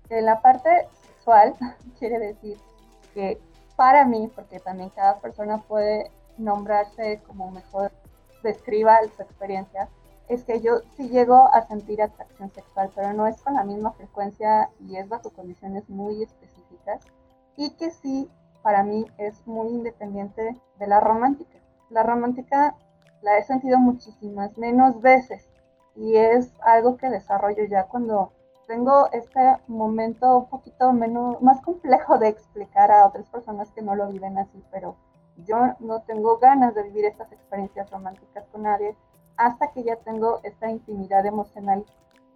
En 0.10 0.26
la 0.26 0.42
parte 0.42 0.70
sexual 1.08 1.54
quiere 2.00 2.20
decir 2.20 2.58
que 3.14 3.40
para 3.76 4.06
mí, 4.06 4.30
porque 4.36 4.60
también 4.60 4.90
cada 4.90 5.20
persona 5.20 5.62
puede 5.62 6.10
nombrarse 6.38 7.22
como 7.28 7.52
mejor 7.52 7.92
describa 8.44 9.00
su 9.16 9.22
experiencia, 9.22 9.90
es 10.28 10.44
que 10.44 10.60
yo 10.62 10.80
sí 10.96 11.10
llego 11.10 11.36
a 11.54 11.66
sentir 11.68 12.02
atracción 12.02 12.52
sexual, 12.52 12.92
pero 12.94 13.14
no 13.14 13.28
es 13.28 13.42
con 13.42 13.56
la 13.56 13.64
misma 13.64 13.92
frecuencia 13.94 14.70
y 14.80 14.98
es 14.98 15.08
bajo 15.08 15.30
condiciones 15.32 15.90
muy 15.90 16.24
específicas 16.24 17.02
y 17.56 17.72
que 17.72 17.92
sí 17.92 18.30
para 18.62 18.84
mí 18.84 19.06
es 19.18 19.46
muy 19.48 19.70
independiente 19.70 20.60
de 20.78 20.88
la 20.88 21.00
romántica. 21.00 21.58
la 21.90 22.04
romántica 22.04 22.76
la 23.22 23.38
he 23.38 23.44
sentido 23.44 23.78
muchísimas 23.80 24.58
menos 24.58 25.02
veces 25.02 25.50
y 25.96 26.18
es 26.18 26.54
algo 26.62 26.98
que 26.98 27.10
desarrollo 27.10 27.64
ya 27.66 27.86
cuando 27.86 28.32
tengo 28.68 29.10
este 29.14 29.58
momento 29.68 30.40
un 30.40 30.50
poquito 30.50 30.92
menos, 30.92 31.42
más 31.42 31.62
complejo 31.62 32.18
de 32.18 32.28
explicar 32.28 32.92
a 32.92 33.08
otras 33.08 33.28
personas 33.30 33.72
que 33.72 33.82
no 33.82 33.96
lo 33.96 34.10
viven 34.10 34.38
así, 34.38 34.62
pero 34.72 34.98
yo 35.38 35.58
no 35.80 36.02
tengo 36.02 36.38
ganas 36.38 36.76
de 36.76 36.84
vivir 36.84 37.06
estas 37.06 37.32
experiencias 37.32 37.90
románticas 37.90 38.46
con 38.52 38.64
nadie 38.64 38.96
hasta 39.38 39.72
que 39.72 39.84
ya 39.84 39.96
tengo 39.98 40.40
esta 40.44 40.70
intimidad 40.70 41.26
emocional, 41.26 41.86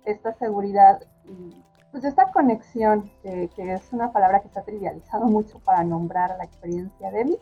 esta 0.05 0.33
seguridad 0.33 1.01
y 1.25 1.63
pues 1.91 2.05
esta 2.05 2.31
conexión, 2.31 3.11
que, 3.21 3.49
es 3.57 3.91
una 3.91 4.13
palabra 4.13 4.39
que 4.39 4.47
se 4.47 4.59
ha 4.59 4.63
trivializado 4.63 5.25
mucho 5.25 5.59
para 5.59 5.83
nombrar 5.83 6.37
la 6.37 6.45
experiencia 6.45 7.11
de 7.11 7.25
mí, 7.25 7.37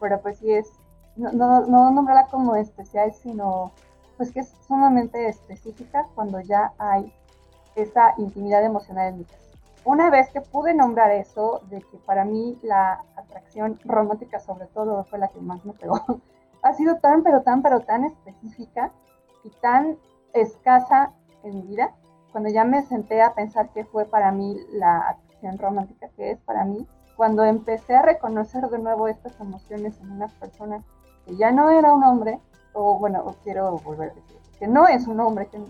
pero 0.00 0.20
pues 0.22 0.38
sí 0.38 0.50
es, 0.50 0.66
no, 1.16 1.30
no, 1.32 1.66
no 1.66 1.90
nombrarla 1.90 2.26
como 2.28 2.56
especial, 2.56 3.12
sino 3.12 3.72
pues 4.16 4.32
que 4.32 4.40
es 4.40 4.48
sumamente 4.66 5.28
específica 5.28 6.06
cuando 6.14 6.40
ya 6.40 6.72
hay 6.78 7.12
esa 7.74 8.14
intimidad 8.16 8.64
emocional 8.64 9.08
en 9.08 9.18
mi 9.18 9.24
casa. 9.24 9.42
Una 9.84 10.10
vez 10.10 10.30
que 10.30 10.40
pude 10.40 10.74
nombrar 10.74 11.10
eso, 11.10 11.60
de 11.68 11.80
que 11.80 11.98
para 12.06 12.24
mí 12.24 12.58
la 12.62 13.04
atracción 13.16 13.78
romántica 13.84 14.38
sobre 14.38 14.66
todo 14.66 15.04
fue 15.04 15.18
la 15.18 15.28
que 15.28 15.40
más 15.40 15.64
me 15.64 15.72
pegó, 15.72 16.00
ha 16.62 16.72
sido 16.74 16.96
tan, 16.96 17.22
pero 17.22 17.42
tan, 17.42 17.62
pero 17.62 17.80
tan 17.80 18.04
específica 18.04 18.92
y 19.44 19.50
tan 19.60 19.98
escasa 20.32 21.12
en 21.42 21.56
mi 21.56 21.62
vida, 21.62 21.94
cuando 22.30 22.48
ya 22.48 22.64
me 22.64 22.82
senté 22.82 23.20
a 23.20 23.34
pensar 23.34 23.70
qué 23.70 23.84
fue 23.84 24.04
para 24.04 24.32
mí 24.32 24.56
la 24.72 25.10
atracción 25.10 25.58
romántica, 25.58 26.08
que 26.16 26.30
es 26.30 26.38
para 26.40 26.64
mí, 26.64 26.86
cuando 27.16 27.44
empecé 27.44 27.94
a 27.94 28.02
reconocer 28.02 28.68
de 28.68 28.78
nuevo 28.78 29.08
estas 29.08 29.38
emociones 29.40 30.00
en 30.00 30.12
una 30.12 30.28
persona 30.28 30.82
que 31.26 31.36
ya 31.36 31.50
no 31.50 31.70
era 31.70 31.92
un 31.92 32.02
hombre, 32.04 32.40
o 32.72 32.98
bueno, 32.98 33.36
quiero 33.44 33.76
volver 33.78 34.10
a 34.10 34.14
decir, 34.14 34.38
que 34.58 34.66
no 34.66 34.88
es 34.88 35.06
un 35.06 35.20
hombre, 35.20 35.46
que, 35.48 35.60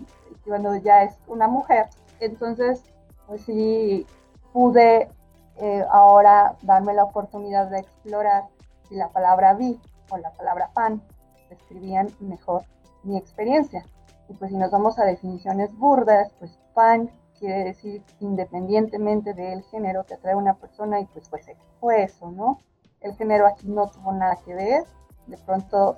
cuando 0.47 0.75
ya 0.75 1.03
es 1.03 1.17
una 1.27 1.47
mujer, 1.47 1.87
entonces, 2.19 2.83
pues 3.27 3.41
sí, 3.41 4.05
pude 4.53 5.09
eh, 5.57 5.85
ahora 5.91 6.55
darme 6.61 6.93
la 6.93 7.03
oportunidad 7.03 7.69
de 7.69 7.79
explorar 7.79 8.45
si 8.87 8.95
la 8.95 9.09
palabra 9.09 9.53
vi 9.53 9.79
o 10.09 10.17
la 10.17 10.31
palabra 10.31 10.69
pan 10.73 11.01
describían 11.49 12.09
mejor 12.19 12.63
mi 13.03 13.17
experiencia. 13.17 13.85
Y 14.29 14.33
pues 14.33 14.51
si 14.51 14.57
nos 14.57 14.71
vamos 14.71 14.97
a 14.99 15.05
definiciones 15.05 15.75
burdas, 15.77 16.31
pues 16.39 16.57
pan 16.73 17.11
quiere 17.39 17.65
decir 17.65 18.03
independientemente 18.19 19.33
del 19.33 19.63
género 19.63 20.05
que 20.05 20.13
atrae 20.13 20.35
una 20.35 20.53
persona 20.55 20.99
y 20.99 21.05
pues 21.07 21.27
pues 21.29 21.45
fue 21.79 22.03
eso, 22.03 22.31
¿no? 22.31 22.59
El 23.01 23.15
género 23.15 23.47
aquí 23.47 23.67
no 23.67 23.87
tuvo 23.87 24.13
nada 24.13 24.37
que 24.45 24.53
ver, 24.53 24.83
de 25.27 25.37
pronto 25.37 25.97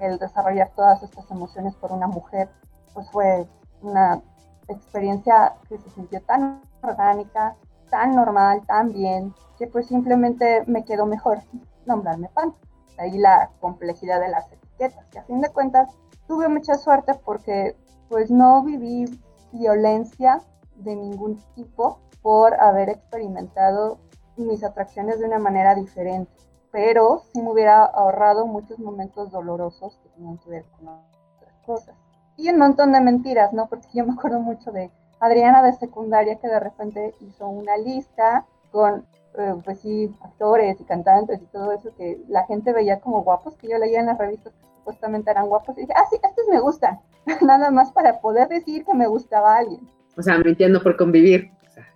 el 0.00 0.18
desarrollar 0.18 0.70
todas 0.74 1.02
estas 1.02 1.30
emociones 1.30 1.74
por 1.74 1.92
una 1.92 2.06
mujer 2.06 2.48
pues 2.94 3.10
fue 3.10 3.46
una 3.82 4.22
experiencia 4.68 5.54
que 5.68 5.78
se 5.78 5.90
sintió 5.90 6.20
tan 6.22 6.62
orgánica, 6.82 7.56
tan 7.90 8.16
normal, 8.16 8.62
tan 8.66 8.92
bien, 8.92 9.34
que 9.58 9.66
pues 9.66 9.86
simplemente 9.86 10.64
me 10.66 10.84
quedó 10.84 11.06
mejor 11.06 11.38
nombrarme 11.84 12.28
pan. 12.30 12.54
Ahí 12.98 13.18
la 13.18 13.50
complejidad 13.60 14.20
de 14.20 14.28
las 14.28 14.50
etiquetas, 14.52 15.04
que 15.06 15.18
a 15.18 15.24
fin 15.24 15.40
de 15.40 15.50
cuentas 15.50 15.88
tuve 16.26 16.48
mucha 16.48 16.74
suerte 16.74 17.14
porque 17.24 17.76
pues 18.08 18.30
no 18.30 18.62
viví 18.62 19.04
violencia 19.52 20.40
de 20.76 20.96
ningún 20.96 21.38
tipo 21.54 22.00
por 22.22 22.54
haber 22.60 22.90
experimentado 22.90 23.98
mis 24.36 24.62
atracciones 24.64 25.18
de 25.18 25.26
una 25.26 25.38
manera 25.38 25.74
diferente, 25.74 26.32
pero 26.70 27.22
sí 27.32 27.40
me 27.40 27.50
hubiera 27.50 27.84
ahorrado 27.84 28.46
muchos 28.46 28.78
momentos 28.78 29.30
dolorosos 29.30 29.98
que 30.02 30.08
tenían 30.10 30.38
que 30.38 30.50
ver 30.50 30.64
con 30.76 30.88
otras 30.88 31.54
cosas 31.64 31.96
y 32.36 32.50
un 32.50 32.58
montón 32.58 32.92
de 32.92 33.00
mentiras, 33.00 33.52
¿no? 33.52 33.66
Porque 33.68 33.88
yo 33.94 34.04
me 34.04 34.12
acuerdo 34.12 34.40
mucho 34.40 34.70
de 34.70 34.90
Adriana 35.20 35.62
de 35.62 35.72
secundaria 35.72 36.36
que 36.36 36.48
de 36.48 36.60
repente 36.60 37.14
hizo 37.20 37.48
una 37.48 37.76
lista 37.76 38.46
con, 38.70 39.06
eh, 39.38 39.54
pues 39.64 39.80
sí, 39.80 40.14
actores 40.22 40.80
y 40.80 40.84
cantantes 40.84 41.40
y 41.42 41.46
todo 41.46 41.72
eso 41.72 41.94
que 41.96 42.18
la 42.28 42.44
gente 42.46 42.72
veía 42.72 43.00
como 43.00 43.22
guapos, 43.22 43.56
que 43.56 43.68
yo 43.68 43.78
leía 43.78 44.00
en 44.00 44.06
las 44.06 44.18
revistas 44.18 44.52
que 44.54 44.66
supuestamente 44.78 45.30
eran 45.30 45.48
guapos 45.48 45.76
y 45.76 45.82
dije, 45.82 45.92
ah, 45.96 46.04
sí, 46.10 46.16
estos 46.22 46.46
me 46.50 46.60
gustan, 46.60 47.00
nada 47.42 47.70
más 47.70 47.92
para 47.92 48.20
poder 48.20 48.48
decir 48.48 48.84
que 48.84 48.94
me 48.94 49.06
gustaba 49.06 49.54
a 49.54 49.58
alguien. 49.58 49.80
O 50.16 50.22
sea, 50.22 50.38
mintiendo 50.38 50.82
por 50.82 50.96
convivir. 50.96 51.50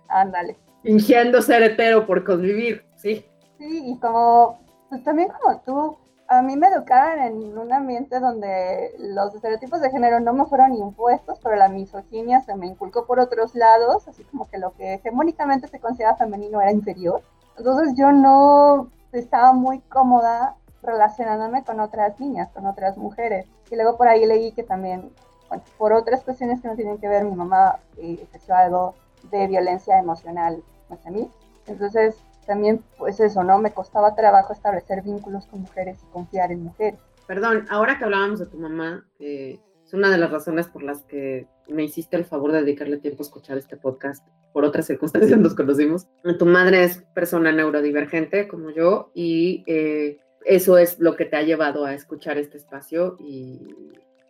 Ándale. 0.07 0.57
Fingiendo 0.83 1.41
ser 1.41 1.63
hetero 1.63 2.05
por 2.05 2.23
convivir, 2.23 2.85
sí. 2.95 3.25
Sí, 3.57 3.83
y 3.85 3.99
como, 3.99 4.59
pues 4.89 5.03
también 5.03 5.29
como 5.29 5.59
tú, 5.61 5.97
a 6.31 6.41
mí 6.41 6.55
me 6.55 6.67
educaron 6.67 7.19
en 7.19 7.57
un 7.57 7.73
ambiente 7.73 8.21
donde 8.21 8.95
los 8.99 9.35
estereotipos 9.35 9.81
de 9.81 9.91
género 9.91 10.21
no 10.21 10.31
me 10.31 10.45
fueron 10.45 10.73
impuestos, 10.73 11.37
pero 11.43 11.57
la 11.57 11.67
misoginia 11.67 12.39
se 12.39 12.55
me 12.55 12.67
inculcó 12.67 13.05
por 13.05 13.19
otros 13.19 13.53
lados, 13.53 14.07
así 14.07 14.23
como 14.23 14.47
que 14.49 14.57
lo 14.57 14.71
que 14.71 14.93
hegemónicamente 14.93 15.67
se 15.67 15.81
considera 15.81 16.15
femenino 16.15 16.61
era 16.61 16.71
inferior. 16.71 17.21
Entonces 17.57 17.95
yo 17.97 18.13
no 18.13 18.89
estaba 19.11 19.51
muy 19.51 19.79
cómoda 19.81 20.55
relacionándome 20.81 21.65
con 21.65 21.81
otras 21.81 22.17
niñas, 22.21 22.49
con 22.53 22.65
otras 22.65 22.95
mujeres. 22.97 23.45
Y 23.69 23.75
luego 23.75 23.97
por 23.97 24.07
ahí 24.07 24.25
leí 24.25 24.53
que 24.53 24.63
también, 24.63 25.11
bueno, 25.49 25.63
por 25.77 25.91
otras 25.91 26.23
cuestiones 26.23 26.61
que 26.61 26.69
no 26.69 26.77
tienen 26.77 26.97
que 26.97 27.09
ver, 27.09 27.25
mi 27.25 27.35
mamá 27.35 27.79
eh, 27.97 28.19
ejerció 28.21 28.55
algo 28.55 28.95
de 29.31 29.47
violencia 29.47 29.99
emocional 29.99 30.63
hacia 30.89 31.11
mí. 31.11 31.29
Entonces 31.67 32.15
también, 32.45 32.83
pues 32.97 33.19
eso, 33.19 33.43
¿no? 33.43 33.59
Me 33.59 33.71
costaba 33.71 34.15
trabajo 34.15 34.53
establecer 34.53 35.01
vínculos 35.03 35.45
con 35.47 35.61
mujeres 35.61 35.97
y 36.03 36.11
confiar 36.11 36.51
en 36.51 36.63
mujeres. 36.63 36.99
Perdón, 37.27 37.65
ahora 37.69 37.97
que 37.97 38.05
hablábamos 38.05 38.39
de 38.39 38.45
tu 38.45 38.57
mamá, 38.57 39.05
eh, 39.19 39.59
es 39.85 39.93
una 39.93 40.09
de 40.09 40.17
las 40.17 40.31
razones 40.31 40.67
por 40.67 40.83
las 40.83 41.03
que 41.03 41.47
me 41.67 41.83
hiciste 41.83 42.17
el 42.17 42.25
favor 42.25 42.51
de 42.51 42.61
dedicarle 42.61 42.97
tiempo 42.97 43.23
a 43.23 43.25
escuchar 43.25 43.57
este 43.57 43.77
podcast. 43.77 44.25
Por 44.53 44.65
otras 44.65 44.87
circunstancias 44.87 45.39
nos 45.39 45.55
conocimos. 45.55 46.07
Tu 46.37 46.45
madre 46.45 46.83
es 46.83 47.03
persona 47.13 47.51
neurodivergente 47.51 48.47
como 48.47 48.69
yo 48.69 49.11
y 49.13 49.63
eh, 49.67 50.19
eso 50.45 50.77
es 50.77 50.99
lo 50.99 51.15
que 51.15 51.25
te 51.25 51.37
ha 51.37 51.43
llevado 51.43 51.85
a 51.85 51.93
escuchar 51.93 52.37
este 52.37 52.57
espacio 52.57 53.17
y 53.19 53.67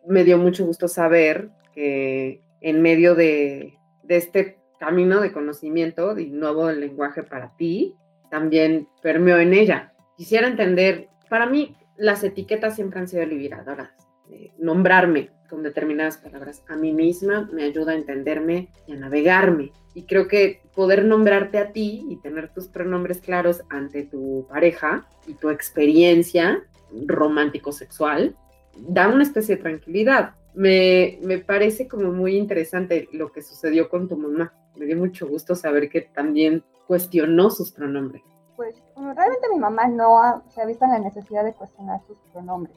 me 0.08 0.24
dio 0.24 0.38
mucho 0.38 0.66
gusto 0.66 0.88
saber 0.88 1.50
que 1.74 2.42
en 2.62 2.82
medio 2.82 3.16
de, 3.16 3.78
de 4.04 4.18
este 4.18 4.58
camino 4.80 5.22
de 5.22 5.32
conocimiento 5.32 6.18
y 6.18 6.32
nuevo 6.32 6.72
lenguaje 6.72 7.22
para 7.24 7.56
ti, 7.56 7.96
también 8.32 8.88
permeó 9.04 9.38
en 9.38 9.54
ella. 9.54 9.94
Quisiera 10.18 10.48
entender, 10.48 11.10
para 11.30 11.46
mí 11.46 11.76
las 11.98 12.24
etiquetas 12.24 12.76
siempre 12.76 13.00
han 13.00 13.08
sido 13.08 13.26
liberadoras. 13.26 13.92
Eh, 14.32 14.52
nombrarme 14.58 15.30
con 15.50 15.62
determinadas 15.62 16.18
palabras 16.18 16.64
a 16.70 16.78
mí 16.78 16.94
misma 16.94 17.50
me 17.52 17.64
ayuda 17.64 17.92
a 17.92 17.96
entenderme 17.96 18.70
y 18.88 18.94
a 18.94 18.96
navegarme. 18.96 19.72
Y 19.94 20.04
creo 20.04 20.28
que 20.30 20.62
poder 20.74 21.04
nombrarte 21.04 21.58
a 21.58 21.74
ti 21.74 22.06
y 22.10 22.16
tener 22.22 22.54
tus 22.54 22.70
pronombres 22.70 23.20
claros 23.20 23.62
ante 23.70 24.04
tu 24.04 24.48
pareja 24.50 25.06
y 25.28 25.34
tu 25.34 25.50
experiencia 25.50 26.64
romántico-sexual 27.06 28.36
da 28.78 29.10
una 29.10 29.24
especie 29.24 29.58
de 29.58 29.62
tranquilidad. 29.62 30.36
Me, 30.54 31.20
me, 31.22 31.40
parece 31.40 31.88
como 31.90 32.12
muy 32.12 32.38
interesante 32.38 33.10
lo 33.12 33.32
que 33.34 33.42
sucedió 33.42 33.90
con 33.90 34.08
tu 34.08 34.16
mamá. 34.18 34.54
Me 34.78 34.86
dio 34.86 34.96
mucho 34.96 35.28
gusto 35.28 35.56
saber 35.56 35.90
que 35.90 36.02
también 36.02 36.64
cuestionó 36.92 37.50
sus 37.50 37.72
pronombres. 37.72 38.22
Pues 38.58 38.76
realmente 38.98 39.48
mi 39.50 39.60
mamá 39.60 39.88
no 39.88 40.44
se 40.50 40.62
ha 40.62 40.66
visto 40.66 40.84
en 40.84 40.92
la 40.92 41.00
necesidad 41.00 41.46
de 41.46 41.54
cuestionar 41.54 42.02
sus 42.06 42.18
pronombres, 42.34 42.76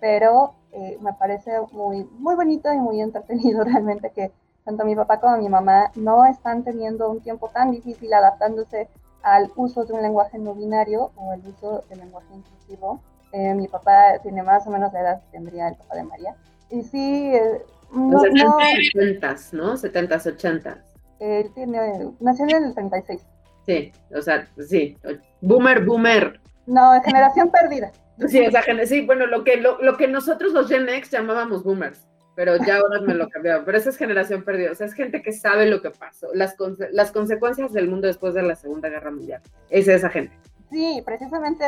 pero 0.00 0.54
eh, 0.72 0.98
me 1.00 1.12
parece 1.12 1.52
muy, 1.70 2.02
muy 2.18 2.34
bonito 2.34 2.72
y 2.72 2.78
muy 2.78 3.00
entretenido 3.00 3.62
realmente 3.72 4.10
que 4.10 4.32
tanto 4.64 4.84
mi 4.84 4.96
papá 4.96 5.20
como 5.20 5.36
mi 5.36 5.48
mamá 5.48 5.92
no 5.94 6.26
están 6.26 6.64
teniendo 6.64 7.08
un 7.08 7.20
tiempo 7.20 7.50
tan 7.50 7.70
difícil 7.70 8.12
adaptándose 8.12 8.88
al 9.22 9.48
uso 9.54 9.84
de 9.84 9.92
un 9.92 10.02
lenguaje 10.02 10.40
no 10.40 10.56
binario 10.56 11.12
o 11.14 11.32
el 11.32 11.46
uso 11.46 11.84
del 11.88 12.00
lenguaje 12.00 12.34
inclusivo. 12.34 13.00
Eh, 13.30 13.54
mi 13.54 13.68
papá 13.68 14.18
tiene 14.24 14.42
más 14.42 14.66
o 14.66 14.70
menos 14.70 14.92
la 14.92 15.02
edad 15.02 15.20
que 15.20 15.30
tendría 15.38 15.68
el 15.68 15.76
papá 15.76 15.94
de 15.94 16.02
María. 16.02 16.34
Y 16.68 16.82
sí, 16.82 17.32
eh, 17.32 17.64
no, 17.92 18.18
70, 18.22 18.44
no, 18.44 18.56
80, 18.56 19.36
¿no? 19.52 19.76
70, 19.76 20.16
80. 20.16 20.84
Él 21.20 21.52
tiene, 21.54 22.10
nació 22.18 22.44
en 22.48 22.64
el 22.64 22.74
36. 22.74 23.24
Sí, 23.66 23.92
o 24.14 24.20
sea, 24.20 24.46
sí. 24.58 24.96
Boomer, 25.40 25.84
boomer. 25.84 26.40
No, 26.66 27.00
generación 27.02 27.50
perdida. 27.50 27.92
Sí, 28.28 28.46
o 28.46 28.50
sea, 28.50 28.62
sí, 28.86 29.04
bueno, 29.04 29.26
lo 29.26 29.42
que, 29.44 29.56
lo, 29.56 29.80
lo, 29.82 29.96
que 29.96 30.06
nosotros 30.06 30.52
los 30.52 30.68
Gen 30.68 30.88
X 30.88 31.10
llamábamos 31.10 31.64
boomers, 31.64 32.06
pero 32.36 32.56
ya 32.56 32.76
ahora 32.76 33.00
me 33.00 33.14
lo 33.14 33.28
cambiaron. 33.28 33.64
Pero 33.64 33.78
esa 33.78 33.90
es 33.90 33.96
generación 33.96 34.44
perdida, 34.44 34.72
o 34.72 34.74
sea, 34.74 34.86
es 34.86 34.94
gente 34.94 35.22
que 35.22 35.32
sabe 35.32 35.66
lo 35.66 35.82
que 35.82 35.90
pasó, 35.90 36.28
las, 36.34 36.54
las 36.92 37.10
consecuencias 37.10 37.72
del 37.72 37.88
mundo 37.88 38.06
después 38.06 38.34
de 38.34 38.42
la 38.42 38.54
Segunda 38.54 38.88
Guerra 38.88 39.10
Mundial. 39.10 39.42
Es 39.70 39.88
esa 39.88 40.08
gente. 40.08 40.36
Sí, 40.70 41.02
precisamente 41.04 41.64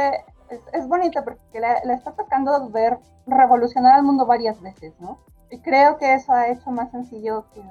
es, 0.50 0.60
es 0.72 0.86
bonito 0.86 1.24
porque 1.24 1.60
le, 1.60 1.86
le, 1.86 1.94
está 1.94 2.12
tocando 2.12 2.70
ver 2.70 2.98
revolucionar 3.26 3.94
al 3.94 4.02
mundo 4.02 4.26
varias 4.26 4.60
veces, 4.60 4.92
¿no? 5.00 5.18
Y 5.50 5.60
creo 5.60 5.98
que 5.98 6.14
eso 6.14 6.32
ha 6.32 6.48
hecho 6.48 6.70
más 6.70 6.90
sencillo 6.90 7.46
que, 7.54 7.62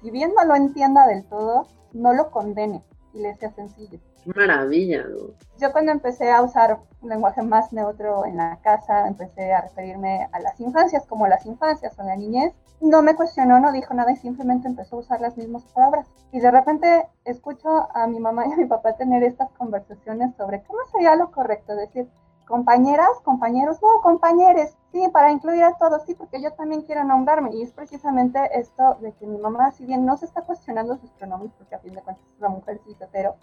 si 0.00 0.10
bien 0.10 0.32
no 0.36 0.44
lo 0.44 0.56
entienda 0.56 1.06
del 1.06 1.24
todo, 1.24 1.68
no 1.92 2.12
lo 2.14 2.30
condene 2.30 2.82
y 3.12 3.20
le 3.20 3.34
sea 3.34 3.50
sencillo. 3.50 3.98
maravilla, 4.24 5.04
Yo 5.58 5.72
cuando 5.72 5.92
empecé 5.92 6.30
a 6.30 6.42
usar 6.42 6.78
un 7.00 7.08
lenguaje 7.08 7.42
más 7.42 7.72
neutro 7.72 8.24
en 8.26 8.36
la 8.36 8.58
casa, 8.62 9.06
empecé 9.06 9.52
a 9.52 9.62
referirme 9.62 10.28
a 10.32 10.40
las 10.40 10.60
infancias 10.60 11.06
como 11.06 11.26
las 11.26 11.46
infancias 11.46 11.98
o 11.98 12.02
la 12.02 12.16
niñez, 12.16 12.52
no 12.80 13.02
me 13.02 13.16
cuestionó, 13.16 13.58
no 13.58 13.72
dijo 13.72 13.92
nada 13.94 14.12
y 14.12 14.16
simplemente 14.16 14.68
empezó 14.68 14.96
a 14.96 15.00
usar 15.00 15.20
las 15.20 15.36
mismas 15.36 15.64
palabras. 15.74 16.06
Y 16.32 16.40
de 16.40 16.50
repente 16.50 17.08
escucho 17.24 17.88
a 17.94 18.06
mi 18.06 18.20
mamá 18.20 18.46
y 18.46 18.52
a 18.52 18.56
mi 18.56 18.66
papá 18.66 18.96
tener 18.96 19.22
estas 19.24 19.50
conversaciones 19.52 20.34
sobre 20.36 20.62
cómo 20.62 20.78
sería 20.92 21.16
lo 21.16 21.30
correcto, 21.30 21.74
decir, 21.74 22.08
compañeras, 22.48 23.10
compañeros, 23.24 23.78
no, 23.82 24.00
compañeres, 24.00 24.74
sí, 24.90 25.06
para 25.12 25.30
incluir 25.30 25.62
a 25.62 25.74
todos, 25.74 26.02
sí, 26.04 26.14
porque 26.14 26.40
yo 26.40 26.52
también 26.54 26.82
quiero 26.82 27.04
nombrarme. 27.04 27.54
Y 27.54 27.62
es 27.62 27.72
precisamente 27.72 28.40
esto 28.58 28.96
de 29.00 29.12
que 29.12 29.26
mi 29.26 29.38
mamá, 29.38 29.70
si 29.72 29.84
bien 29.84 30.06
no 30.06 30.16
se 30.16 30.24
está 30.24 30.42
cuestionando 30.42 30.96
sus 30.96 31.10
pronombres, 31.10 31.52
porque 31.58 31.74
a 31.74 31.78
fin 31.78 31.94
de 31.94 32.02
cuentas 32.02 32.26
es 32.26 32.38
una 32.38 32.48
mujer 32.48 32.80
pero 33.12 33.36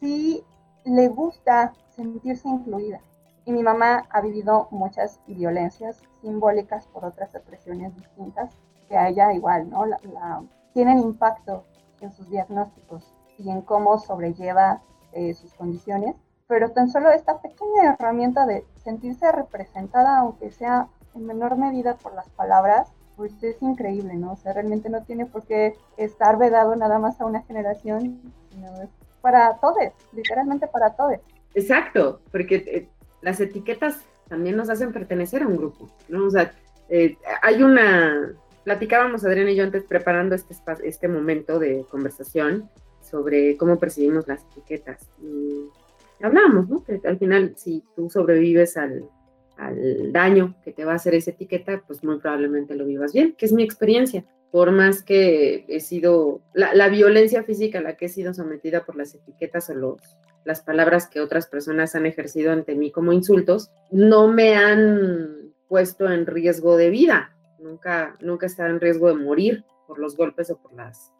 sí 0.00 0.44
le 0.84 1.08
gusta 1.08 1.72
sentirse 1.94 2.48
incluida. 2.48 3.00
Y 3.44 3.52
mi 3.52 3.62
mamá 3.62 4.04
ha 4.10 4.20
vivido 4.20 4.66
muchas 4.72 5.20
violencias 5.26 6.02
simbólicas 6.20 6.86
por 6.88 7.04
otras 7.04 7.34
expresiones 7.34 7.94
distintas 7.94 8.50
que 8.88 8.96
a 8.96 9.08
ella 9.08 9.32
igual, 9.32 9.70
¿no? 9.70 9.86
La, 9.86 10.42
tienen 10.74 10.98
impacto 10.98 11.64
en 12.00 12.12
sus 12.12 12.28
diagnósticos 12.28 13.14
y 13.38 13.50
en 13.50 13.62
cómo 13.62 13.98
sobrelleva 13.98 14.82
eh, 15.12 15.32
sus 15.34 15.54
condiciones 15.54 16.16
pero 16.48 16.70
tan 16.70 16.88
solo 16.88 17.10
esta 17.10 17.40
pequeña 17.40 17.94
herramienta 17.94 18.46
de 18.46 18.64
sentirse 18.82 19.30
representada, 19.30 20.18
aunque 20.18 20.50
sea 20.50 20.88
en 21.14 21.26
menor 21.26 21.56
medida 21.56 21.96
por 21.96 22.14
las 22.14 22.28
palabras, 22.30 22.88
pues 23.16 23.32
es 23.42 23.60
increíble, 23.60 24.14
¿no? 24.14 24.32
O 24.32 24.36
sea, 24.36 24.54
realmente 24.54 24.88
no 24.88 25.02
tiene 25.04 25.26
por 25.26 25.44
qué 25.44 25.74
estar 25.96 26.38
vedado 26.38 26.74
nada 26.74 26.98
más 26.98 27.20
a 27.20 27.26
una 27.26 27.42
generación, 27.42 28.20
sino 28.50 28.82
es 28.82 28.88
para 29.20 29.58
todos, 29.58 29.92
literalmente 30.12 30.66
para 30.68 30.94
todos. 30.94 31.18
Exacto, 31.54 32.20
porque 32.32 32.56
eh, 32.56 32.88
las 33.20 33.40
etiquetas 33.40 34.02
también 34.28 34.56
nos 34.56 34.70
hacen 34.70 34.92
pertenecer 34.92 35.42
a 35.42 35.48
un 35.48 35.56
grupo, 35.56 35.88
¿no? 36.08 36.26
O 36.26 36.30
sea, 36.30 36.52
eh, 36.88 37.18
hay 37.42 37.62
una, 37.62 38.32
platicábamos 38.64 39.24
Adrián 39.24 39.48
y 39.48 39.56
yo 39.56 39.64
antes 39.64 39.84
preparando 39.84 40.34
este, 40.34 40.54
este 40.84 41.08
momento 41.08 41.58
de 41.58 41.84
conversación 41.90 42.70
sobre 43.02 43.56
cómo 43.56 43.78
percibimos 43.78 44.28
las 44.28 44.44
etiquetas. 44.44 45.08
Hablábamos, 46.26 46.68
¿no? 46.68 46.84
Que 46.84 47.00
al 47.04 47.18
final, 47.18 47.54
si 47.56 47.82
tú 47.94 48.08
sobrevives 48.10 48.76
al, 48.76 49.04
al 49.56 50.12
daño 50.12 50.56
que 50.64 50.72
te 50.72 50.84
va 50.84 50.92
a 50.92 50.96
hacer 50.96 51.14
esa 51.14 51.32
etiqueta, 51.32 51.82
pues 51.86 52.02
muy 52.02 52.18
probablemente 52.18 52.74
lo 52.74 52.84
vivas 52.86 53.12
bien, 53.12 53.34
que 53.36 53.46
es 53.46 53.52
mi 53.52 53.62
experiencia. 53.62 54.24
Por 54.50 54.72
más 54.72 55.02
que 55.02 55.66
he 55.68 55.80
sido, 55.80 56.40
la, 56.54 56.74
la 56.74 56.88
violencia 56.88 57.42
física 57.42 57.80
a 57.80 57.82
la 57.82 57.96
que 57.96 58.06
he 58.06 58.08
sido 58.08 58.32
sometida 58.32 58.86
por 58.86 58.96
las 58.96 59.14
etiquetas 59.14 59.68
o 59.68 59.74
los, 59.74 60.00
las 60.44 60.62
palabras 60.62 61.06
que 61.06 61.20
otras 61.20 61.46
personas 61.46 61.94
han 61.94 62.06
ejercido 62.06 62.52
ante 62.52 62.74
mí 62.74 62.90
como 62.90 63.12
insultos, 63.12 63.70
no 63.90 64.28
me 64.28 64.56
han 64.56 65.52
puesto 65.68 66.10
en 66.10 66.24
riesgo 66.26 66.76
de 66.76 66.88
vida. 66.88 67.36
Nunca, 67.58 68.16
nunca 68.20 68.46
he 68.46 68.48
estado 68.48 68.70
en 68.70 68.80
riesgo 68.80 69.08
de 69.08 69.14
morir 69.22 69.64
por 69.86 69.98
los 69.98 70.16
golpes 70.16 70.50
o 70.50 70.56
por, 70.56 70.72
las, 70.72 71.12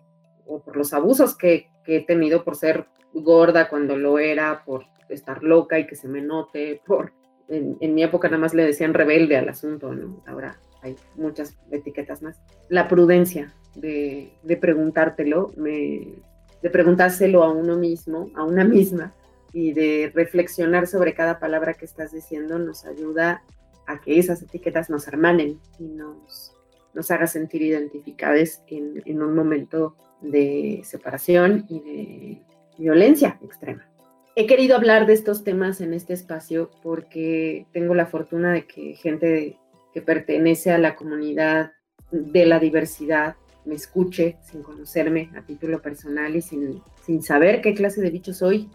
o 0.49 0.61
por 0.61 0.77
los 0.77 0.93
abusos 0.93 1.37
que, 1.37 1.69
que 1.85 1.99
he 1.99 2.05
tenido 2.05 2.43
por 2.43 2.57
ser 2.57 2.87
gorda 3.13 3.69
cuando 3.69 3.97
lo 3.97 4.19
era, 4.19 4.65
por 4.65 4.87
estar 5.09 5.43
loca 5.43 5.79
y 5.79 5.87
que 5.87 5.95
se 5.95 6.09
me 6.09 6.21
note, 6.21 6.81
por 6.85 7.13
en, 7.49 7.95
mi 7.95 8.03
época 8.03 8.29
nada 8.29 8.41
más 8.41 8.55
le 8.55 8.65
decían 8.65 8.95
rebelde 8.95 9.37
al 9.37 9.49
asunto, 9.49 9.93
¿no? 9.93 10.23
Ahora 10.27 10.61
hay 10.83 10.97
muchas 11.17 11.57
etiquetas 11.71 12.23
más. 12.23 12.41
La 12.69 12.89
prudencia 12.89 13.55
de, 13.75 14.33
de 14.43 14.57
preguntártelo, 14.57 15.53
me, 15.57 16.15
de 16.63 16.71
preguntárselo 16.71 17.43
a 17.43 17.51
uno 17.51 17.77
mismo, 17.77 18.31
a 18.35 18.45
una 18.45 18.65
misma, 18.65 19.15
y 19.53 19.73
de 19.73 20.13
reflexionar 20.15 20.87
sobre 20.87 21.15
cada 21.15 21.39
palabra 21.39 21.75
que 21.75 21.87
estás 21.87 22.13
diciendo 22.13 22.59
nos 22.59 22.85
ayuda 22.85 23.43
a 23.87 23.99
que 24.01 24.19
esas 24.19 24.43
etiquetas 24.43 24.91
nos 24.91 25.09
hermanen 25.09 25.59
y 25.79 25.85
nos, 25.85 26.53
nos 26.93 27.11
haga 27.11 27.27
sentir 27.27 27.63
identificadas 27.63 28.63
en, 28.67 29.03
en 29.07 29.23
un 29.23 29.35
momento 29.35 29.97
de 30.21 30.83
separación 30.85 31.67
y 31.69 31.81
de 31.81 32.43
violencia 32.79 33.39
extrema. 33.43 33.89
He 34.37 34.47
querido 34.47 34.77
hablar 34.77 35.07
de 35.07 35.15
estos 35.15 35.43
temas 35.43 35.81
en 35.81 35.93
este 35.95 36.13
espacio 36.13 36.71
porque 36.83 37.67
tengo 37.73 37.95
la 37.95 38.07
fortuna 38.07 38.53
de 38.53 38.67
que 38.67 38.95
gente 38.95 39.57
que 39.93 40.01
pertenece 40.01 40.71
a 40.71 40.79
la 40.79 40.95
comunidad 40.95 41.73
de 42.11 42.47
la 42.47 42.59
diversidad 42.61 43.37
me 43.65 43.75
escuche 43.75 44.39
sin 44.43 44.63
conocerme 44.63 45.31
a 45.37 45.43
título 45.43 45.83
personal 45.83 46.35
y 46.37 46.41
sin, 46.41 46.81
sin 47.05 47.23
saber 47.23 47.61
qué 47.61 47.75
clase 47.75 48.01
de 48.01 48.11
bicho 48.11 48.33
soy, 48.33 48.71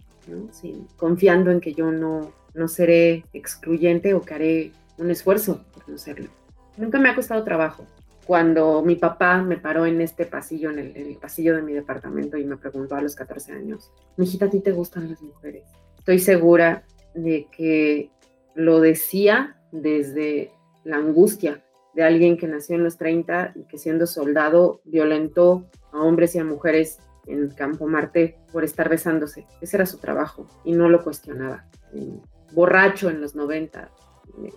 sin, 0.51 0.85
confiando 0.97 1.49
en 1.49 1.59
que 1.59 1.73
yo 1.73 1.91
no, 1.91 2.31
no 2.53 2.67
seré 2.67 3.25
excluyente 3.33 4.13
o 4.13 4.21
que 4.21 4.33
haré 4.33 4.71
un 4.97 5.09
esfuerzo 5.09 5.65
por 5.73 5.89
no 5.89 5.97
serlo. 5.97 6.29
Nunca 6.77 6.99
me 6.99 7.09
ha 7.09 7.15
costado 7.15 7.43
trabajo 7.43 7.87
cuando 8.25 8.81
mi 8.83 8.95
papá 8.95 9.41
me 9.41 9.57
paró 9.57 9.85
en 9.85 10.01
este 10.01 10.25
pasillo, 10.25 10.69
en 10.71 10.79
el, 10.79 11.17
pasillo 11.17 11.55
de 11.55 11.61
mi 11.61 11.73
departamento 11.73 12.37
y 12.37 12.45
me 12.45 12.57
preguntó 12.57 12.95
a 12.95 13.01
los 13.01 13.15
14 13.15 13.53
años, 13.53 13.91
hijita, 14.17 14.45
¿a 14.45 14.49
ti 14.49 14.61
te 14.61 14.71
gustan 14.71 15.09
las 15.09 15.21
mujeres? 15.21 15.63
Estoy 15.97 16.19
segura 16.19 16.83
de 17.13 17.47
que 17.51 18.11
lo 18.55 18.79
decía 18.79 19.57
desde 19.71 20.51
la 20.83 20.97
angustia 20.97 21.63
de 21.93 22.03
alguien 22.03 22.37
que 22.37 22.47
nació 22.47 22.75
en 22.75 22.83
los 22.83 22.97
30 22.97 23.53
y 23.55 23.63
que 23.65 23.77
siendo 23.77 24.07
soldado 24.07 24.81
violentó 24.85 25.69
a 25.91 26.01
hombres 26.01 26.35
y 26.35 26.39
a 26.39 26.43
mujeres 26.43 26.99
en 27.27 27.49
Campo 27.49 27.87
Marte 27.87 28.37
por 28.51 28.63
estar 28.63 28.89
besándose. 28.89 29.45
Ese 29.61 29.77
era 29.77 29.85
su 29.85 29.97
trabajo 29.97 30.47
y 30.63 30.73
no 30.73 30.89
lo 30.89 31.03
cuestionaba. 31.03 31.65
Borracho 32.51 33.09
en 33.09 33.21
los 33.21 33.35
90, 33.35 33.91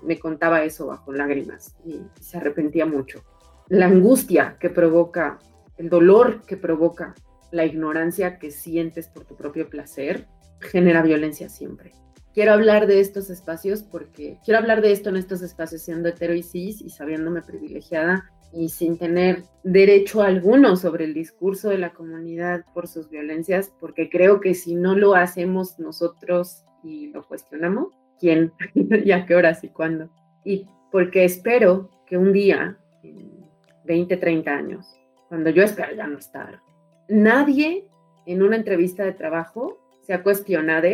me, 0.02 0.18
contaba 0.18 0.64
eso 0.64 0.86
bajo 0.86 1.12
lágrimas 1.12 1.76
y 1.84 2.00
se 2.20 2.38
arrepentía 2.38 2.86
mucho 2.86 3.22
la 3.68 3.86
angustia 3.86 4.56
que 4.60 4.70
provoca, 4.70 5.38
el 5.76 5.88
dolor 5.88 6.42
que 6.46 6.56
provoca 6.56 7.14
la 7.50 7.64
ignorancia 7.64 8.38
que 8.38 8.50
sientes 8.50 9.08
por 9.08 9.24
tu 9.24 9.36
propio 9.36 9.68
placer, 9.68 10.26
genera 10.60 11.02
violencia 11.02 11.48
siempre. 11.48 11.92
Quiero 12.34 12.52
hablar 12.52 12.86
de 12.86 13.00
estos 13.00 13.30
espacios 13.30 13.82
porque 13.82 14.38
quiero 14.44 14.58
hablar 14.58 14.82
de 14.82 14.92
esto 14.92 15.08
en 15.08 15.16
estos 15.16 15.42
espacios 15.42 15.82
siendo 15.82 16.08
hetero 16.08 16.34
y 16.34 16.42
cis 16.42 16.82
y 16.82 16.90
sabiéndome 16.90 17.40
privilegiada 17.42 18.30
y 18.52 18.68
sin 18.68 18.98
tener 18.98 19.42
derecho 19.64 20.22
alguno 20.22 20.76
sobre 20.76 21.04
el 21.04 21.14
discurso 21.14 21.70
de 21.70 21.78
la 21.78 21.92
comunidad 21.92 22.64
por 22.74 22.88
sus 22.88 23.08
violencias, 23.10 23.72
porque 23.80 24.08
creo 24.08 24.40
que 24.40 24.54
si 24.54 24.74
no 24.74 24.96
lo 24.96 25.14
hacemos 25.14 25.78
nosotros 25.78 26.64
y 26.82 27.08
lo 27.08 27.26
cuestionamos, 27.26 27.88
¿quién? 28.18 28.52
¿Y 28.74 29.12
a 29.12 29.26
qué 29.26 29.34
horas 29.34 29.64
y 29.64 29.68
cuándo? 29.68 30.10
Y 30.44 30.66
porque 30.92 31.24
espero 31.24 31.90
que 32.06 32.16
un 32.16 32.32
día, 32.32 32.78
20, 33.86 34.16
30 34.16 34.50
años, 34.50 34.86
cuando 35.28 35.50
yo 35.50 35.62
espero 35.62 35.94
ya 35.94 36.06
no 36.06 36.18
estar. 36.18 36.60
Nadie 37.08 37.86
en 38.26 38.42
una 38.42 38.56
entrevista 38.56 39.04
de 39.04 39.12
trabajo 39.12 39.78
se 40.02 40.12
ha 40.12 40.22
cuestionado 40.22 40.88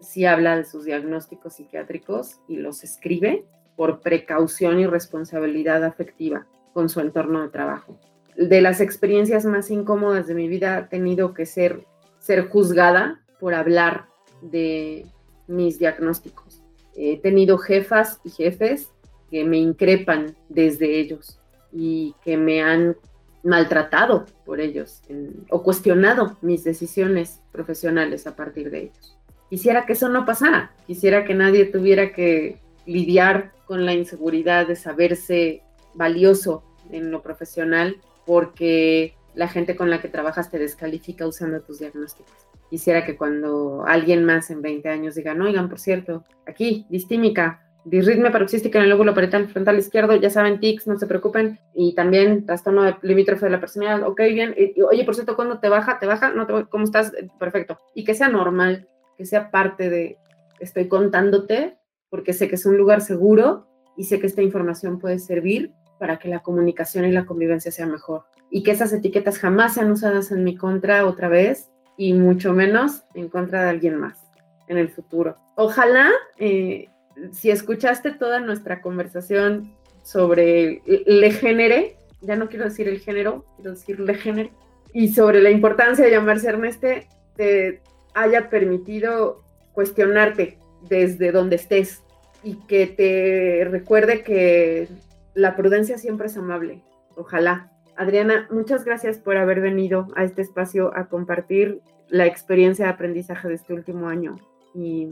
si 0.00 0.24
habla 0.24 0.56
de 0.56 0.64
sus 0.64 0.84
diagnósticos 0.84 1.54
psiquiátricos 1.54 2.40
y 2.48 2.56
los 2.56 2.84
escribe 2.84 3.44
por 3.76 4.00
precaución 4.00 4.80
y 4.80 4.86
responsabilidad 4.86 5.84
afectiva 5.84 6.46
con 6.72 6.88
su 6.88 7.00
entorno 7.00 7.42
de 7.42 7.48
trabajo. 7.48 7.98
De 8.36 8.60
las 8.60 8.80
experiencias 8.80 9.44
más 9.44 9.70
incómodas 9.70 10.26
de 10.26 10.34
mi 10.34 10.48
vida 10.48 10.76
ha 10.76 10.88
tenido 10.88 11.34
que 11.34 11.46
ser, 11.46 11.84
ser 12.18 12.48
juzgada 12.48 13.20
por 13.40 13.54
hablar 13.54 14.06
de 14.42 15.06
mis 15.46 15.78
diagnósticos. 15.78 16.62
He 16.96 17.18
tenido 17.20 17.58
jefas 17.58 18.20
y 18.24 18.30
jefes 18.30 18.92
que 19.30 19.44
me 19.44 19.58
increpan 19.58 20.36
desde 20.48 20.98
ellos 20.98 21.37
y 21.72 22.14
que 22.24 22.36
me 22.36 22.62
han 22.62 22.96
maltratado 23.42 24.26
por 24.44 24.60
ellos 24.60 25.02
o 25.50 25.62
cuestionado 25.62 26.36
mis 26.42 26.64
decisiones 26.64 27.40
profesionales 27.52 28.26
a 28.26 28.36
partir 28.36 28.70
de 28.70 28.82
ellos. 28.84 29.16
Quisiera 29.48 29.86
que 29.86 29.94
eso 29.94 30.08
no 30.08 30.26
pasara, 30.26 30.72
quisiera 30.86 31.24
que 31.24 31.34
nadie 31.34 31.64
tuviera 31.64 32.12
que 32.12 32.60
lidiar 32.84 33.52
con 33.66 33.86
la 33.86 33.94
inseguridad 33.94 34.66
de 34.66 34.76
saberse 34.76 35.62
valioso 35.94 36.64
en 36.90 37.10
lo 37.10 37.22
profesional 37.22 37.96
porque 38.26 39.14
la 39.34 39.48
gente 39.48 39.76
con 39.76 39.88
la 39.88 40.00
que 40.00 40.08
trabajas 40.08 40.50
te 40.50 40.58
descalifica 40.58 41.26
usando 41.26 41.60
tus 41.60 41.78
diagnósticos. 41.78 42.34
Quisiera 42.68 43.04
que 43.06 43.16
cuando 43.16 43.84
alguien 43.86 44.24
más 44.24 44.50
en 44.50 44.60
20 44.60 44.88
años 44.88 45.14
diga, 45.14 45.34
no, 45.34 45.46
oigan, 45.46 45.68
por 45.68 45.78
cierto, 45.78 46.24
aquí, 46.46 46.86
distímica, 46.90 47.67
disritmia 47.84 48.32
paroxística 48.32 48.78
en 48.78 48.84
el 48.84 48.90
lóbulo 48.90 49.14
parietal 49.14 49.48
frontal 49.48 49.78
izquierdo, 49.78 50.16
ya 50.16 50.30
saben, 50.30 50.60
tics, 50.60 50.86
no 50.86 50.98
se 50.98 51.06
preocupen, 51.06 51.58
y 51.74 51.94
también 51.94 52.44
trastorno 52.44 52.98
limítrofe 53.02 53.46
de 53.46 53.52
la 53.52 53.60
personalidad, 53.60 54.08
ok, 54.08 54.20
bien, 54.32 54.54
oye, 54.90 55.04
por 55.04 55.14
cierto, 55.14 55.36
¿cuándo 55.36 55.58
te 55.58 55.68
baja? 55.68 55.98
¿Te 55.98 56.06
baja? 56.06 56.30
No 56.30 56.68
¿Cómo 56.68 56.84
estás? 56.84 57.12
Perfecto. 57.38 57.78
Y 57.94 58.04
que 58.04 58.14
sea 58.14 58.28
normal, 58.28 58.88
que 59.16 59.24
sea 59.24 59.50
parte 59.50 59.88
de, 59.90 60.18
estoy 60.60 60.88
contándote, 60.88 61.78
porque 62.10 62.32
sé 62.32 62.48
que 62.48 62.56
es 62.56 62.66
un 62.66 62.76
lugar 62.76 63.00
seguro 63.00 63.66
y 63.96 64.04
sé 64.04 64.20
que 64.20 64.26
esta 64.26 64.42
información 64.42 64.98
puede 64.98 65.18
servir 65.18 65.72
para 65.98 66.18
que 66.18 66.28
la 66.28 66.40
comunicación 66.40 67.04
y 67.04 67.12
la 67.12 67.26
convivencia 67.26 67.72
sea 67.72 67.86
mejor. 67.86 68.24
Y 68.50 68.62
que 68.62 68.70
esas 68.70 68.92
etiquetas 68.92 69.38
jamás 69.38 69.74
sean 69.74 69.90
usadas 69.90 70.30
en 70.30 70.44
mi 70.44 70.56
contra 70.56 71.04
otra 71.06 71.28
vez, 71.28 71.70
y 71.98 72.14
mucho 72.14 72.54
menos 72.54 73.02
en 73.14 73.28
contra 73.28 73.64
de 73.64 73.70
alguien 73.70 73.96
más 73.96 74.24
en 74.68 74.78
el 74.78 74.88
futuro. 74.88 75.36
Ojalá, 75.56 76.10
eh, 76.38 76.88
si 77.32 77.50
escuchaste 77.50 78.12
toda 78.12 78.40
nuestra 78.40 78.80
conversación 78.80 79.72
sobre 80.02 80.82
le 80.86 81.30
género, 81.30 81.86
ya 82.20 82.36
no 82.36 82.48
quiero 82.48 82.64
decir 82.64 82.88
el 82.88 83.00
género, 83.00 83.44
quiero 83.56 83.72
decir 83.72 84.00
le 84.00 84.14
género, 84.14 84.50
y 84.92 85.08
sobre 85.08 85.40
la 85.40 85.50
importancia 85.50 86.04
de 86.04 86.10
llamarse 86.10 86.48
Erneste, 86.48 87.06
te 87.36 87.82
haya 88.14 88.50
permitido 88.50 89.42
cuestionarte 89.72 90.58
desde 90.88 91.30
donde 91.30 91.56
estés 91.56 92.02
y 92.42 92.54
que 92.66 92.86
te 92.86 93.68
recuerde 93.70 94.22
que 94.22 94.88
la 95.34 95.56
prudencia 95.56 95.98
siempre 95.98 96.26
es 96.26 96.36
amable. 96.36 96.82
Ojalá. 97.16 97.70
Adriana, 97.96 98.46
muchas 98.50 98.84
gracias 98.84 99.18
por 99.18 99.36
haber 99.36 99.60
venido 99.60 100.06
a 100.14 100.22
este 100.22 100.42
espacio 100.42 100.96
a 100.96 101.08
compartir 101.08 101.80
la 102.08 102.26
experiencia 102.26 102.86
de 102.86 102.92
aprendizaje 102.92 103.48
de 103.48 103.54
este 103.54 103.74
último 103.74 104.08
año. 104.08 104.36
Y 104.72 105.08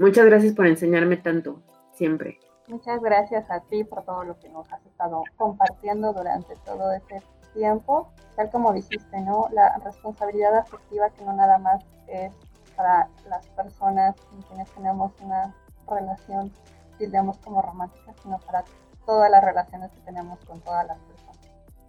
muchas 0.00 0.26
gracias 0.26 0.54
por 0.54 0.66
enseñarme 0.66 1.16
tanto, 1.16 1.62
siempre. 1.92 2.38
Muchas 2.68 3.00
gracias 3.00 3.50
a 3.50 3.60
ti 3.60 3.84
por 3.84 4.04
todo 4.04 4.24
lo 4.24 4.38
que 4.38 4.48
nos 4.48 4.70
has 4.72 4.84
estado 4.86 5.22
compartiendo 5.36 6.12
durante 6.12 6.54
todo 6.64 6.92
este 6.92 7.22
tiempo. 7.54 8.12
Tal 8.36 8.50
como 8.50 8.72
dijiste, 8.72 9.20
¿no? 9.20 9.48
La 9.52 9.76
responsabilidad 9.84 10.56
afectiva 10.56 11.10
que 11.10 11.24
no 11.24 11.32
nada 11.32 11.58
más 11.58 11.84
es 12.06 12.32
para 12.76 13.08
las 13.28 13.46
personas 13.48 14.16
con 14.20 14.42
quienes 14.42 14.70
tenemos 14.70 15.12
una 15.20 15.54
relación, 15.88 16.52
digamos 16.98 17.38
como 17.38 17.60
romántica, 17.60 18.12
sino 18.22 18.38
para 18.38 18.64
todas 19.04 19.30
las 19.30 19.42
relaciones 19.42 19.90
que 19.90 20.00
tenemos 20.00 20.38
con 20.44 20.60
todas 20.60 20.86
las 20.86 20.98
personas 20.98 21.20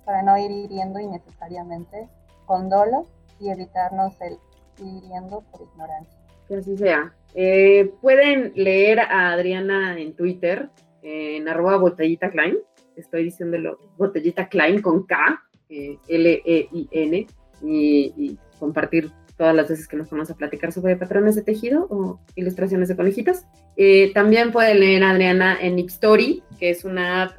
para 0.05 0.23
no 0.23 0.37
ir 0.37 0.51
hiriendo 0.51 0.99
innecesariamente 0.99 2.09
con 2.45 2.69
dolo 2.69 3.05
y 3.39 3.49
evitarnos 3.49 4.19
el 4.21 4.33
ir 4.79 5.03
hiriendo 5.03 5.41
por 5.51 5.61
ignorancia. 5.61 6.19
Que 6.47 6.57
así 6.57 6.77
sea. 6.77 7.13
Eh, 7.35 7.91
pueden 8.01 8.51
leer 8.55 8.99
a 8.99 9.31
Adriana 9.31 9.99
en 9.99 10.13
Twitter, 10.13 10.69
en 11.01 11.47
arroba 11.47 11.77
botellita 11.77 12.29
Klein. 12.29 12.57
Estoy 12.95 13.23
diciéndolo, 13.25 13.79
botellita 13.97 14.49
Klein 14.49 14.81
con 14.81 15.05
K, 15.05 15.41
eh, 15.69 15.97
L-E-I-N, 16.07 17.27
y, 17.63 18.37
compartir 18.59 19.09
todas 19.37 19.55
las 19.55 19.69
veces 19.69 19.87
que 19.87 19.97
nos 19.97 20.09
vamos 20.11 20.29
a 20.29 20.35
platicar 20.35 20.71
sobre 20.71 20.95
patrones 20.95 21.35
de 21.35 21.41
tejido 21.41 21.87
o 21.89 22.19
ilustraciones 22.35 22.89
de 22.89 22.95
conejitas. 22.95 23.47
Eh, 23.75 24.11
también 24.13 24.51
pueden 24.51 24.79
leer 24.79 25.03
a 25.03 25.09
Adriana 25.09 25.57
en 25.59 25.79
Story, 25.79 26.43
que 26.59 26.69
es 26.69 26.85
una 26.85 27.23
app 27.23 27.31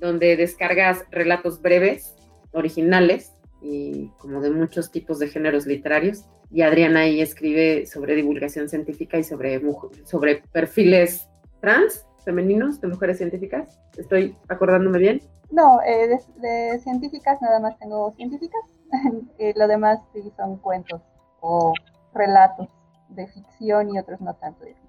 donde 0.00 0.36
descargas 0.36 1.04
relatos 1.12 1.62
breves, 1.62 2.16
originales, 2.50 3.35
y 3.66 4.08
como 4.18 4.40
de 4.40 4.50
muchos 4.50 4.90
tipos 4.90 5.18
de 5.18 5.28
géneros 5.28 5.66
literarios. 5.66 6.24
Y 6.50 6.62
Adriana 6.62 7.00
ahí 7.00 7.20
escribe 7.20 7.86
sobre 7.86 8.14
divulgación 8.14 8.68
científica 8.68 9.18
y 9.18 9.24
sobre, 9.24 9.60
sobre 10.04 10.42
perfiles 10.52 11.28
trans, 11.60 12.06
femeninos, 12.24 12.80
de 12.80 12.88
mujeres 12.88 13.18
científicas. 13.18 13.80
¿Estoy 13.96 14.36
acordándome 14.48 14.98
bien? 14.98 15.20
No, 15.50 15.80
eh, 15.82 16.18
de, 16.36 16.78
científicas 16.80 17.40
nada 17.42 17.60
más 17.60 17.78
tengo 17.78 18.12
científicas. 18.12 18.60
Eh, 19.38 19.52
lo 19.56 19.66
demás 19.66 19.98
sí 20.12 20.22
son 20.36 20.58
cuentos 20.58 21.02
o 21.40 21.72
relatos 22.14 22.68
de 23.08 23.26
ficción 23.26 23.92
y 23.92 23.98
otros 23.98 24.20
no 24.20 24.32
tanto 24.34 24.60
de 24.64 24.74
ficción 24.74 24.85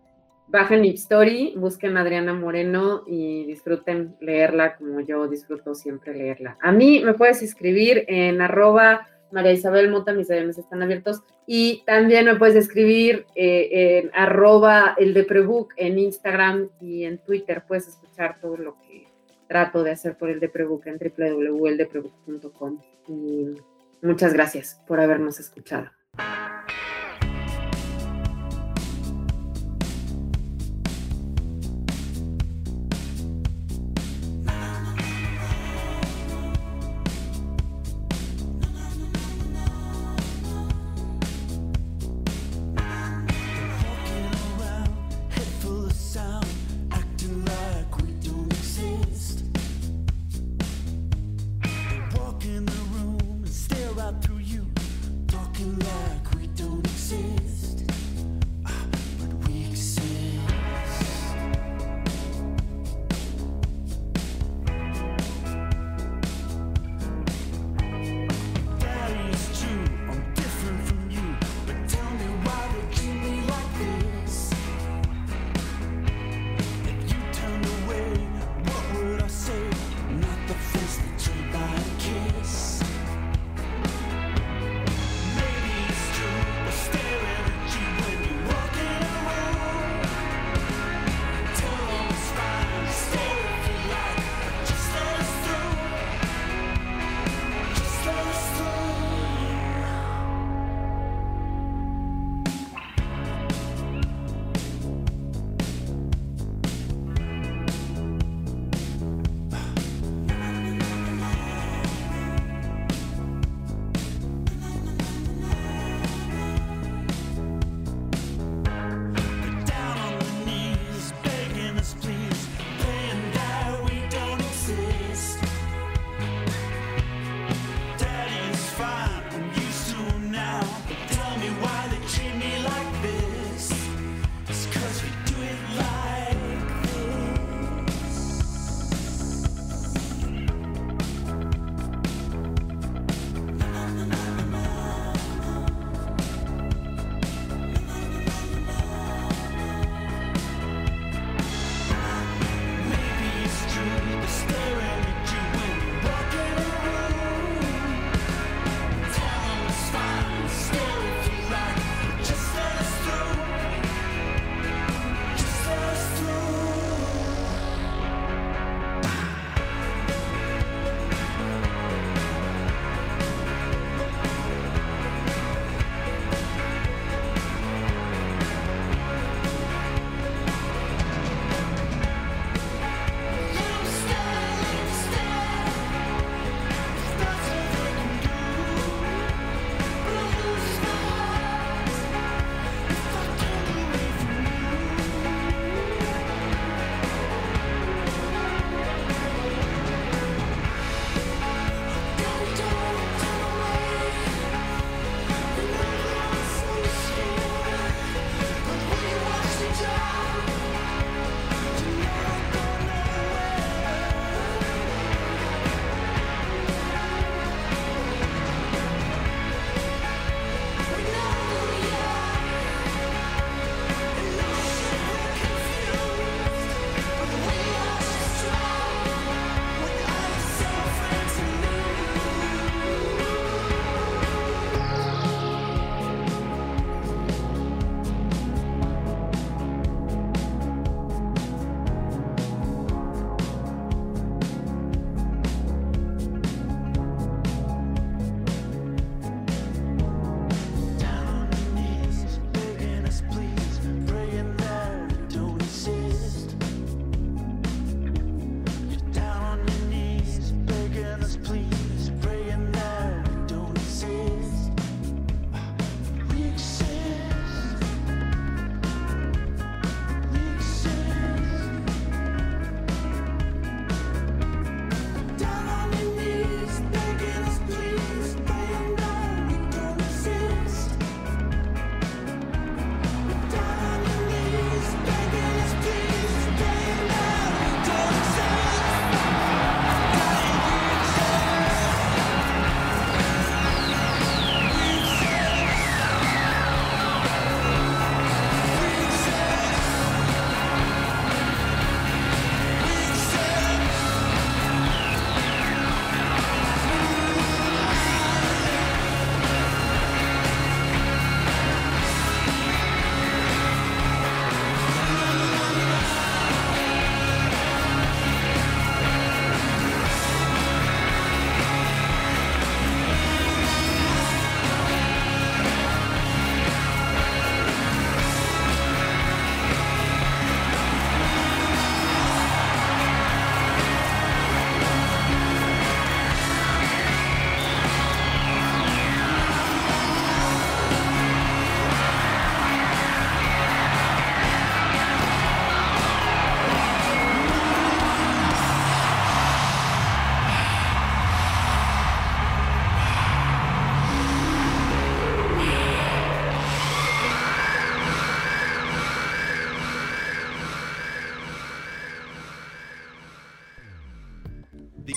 bajen 0.48 0.86
Story, 0.86 1.54
busquen 1.58 1.98
a 1.98 2.02
Adriana 2.02 2.34
Moreno 2.34 3.04
y 3.06 3.46
disfruten 3.46 4.16
leerla 4.22 4.76
como 4.78 5.02
yo 5.02 5.28
disfruto 5.28 5.76
siempre 5.76 6.14
leerla. 6.14 6.58
A 6.62 6.72
mí 6.72 7.02
me 7.04 7.14
puedes 7.14 7.42
escribir 7.42 8.06
en 8.08 8.42
arroba 8.42 9.08
María 9.32 9.52
Isabel 9.52 9.90
Mota, 9.90 10.14
mis 10.14 10.28
DMs 10.28 10.58
están 10.58 10.82
abiertos. 10.82 11.22
Y 11.46 11.84
también 11.86 12.26
me 12.26 12.36
puedes 12.36 12.56
escribir 12.56 13.26
eh, 13.36 14.02
en 14.04 14.12
arroba 14.14 14.96
el 14.98 15.14
de 15.14 15.24
Prebook 15.24 15.74
en 15.78 16.00
Instagram 16.00 16.70
y 16.82 17.04
en 17.04 17.18
Twitter. 17.20 17.64
Puedes 17.68 17.88
escuchar 17.88 18.40
todo 18.42 18.58
lo 18.58 18.78
que 18.82 19.08
trato 19.48 19.84
de 19.84 19.92
hacer 19.92 20.18
por 20.18 20.30
el 20.30 20.40
de 20.40 20.50
Prebook 20.50 20.88
en 20.88 20.98
www.eldeprebook.com. 20.98 22.82
Y 23.08 23.46
muchas 24.02 24.34
gracias 24.34 24.82
por 24.88 25.00
habernos 25.00 25.40
escuchado. 25.40 25.90